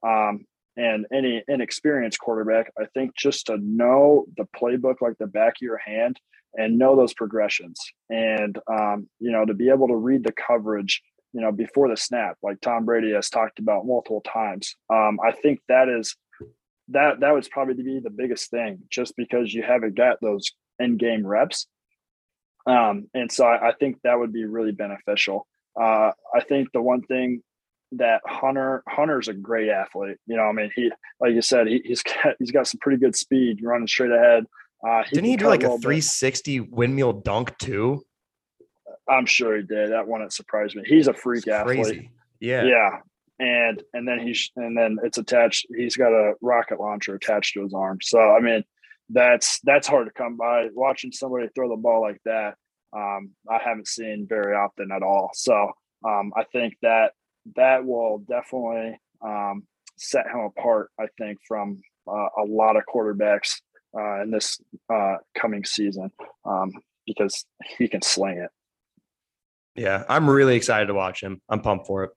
um, 0.03 0.45
and 0.75 1.05
any 1.13 1.43
inexperienced 1.47 2.17
quarterback, 2.17 2.71
I 2.79 2.85
think 2.95 3.13
just 3.15 3.47
to 3.47 3.57
know 3.57 4.25
the 4.37 4.47
playbook 4.57 4.95
like 5.01 5.17
the 5.19 5.27
back 5.27 5.55
of 5.57 5.61
your 5.61 5.77
hand 5.77 6.17
and 6.55 6.79
know 6.79 6.95
those 6.95 7.13
progressions 7.13 7.79
and 8.09 8.57
um, 8.67 9.07
you 9.19 9.31
know 9.31 9.45
to 9.45 9.53
be 9.53 9.69
able 9.69 9.87
to 9.87 9.95
read 9.95 10.23
the 10.23 10.33
coverage 10.33 11.01
you 11.33 11.41
know 11.41 11.51
before 11.51 11.89
the 11.89 11.95
snap 11.95 12.35
like 12.43 12.59
tom 12.61 12.85
brady 12.85 13.13
has 13.13 13.29
talked 13.29 13.59
about 13.59 13.85
multiple 13.85 14.21
times 14.21 14.75
um, 14.93 15.17
i 15.25 15.31
think 15.31 15.59
that 15.67 15.87
is 15.87 16.15
that 16.89 17.19
that 17.19 17.33
would 17.33 17.49
probably 17.51 17.75
to 17.75 17.83
be 17.83 17.99
the 17.99 18.09
biggest 18.09 18.49
thing 18.49 18.79
just 18.89 19.15
because 19.15 19.53
you 19.53 19.63
haven't 19.63 19.95
got 19.95 20.17
those 20.21 20.51
end 20.79 20.99
game 20.99 21.25
reps 21.25 21.67
um, 22.67 23.07
and 23.13 23.31
so 23.31 23.45
I, 23.45 23.69
I, 23.69 23.73
think 23.73 23.97
that 24.03 24.19
would 24.19 24.31
be 24.31 24.45
really 24.45 24.71
beneficial 24.71 25.47
uh, 25.79 26.11
i 26.35 26.41
think 26.47 26.71
the 26.73 26.81
one 26.81 27.01
thing 27.03 27.41
that 27.93 28.21
Hunter 28.25 28.83
Hunter's 28.87 29.27
a 29.27 29.33
great 29.33 29.69
athlete. 29.69 30.17
You 30.25 30.37
know, 30.37 30.43
I 30.43 30.51
mean, 30.51 30.71
he 30.75 30.91
like 31.19 31.33
you 31.33 31.41
said, 31.41 31.67
he, 31.67 31.81
he's 31.83 32.01
got 32.03 32.35
he's 32.39 32.51
got 32.51 32.67
some 32.67 32.79
pretty 32.79 32.99
good 32.99 33.15
speed 33.15 33.59
running 33.61 33.87
straight 33.87 34.11
ahead. 34.11 34.45
Uh, 34.87 35.03
he 35.03 35.15
Didn't 35.15 35.29
he 35.29 35.37
do 35.37 35.47
like 35.47 35.63
a, 35.63 35.71
a 35.71 35.77
360 35.77 36.59
bit. 36.59 36.71
windmill 36.71 37.13
dunk 37.13 37.57
too? 37.57 38.03
I'm 39.07 39.25
sure 39.25 39.57
he 39.57 39.63
did. 39.63 39.91
That 39.91 40.07
one 40.07 40.21
it 40.21 40.33
surprised 40.33 40.75
me. 40.75 40.83
He's 40.85 41.07
a 41.07 41.13
freak 41.13 41.47
athlete. 41.47 42.09
Yeah. 42.39 42.63
Yeah. 42.63 42.89
And 43.41 43.81
and 43.93 44.07
then 44.07 44.19
he's 44.19 44.51
and 44.55 44.77
then 44.77 44.99
it's 45.03 45.17
attached. 45.17 45.65
He's 45.75 45.97
got 45.97 46.13
a 46.13 46.33
rocket 46.41 46.79
launcher 46.79 47.15
attached 47.15 47.55
to 47.55 47.63
his 47.63 47.73
arm. 47.73 47.97
So 48.01 48.19
I 48.19 48.39
mean, 48.39 48.63
that's 49.09 49.59
that's 49.61 49.87
hard 49.87 50.05
to 50.05 50.13
come 50.13 50.37
by. 50.37 50.67
Watching 50.73 51.11
somebody 51.11 51.47
throw 51.55 51.69
the 51.69 51.75
ball 51.75 52.01
like 52.01 52.21
that, 52.25 52.53
um, 52.95 53.31
I 53.49 53.57
haven't 53.57 53.87
seen 53.87 54.27
very 54.29 54.55
often 54.55 54.91
at 54.91 55.01
all. 55.01 55.31
So 55.33 55.71
um, 56.07 56.33
I 56.35 56.43
think 56.51 56.75
that 56.83 57.13
that 57.55 57.83
will 57.83 58.19
definitely 58.19 58.99
um, 59.25 59.63
set 59.97 60.27
him 60.27 60.41
apart, 60.41 60.91
I 60.99 61.07
think, 61.17 61.39
from 61.47 61.81
uh, 62.07 62.27
a 62.37 62.45
lot 62.45 62.75
of 62.75 62.83
quarterbacks 62.93 63.61
uh, 63.97 64.21
in 64.21 64.29
this 64.29 64.59
uh, 64.93 65.15
coming 65.35 65.65
season 65.65 66.11
um, 66.45 66.71
because 67.07 67.45
he 67.77 67.87
can 67.87 68.03
sling 68.03 68.37
it. 68.37 68.49
Yeah, 69.75 70.03
I'm 70.07 70.29
really 70.29 70.55
excited 70.55 70.87
to 70.87 70.93
watch 70.93 71.23
him. 71.23 71.41
I'm 71.49 71.61
pumped 71.61 71.87
for 71.87 72.03
it. 72.03 72.11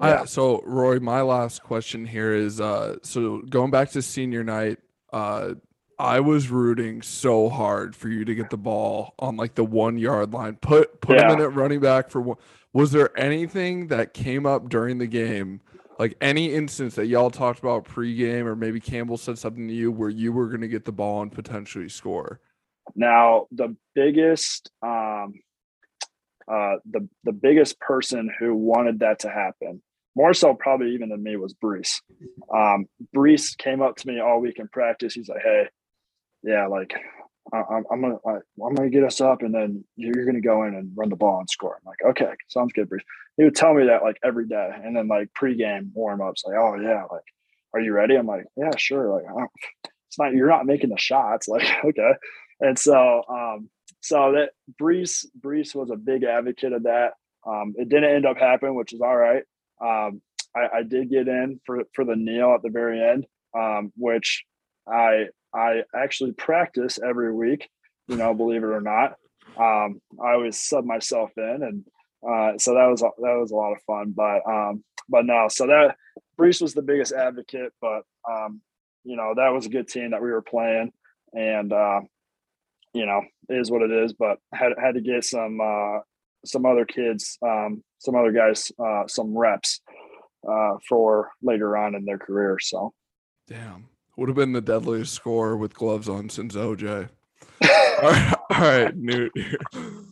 Yeah. 0.00 0.24
so 0.24 0.62
Roy, 0.64 1.00
my 1.00 1.22
last 1.22 1.62
question 1.62 2.06
here 2.06 2.32
is 2.32 2.60
uh 2.60 2.96
so 3.02 3.42
going 3.42 3.70
back 3.70 3.90
to 3.92 4.02
senior 4.02 4.44
night, 4.44 4.78
uh 5.12 5.54
I 5.98 6.20
was 6.20 6.48
rooting 6.48 7.02
so 7.02 7.48
hard 7.48 7.96
for 7.96 8.08
you 8.08 8.24
to 8.24 8.34
get 8.34 8.50
the 8.50 8.56
ball 8.56 9.14
on 9.18 9.36
like 9.36 9.56
the 9.56 9.64
one 9.64 9.98
yard 9.98 10.32
line. 10.32 10.56
Put 10.56 11.00
put 11.00 11.16
yeah. 11.16 11.32
him 11.32 11.38
in 11.38 11.44
at 11.44 11.54
running 11.54 11.80
back 11.80 12.08
for 12.10 12.20
one. 12.20 12.36
Was 12.72 12.92
there 12.92 13.18
anything 13.18 13.88
that 13.88 14.14
came 14.14 14.46
up 14.46 14.68
during 14.68 14.98
the 14.98 15.06
game, 15.06 15.60
like 15.98 16.16
any 16.20 16.54
instance 16.54 16.94
that 16.94 17.06
y'all 17.06 17.30
talked 17.30 17.58
about 17.58 17.84
pregame, 17.84 18.44
or 18.44 18.54
maybe 18.54 18.78
Campbell 18.78 19.16
said 19.16 19.38
something 19.38 19.66
to 19.66 19.74
you 19.74 19.90
where 19.90 20.10
you 20.10 20.32
were 20.32 20.46
going 20.46 20.60
to 20.60 20.68
get 20.68 20.84
the 20.84 20.92
ball 20.92 21.22
and 21.22 21.32
potentially 21.32 21.88
score? 21.88 22.40
Now, 22.94 23.46
the 23.50 23.74
biggest, 23.94 24.70
um, 24.82 25.34
uh, 26.46 26.76
the 26.88 27.08
the 27.24 27.32
biggest 27.32 27.80
person 27.80 28.30
who 28.38 28.54
wanted 28.54 29.00
that 29.00 29.20
to 29.20 29.30
happen, 29.30 29.82
more 30.18 30.34
so 30.34 30.52
probably 30.52 30.94
even 30.94 31.10
than 31.10 31.22
me, 31.22 31.36
was 31.36 31.54
Breece. 31.54 32.00
Um, 32.52 32.86
Breece 33.14 33.56
came 33.56 33.80
up 33.80 33.94
to 33.96 34.08
me 34.08 34.18
all 34.18 34.40
week 34.40 34.58
in 34.58 34.66
practice. 34.66 35.14
He's 35.14 35.28
like, 35.28 35.42
"Hey, 35.44 35.68
yeah, 36.42 36.66
like 36.66 36.92
I, 37.52 37.78
am 37.92 38.00
gonna 38.00 38.16
I, 38.26 38.32
am 38.66 38.74
gonna 38.74 38.90
get 38.90 39.04
us 39.04 39.20
up, 39.20 39.42
and 39.42 39.54
then 39.54 39.84
you're 39.94 40.26
gonna 40.26 40.40
go 40.40 40.64
in 40.64 40.74
and 40.74 40.90
run 40.96 41.08
the 41.08 41.16
ball 41.16 41.38
and 41.38 41.48
score. 41.48 41.76
I'm 41.76 41.86
like, 41.86 42.10
okay, 42.10 42.32
sounds 42.48 42.72
good, 42.72 42.90
Breece. 42.90 43.04
He 43.36 43.44
would 43.44 43.54
tell 43.54 43.74
me 43.74 43.86
that 43.86 44.02
like 44.02 44.18
every 44.24 44.48
day, 44.48 44.70
and 44.84 44.96
then 44.96 45.06
like 45.06 45.28
pregame 45.40 45.90
warm 45.94 46.20
ups, 46.20 46.42
like, 46.44 46.56
oh 46.56 46.74
yeah, 46.80 47.04
like, 47.12 47.22
are 47.74 47.80
you 47.80 47.92
ready? 47.92 48.16
I'm 48.16 48.26
like, 48.26 48.46
yeah, 48.56 48.76
sure. 48.76 49.14
Like, 49.14 49.48
it's 50.08 50.18
not 50.18 50.32
you're 50.32 50.48
not 50.48 50.66
making 50.66 50.90
the 50.90 50.98
shots, 50.98 51.46
like, 51.48 51.68
okay. 51.84 52.12
And 52.60 52.76
so, 52.76 53.22
um, 53.28 53.70
so 54.00 54.32
that 54.32 54.50
Breece 54.82 55.26
Breece 55.40 55.76
was 55.76 55.90
a 55.90 55.96
big 55.96 56.24
advocate 56.24 56.72
of 56.72 56.82
that. 56.82 57.12
Um, 57.46 57.74
it 57.76 57.88
didn't 57.88 58.16
end 58.16 58.26
up 58.26 58.36
happening, 58.36 58.74
which 58.74 58.92
is 58.92 59.00
all 59.00 59.16
right. 59.16 59.44
Um, 59.80 60.22
I, 60.54 60.78
I 60.78 60.82
did 60.82 61.10
get 61.10 61.28
in 61.28 61.60
for 61.64 61.82
for 61.94 62.04
the 62.04 62.16
kneel 62.16 62.54
at 62.54 62.62
the 62.62 62.70
very 62.70 63.02
end, 63.02 63.26
um, 63.56 63.92
which 63.96 64.44
I 64.86 65.26
I 65.54 65.82
actually 65.94 66.32
practice 66.32 66.98
every 67.02 67.32
week, 67.32 67.68
you 68.06 68.16
know, 68.16 68.34
believe 68.34 68.62
it 68.62 68.66
or 68.66 68.80
not. 68.80 69.14
Um, 69.56 70.00
I 70.22 70.32
always 70.32 70.62
sub 70.62 70.84
myself 70.84 71.30
in, 71.36 71.62
and 71.62 71.84
uh, 72.28 72.58
so 72.58 72.74
that 72.74 72.86
was 72.86 73.00
that 73.00 73.14
was 73.18 73.50
a 73.50 73.56
lot 73.56 73.72
of 73.72 73.82
fun. 73.82 74.12
But 74.16 74.40
um, 74.46 74.84
but 75.08 75.24
no, 75.24 75.46
so 75.48 75.66
that 75.66 75.96
Breece 76.38 76.60
was 76.60 76.74
the 76.74 76.82
biggest 76.82 77.12
advocate, 77.12 77.72
but 77.80 78.02
um, 78.30 78.60
you 79.04 79.16
know 79.16 79.34
that 79.36 79.52
was 79.52 79.66
a 79.66 79.70
good 79.70 79.88
team 79.88 80.10
that 80.10 80.22
we 80.22 80.30
were 80.30 80.42
playing, 80.42 80.92
and 81.32 81.72
uh, 81.72 82.00
you 82.92 83.06
know 83.06 83.22
is 83.48 83.70
what 83.70 83.82
it 83.82 83.90
is. 83.90 84.12
But 84.12 84.38
had 84.52 84.72
had 84.80 84.94
to 84.94 85.00
get 85.00 85.24
some 85.24 85.60
uh, 85.60 86.00
some 86.44 86.66
other 86.66 86.84
kids, 86.84 87.38
um, 87.42 87.82
some 87.98 88.14
other 88.14 88.32
guys, 88.32 88.70
uh, 88.78 89.06
some 89.06 89.36
reps 89.36 89.80
uh, 90.48 90.76
for 90.88 91.30
later 91.42 91.76
on 91.76 91.94
in 91.94 92.04
their 92.04 92.18
career. 92.18 92.58
So 92.60 92.92
Damn. 93.46 93.86
Would 94.16 94.28
have 94.28 94.36
been 94.36 94.52
the 94.52 94.60
deadliest 94.60 95.14
score 95.14 95.56
with 95.56 95.74
gloves 95.74 96.08
on 96.08 96.28
since 96.28 96.56
OJ. 96.56 97.08
all 97.62 98.10
right, 98.10 98.34
all 98.50 98.60
right 98.60 98.96
Newt. 98.96 99.32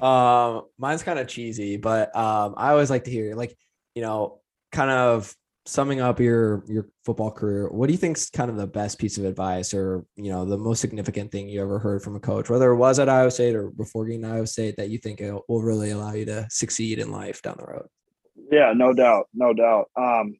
Um, 0.00 0.64
mine's 0.76 1.02
kind 1.02 1.18
of 1.18 1.26
cheesy, 1.26 1.76
but 1.76 2.14
um, 2.14 2.54
I 2.56 2.70
always 2.70 2.90
like 2.90 3.04
to 3.04 3.10
hear 3.10 3.34
like, 3.34 3.56
you 3.94 4.02
know, 4.02 4.40
kind 4.72 4.90
of 4.90 5.34
summing 5.66 6.00
up 6.00 6.20
your 6.20 6.64
your 6.66 6.88
football 7.04 7.30
career. 7.30 7.68
What 7.68 7.88
do 7.88 7.92
you 7.92 7.98
think's 7.98 8.30
kind 8.30 8.50
of 8.50 8.56
the 8.56 8.66
best 8.66 8.98
piece 8.98 9.18
of 9.18 9.24
advice, 9.24 9.74
or 9.74 10.04
you 10.16 10.30
know, 10.30 10.44
the 10.44 10.56
most 10.56 10.80
significant 10.80 11.32
thing 11.32 11.48
you 11.48 11.60
ever 11.60 11.78
heard 11.78 12.02
from 12.02 12.16
a 12.16 12.20
coach, 12.20 12.48
whether 12.48 12.70
it 12.70 12.76
was 12.76 12.98
at 12.98 13.08
Iowa 13.08 13.30
State 13.30 13.54
or 13.54 13.70
before 13.70 14.06
getting 14.06 14.22
to 14.22 14.28
Iowa 14.28 14.46
State, 14.46 14.76
that 14.76 14.90
you 14.90 14.98
think 14.98 15.20
will 15.48 15.62
really 15.62 15.90
allow 15.90 16.12
you 16.12 16.24
to 16.26 16.46
succeed 16.50 16.98
in 16.98 17.10
life 17.10 17.42
down 17.42 17.56
the 17.58 17.66
road? 17.66 17.86
Yeah, 18.50 18.72
no 18.74 18.92
doubt, 18.92 19.28
no 19.34 19.52
doubt. 19.52 19.90
Um, 19.96 20.38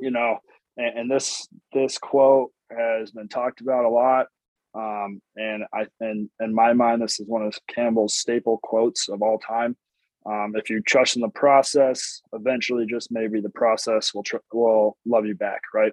you 0.00 0.10
know, 0.10 0.38
and, 0.76 0.98
and 1.00 1.10
this 1.10 1.46
this 1.72 1.98
quote 1.98 2.50
has 2.70 3.10
been 3.10 3.28
talked 3.28 3.60
about 3.60 3.84
a 3.84 3.88
lot. 3.88 4.26
Um, 4.72 5.20
and 5.36 5.64
I 5.74 5.86
and 6.00 6.30
in 6.40 6.54
my 6.54 6.72
mind, 6.72 7.02
this 7.02 7.18
is 7.18 7.26
one 7.26 7.42
of 7.42 7.58
Campbell's 7.68 8.14
staple 8.14 8.58
quotes 8.62 9.08
of 9.08 9.22
all 9.22 9.38
time. 9.38 9.76
Um, 10.26 10.54
if 10.54 10.68
you 10.70 10.82
trust 10.82 11.16
in 11.16 11.22
the 11.22 11.28
process, 11.28 12.20
eventually, 12.32 12.86
just 12.86 13.10
maybe 13.10 13.40
the 13.40 13.50
process 13.50 14.14
will 14.14 14.22
tr- 14.22 14.36
will 14.52 14.96
love 15.06 15.26
you 15.26 15.34
back, 15.34 15.60
right? 15.74 15.92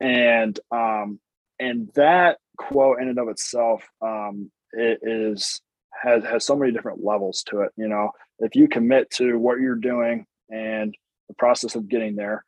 And 0.00 0.58
um, 0.70 1.18
and 1.58 1.90
that 1.94 2.38
quote 2.56 3.00
in 3.00 3.08
and 3.08 3.18
of 3.18 3.28
itself, 3.28 3.84
um, 4.02 4.50
it 4.72 5.00
is 5.02 5.60
has 6.02 6.24
has 6.24 6.44
so 6.44 6.56
many 6.56 6.72
different 6.72 7.04
levels 7.04 7.42
to 7.44 7.62
it. 7.62 7.72
You 7.76 7.88
know, 7.88 8.10
if 8.40 8.54
you 8.54 8.68
commit 8.68 9.10
to 9.12 9.38
what 9.38 9.60
you're 9.60 9.76
doing 9.76 10.26
and 10.50 10.94
the 11.28 11.34
process 11.34 11.74
of 11.74 11.88
getting 11.88 12.16
there, 12.16 12.44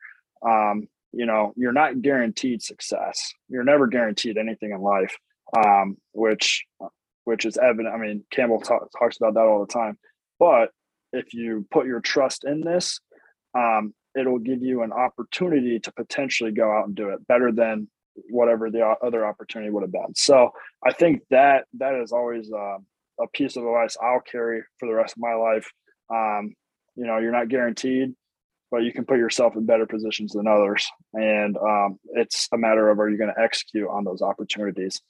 um, 0.47 0.87
you 1.13 1.27
know, 1.27 1.53
you're 1.57 1.73
not 1.73 2.03
guaranteed 2.03 2.63
success. 2.63 3.33
You're 3.49 3.65
never 3.65 3.87
guaranteed 3.87 4.37
anything 4.37 4.73
in 4.73 4.81
life 4.81 5.17
um, 5.57 5.97
which 6.13 6.65
which 7.25 7.45
is 7.45 7.57
evident. 7.59 7.95
I 7.95 7.99
mean, 7.99 8.25
Campbell 8.31 8.61
talk, 8.61 8.89
talks 8.99 9.17
about 9.17 9.35
that 9.35 9.45
all 9.45 9.65
the 9.65 9.73
time. 9.73 9.99
But 10.39 10.71
if 11.13 11.35
you 11.35 11.67
put 11.71 11.87
your 11.87 12.01
trust 12.01 12.45
in 12.45 12.61
this, 12.61 13.01
um, 13.55 13.95
it'll 14.19 14.39
give 14.39 14.63
you 14.63 14.83
an 14.83 14.93
opportunity 14.93 15.79
to 15.81 15.93
potentially 15.93 16.53
go 16.53 16.71
out 16.71 16.87
and 16.87 16.95
do 16.95 17.11
it 17.11 17.27
better 17.27 17.53
than 17.53 17.89
whatever 18.29 18.71
the 18.71 18.95
other 19.03 19.27
opportunity 19.27 19.71
would 19.71 19.83
have 19.83 19.93
been. 19.93 20.15
So 20.15 20.51
I 20.85 20.93
think 20.93 21.23
that 21.31 21.65
that 21.79 21.95
is 21.95 22.13
always 22.13 22.51
uh, 22.53 22.79
a 23.21 23.29
piece 23.33 23.57
of 23.57 23.65
advice 23.65 23.97
I'll 24.03 24.21
carry 24.21 24.63
for 24.79 24.89
the 24.89 24.95
rest 24.95 25.17
of 25.17 25.23
my 25.23 25.35
life. 25.35 25.71
Um, 26.13 26.55
you 26.97 27.07
know, 27.07 27.19
you're 27.19 27.33
not 27.33 27.49
guaranteed, 27.49 28.15
but 28.71 28.83
you 28.83 28.93
can 28.93 29.05
put 29.05 29.19
yourself 29.19 29.57
in 29.57 29.65
better 29.65 29.87
positions 29.87 30.33
than 30.33 30.47
others, 30.47 30.87
and 31.15 31.57
um, 31.57 31.99
it's 32.15 32.49
a 32.53 32.59
matter 32.59 32.89
of 32.91 32.99
are 32.99 33.09
you 33.09 33.17
going 33.17 33.33
to 33.35 33.43
execute 33.43 33.89
on 33.89 34.05
those 34.05 34.23
opportunities. 34.23 35.01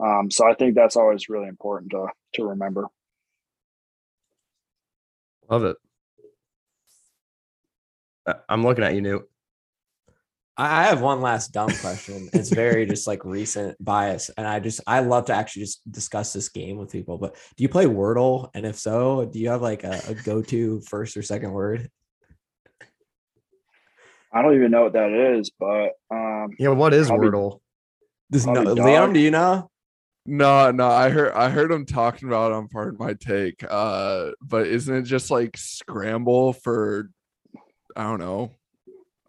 Um, 0.00 0.30
so 0.30 0.48
I 0.48 0.54
think 0.54 0.74
that's 0.74 0.96
always 0.96 1.28
really 1.28 1.48
important 1.48 1.92
to 1.92 2.08
to 2.34 2.44
remember. 2.44 2.88
Love 5.50 5.64
it. 5.64 5.76
I'm 8.48 8.62
looking 8.62 8.84
at 8.84 8.94
you, 8.94 9.00
Newt. 9.00 9.28
I 10.60 10.84
have 10.84 11.00
one 11.00 11.20
last 11.20 11.52
dumb 11.52 11.70
question. 11.80 12.28
It's 12.32 12.50
very 12.50 12.84
just 12.84 13.06
like 13.06 13.24
recent 13.24 13.82
bias, 13.82 14.28
and 14.36 14.44
I 14.44 14.58
just 14.58 14.80
I 14.88 15.00
love 15.00 15.26
to 15.26 15.32
actually 15.32 15.62
just 15.62 15.90
discuss 15.90 16.32
this 16.32 16.48
game 16.48 16.78
with 16.78 16.90
people. 16.90 17.16
But 17.16 17.36
do 17.56 17.62
you 17.62 17.68
play 17.68 17.86
Wordle? 17.86 18.50
And 18.54 18.66
if 18.66 18.76
so, 18.76 19.24
do 19.24 19.38
you 19.38 19.50
have 19.50 19.62
like 19.62 19.84
a, 19.84 20.02
a 20.08 20.14
go-to 20.14 20.80
first 20.80 21.16
or 21.16 21.22
second 21.22 21.52
word? 21.52 21.88
I 24.32 24.42
don't 24.42 24.56
even 24.56 24.72
know 24.72 24.82
what 24.82 24.94
that 24.94 25.12
is, 25.12 25.50
but 25.58 25.92
um, 26.10 26.48
yeah, 26.58 26.70
what 26.70 26.92
is 26.92 27.06
probably, 27.06 27.28
Wordle? 27.28 27.60
Does 28.30 28.46
no, 28.46 28.64
Liam, 28.64 29.14
do 29.14 29.20
you 29.20 29.30
know? 29.30 29.70
No, 30.30 30.70
no, 30.70 30.86
I 30.86 31.08
heard 31.08 31.32
I 31.32 31.48
heard 31.48 31.72
him 31.72 31.86
talking 31.86 32.28
about 32.28 32.52
on 32.52 32.68
part 32.68 32.88
of 32.88 32.98
my 33.00 33.14
take. 33.14 33.64
Uh, 33.66 34.32
but 34.42 34.66
isn't 34.66 34.94
it 34.94 35.02
just 35.02 35.30
like 35.30 35.56
scramble 35.56 36.52
for 36.52 37.08
I 37.96 38.02
don't 38.02 38.20
know. 38.20 38.50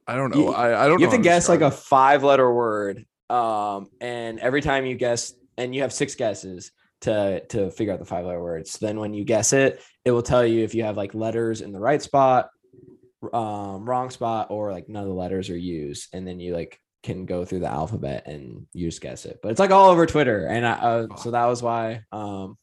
I 0.06 0.16
don't 0.16 0.36
know. 0.36 0.42
You, 0.42 0.50
I, 0.50 0.84
I 0.84 0.88
don't 0.90 1.00
You 1.00 1.06
have 1.06 1.16
to 1.16 1.22
guess 1.22 1.48
like 1.48 1.62
a 1.62 1.72
five 1.72 2.24
letter 2.24 2.54
word. 2.54 3.06
Um, 3.30 3.88
and 4.02 4.40
every 4.40 4.62
time 4.62 4.86
you 4.86 4.96
guess, 4.96 5.34
and 5.58 5.74
you 5.74 5.84
have 5.84 5.94
six 5.94 6.16
guesses 6.16 6.74
to 7.02 7.46
to 7.48 7.72
figure 7.72 7.94
out 7.94 8.00
the 8.00 8.06
five 8.06 8.26
letter 8.26 8.42
words. 8.42 8.78
Then 8.78 9.00
when 9.00 9.14
you 9.14 9.24
guess 9.24 9.54
it, 9.54 9.82
it 10.04 10.12
will 10.12 10.22
tell 10.22 10.46
you 10.46 10.66
if 10.66 10.76
you 10.76 10.84
have 10.84 10.98
like 10.98 11.14
letters 11.14 11.62
in 11.62 11.72
the 11.72 11.80
right 11.80 12.02
spot, 12.02 12.50
um, 13.32 13.90
wrong 13.90 14.10
spot, 14.10 14.48
or 14.50 14.74
like 14.74 14.90
none 14.90 15.04
of 15.04 15.08
the 15.08 15.16
letters 15.16 15.50
are 15.50 15.58
used. 15.58 16.10
And 16.14 16.28
then 16.28 16.42
you 16.42 16.54
like 16.54 16.78
can 17.04 17.26
go 17.26 17.46
through 17.46 17.60
the 17.60 17.68
alphabet 17.72 18.28
and 18.28 18.68
you 18.74 18.88
just 18.90 19.02
guess 19.02 19.26
it. 19.26 19.40
But 19.42 19.52
it's 19.52 19.60
like 19.60 19.72
all 19.72 19.90
over 19.90 20.06
Twitter, 20.06 20.46
and 20.48 20.66
I, 20.66 20.72
uh, 20.74 21.08
so 21.18 21.32
that 21.32 21.46
was 21.46 21.62
why 21.64 22.04
um, 22.12 22.58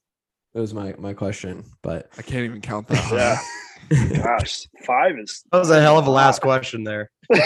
it 0.55 0.61
was 0.61 0.75
my 0.75 0.95
my 0.99 1.15
question. 1.15 1.65
But 1.83 2.11
I 2.19 2.23
can't 2.23 2.45
even 2.45 2.61
count 2.61 2.87
that. 2.89 3.41
yeah, 3.91 4.23
gosh, 4.23 4.67
five 4.85 5.19
is 5.19 5.43
That 5.53 5.59
was 5.59 5.71
a 5.71 5.81
hell 5.81 5.99
of 5.99 6.07
a 6.07 6.11
last 6.11 6.41
question 6.43 6.85
there. 6.85 7.11
we 7.31 7.39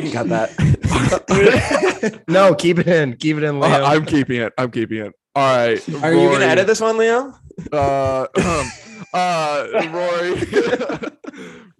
can 0.00 0.10
cut 0.12 0.28
that. 0.28 2.24
no, 2.28 2.54
keep 2.54 2.78
it 2.78 2.86
in. 2.86 3.16
Keep 3.16 3.38
it 3.38 3.42
in, 3.42 3.56
Uh, 3.56 3.68
Leo. 3.68 3.84
I'm 3.84 4.04
keeping 4.06 4.40
it. 4.40 4.52
I'm 4.56 4.70
keeping 4.70 4.98
it. 4.98 5.12
All 5.36 5.56
right. 5.56 5.88
Are 6.02 6.14
you 6.14 6.30
gonna 6.30 6.44
edit 6.46 6.66
this 6.66 6.80
one, 6.80 6.96
Leo? 6.96 7.34
Uh, 7.72 8.26
uh, 9.12 9.66
Rory, 9.92 11.10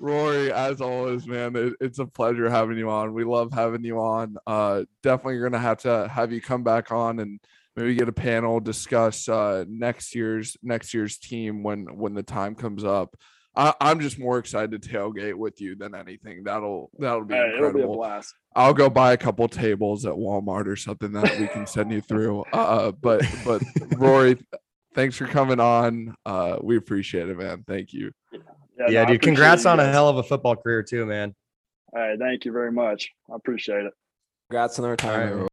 Rory, 0.05 0.53
as 0.53 0.83
always, 0.83 1.27
man, 1.27 1.57
it, 1.57 1.73
it's 1.81 1.99
a 1.99 2.05
pleasure 2.05 2.51
having 2.51 2.77
you 2.77 2.91
on. 2.91 3.15
We 3.15 3.25
love 3.25 3.53
having 3.53 3.83
you 3.85 3.99
on. 3.99 4.37
Uh, 4.47 4.85
definitely 5.03 5.41
gonna 5.41 5.59
have 5.59 5.79
to 5.79 6.09
have 6.09 6.31
you 6.31 6.43
come 6.43 6.63
back 6.63 6.93
on 6.93 7.21
and 7.21 7.41
maybe 7.75 7.95
get 7.95 8.09
a 8.09 8.13
panel 8.13 8.61
discuss 8.61 9.29
uh 9.29 9.65
next 9.67 10.15
year's 10.15 10.57
next 10.63 10.95
year's 10.95 11.19
team 11.19 11.63
when 11.63 11.87
when 11.97 12.13
the 12.13 12.23
time 12.23 12.55
comes 12.55 12.85
up. 12.85 13.17
I, 13.57 13.73
I'm 13.81 14.01
just 14.01 14.19
more 14.19 14.39
excited 14.39 14.83
to 14.83 14.89
tailgate 14.89 15.35
with 15.35 15.61
you 15.61 15.75
than 15.75 15.95
anything. 15.95 16.45
That'll 16.45 16.91
that'll 16.99 17.25
be 17.25 17.35
Hey, 17.35 17.55
it'll 17.57 17.73
be 17.73 17.81
a 17.81 17.87
blast. 17.87 18.35
I'll 18.55 18.75
go 18.75 18.91
buy 18.91 19.15
a 19.15 19.17
couple 19.17 19.49
tables 19.49 20.05
at 20.05 20.13
Walmart 20.13 20.67
or 20.67 20.77
something 20.77 21.13
that 21.13 21.39
we 21.39 21.49
can 21.49 21.67
send 21.67 21.91
you 21.91 22.03
through. 22.03 22.45
Uh, 22.53 22.93
but 22.93 23.25
but 23.45 23.63
Rory, 23.97 24.37
thanks 24.95 25.17
for 25.17 25.27
coming 25.27 25.61
on. 25.61 26.15
Uh, 26.27 26.59
we 26.61 26.77
appreciate 26.77 27.29
it, 27.29 27.39
man. 27.39 27.65
Thank 27.67 27.93
you. 27.95 28.13
No, 28.79 28.87
yeah, 28.89 29.03
I 29.03 29.05
dude. 29.07 29.23
Congrats 29.23 29.67
on 29.67 29.81
a 29.81 29.91
hell 29.91 30.09
of 30.09 30.17
a 30.17 30.23
football 30.23 30.57
career 30.57 30.83
too, 30.83 31.07
man. 31.07 31.35
All 31.95 32.01
right, 32.01 32.19
thank 32.19 32.45
you 32.45 32.53
very 32.53 32.73
much. 32.73 33.11
I 33.31 33.37
appreciate 33.37 33.85
it. 33.85 33.93
Congrats 34.51 34.79
on 34.79 34.83
the 34.83 34.91
retirement. 34.91 35.33
All 35.33 35.43
right. 35.43 35.51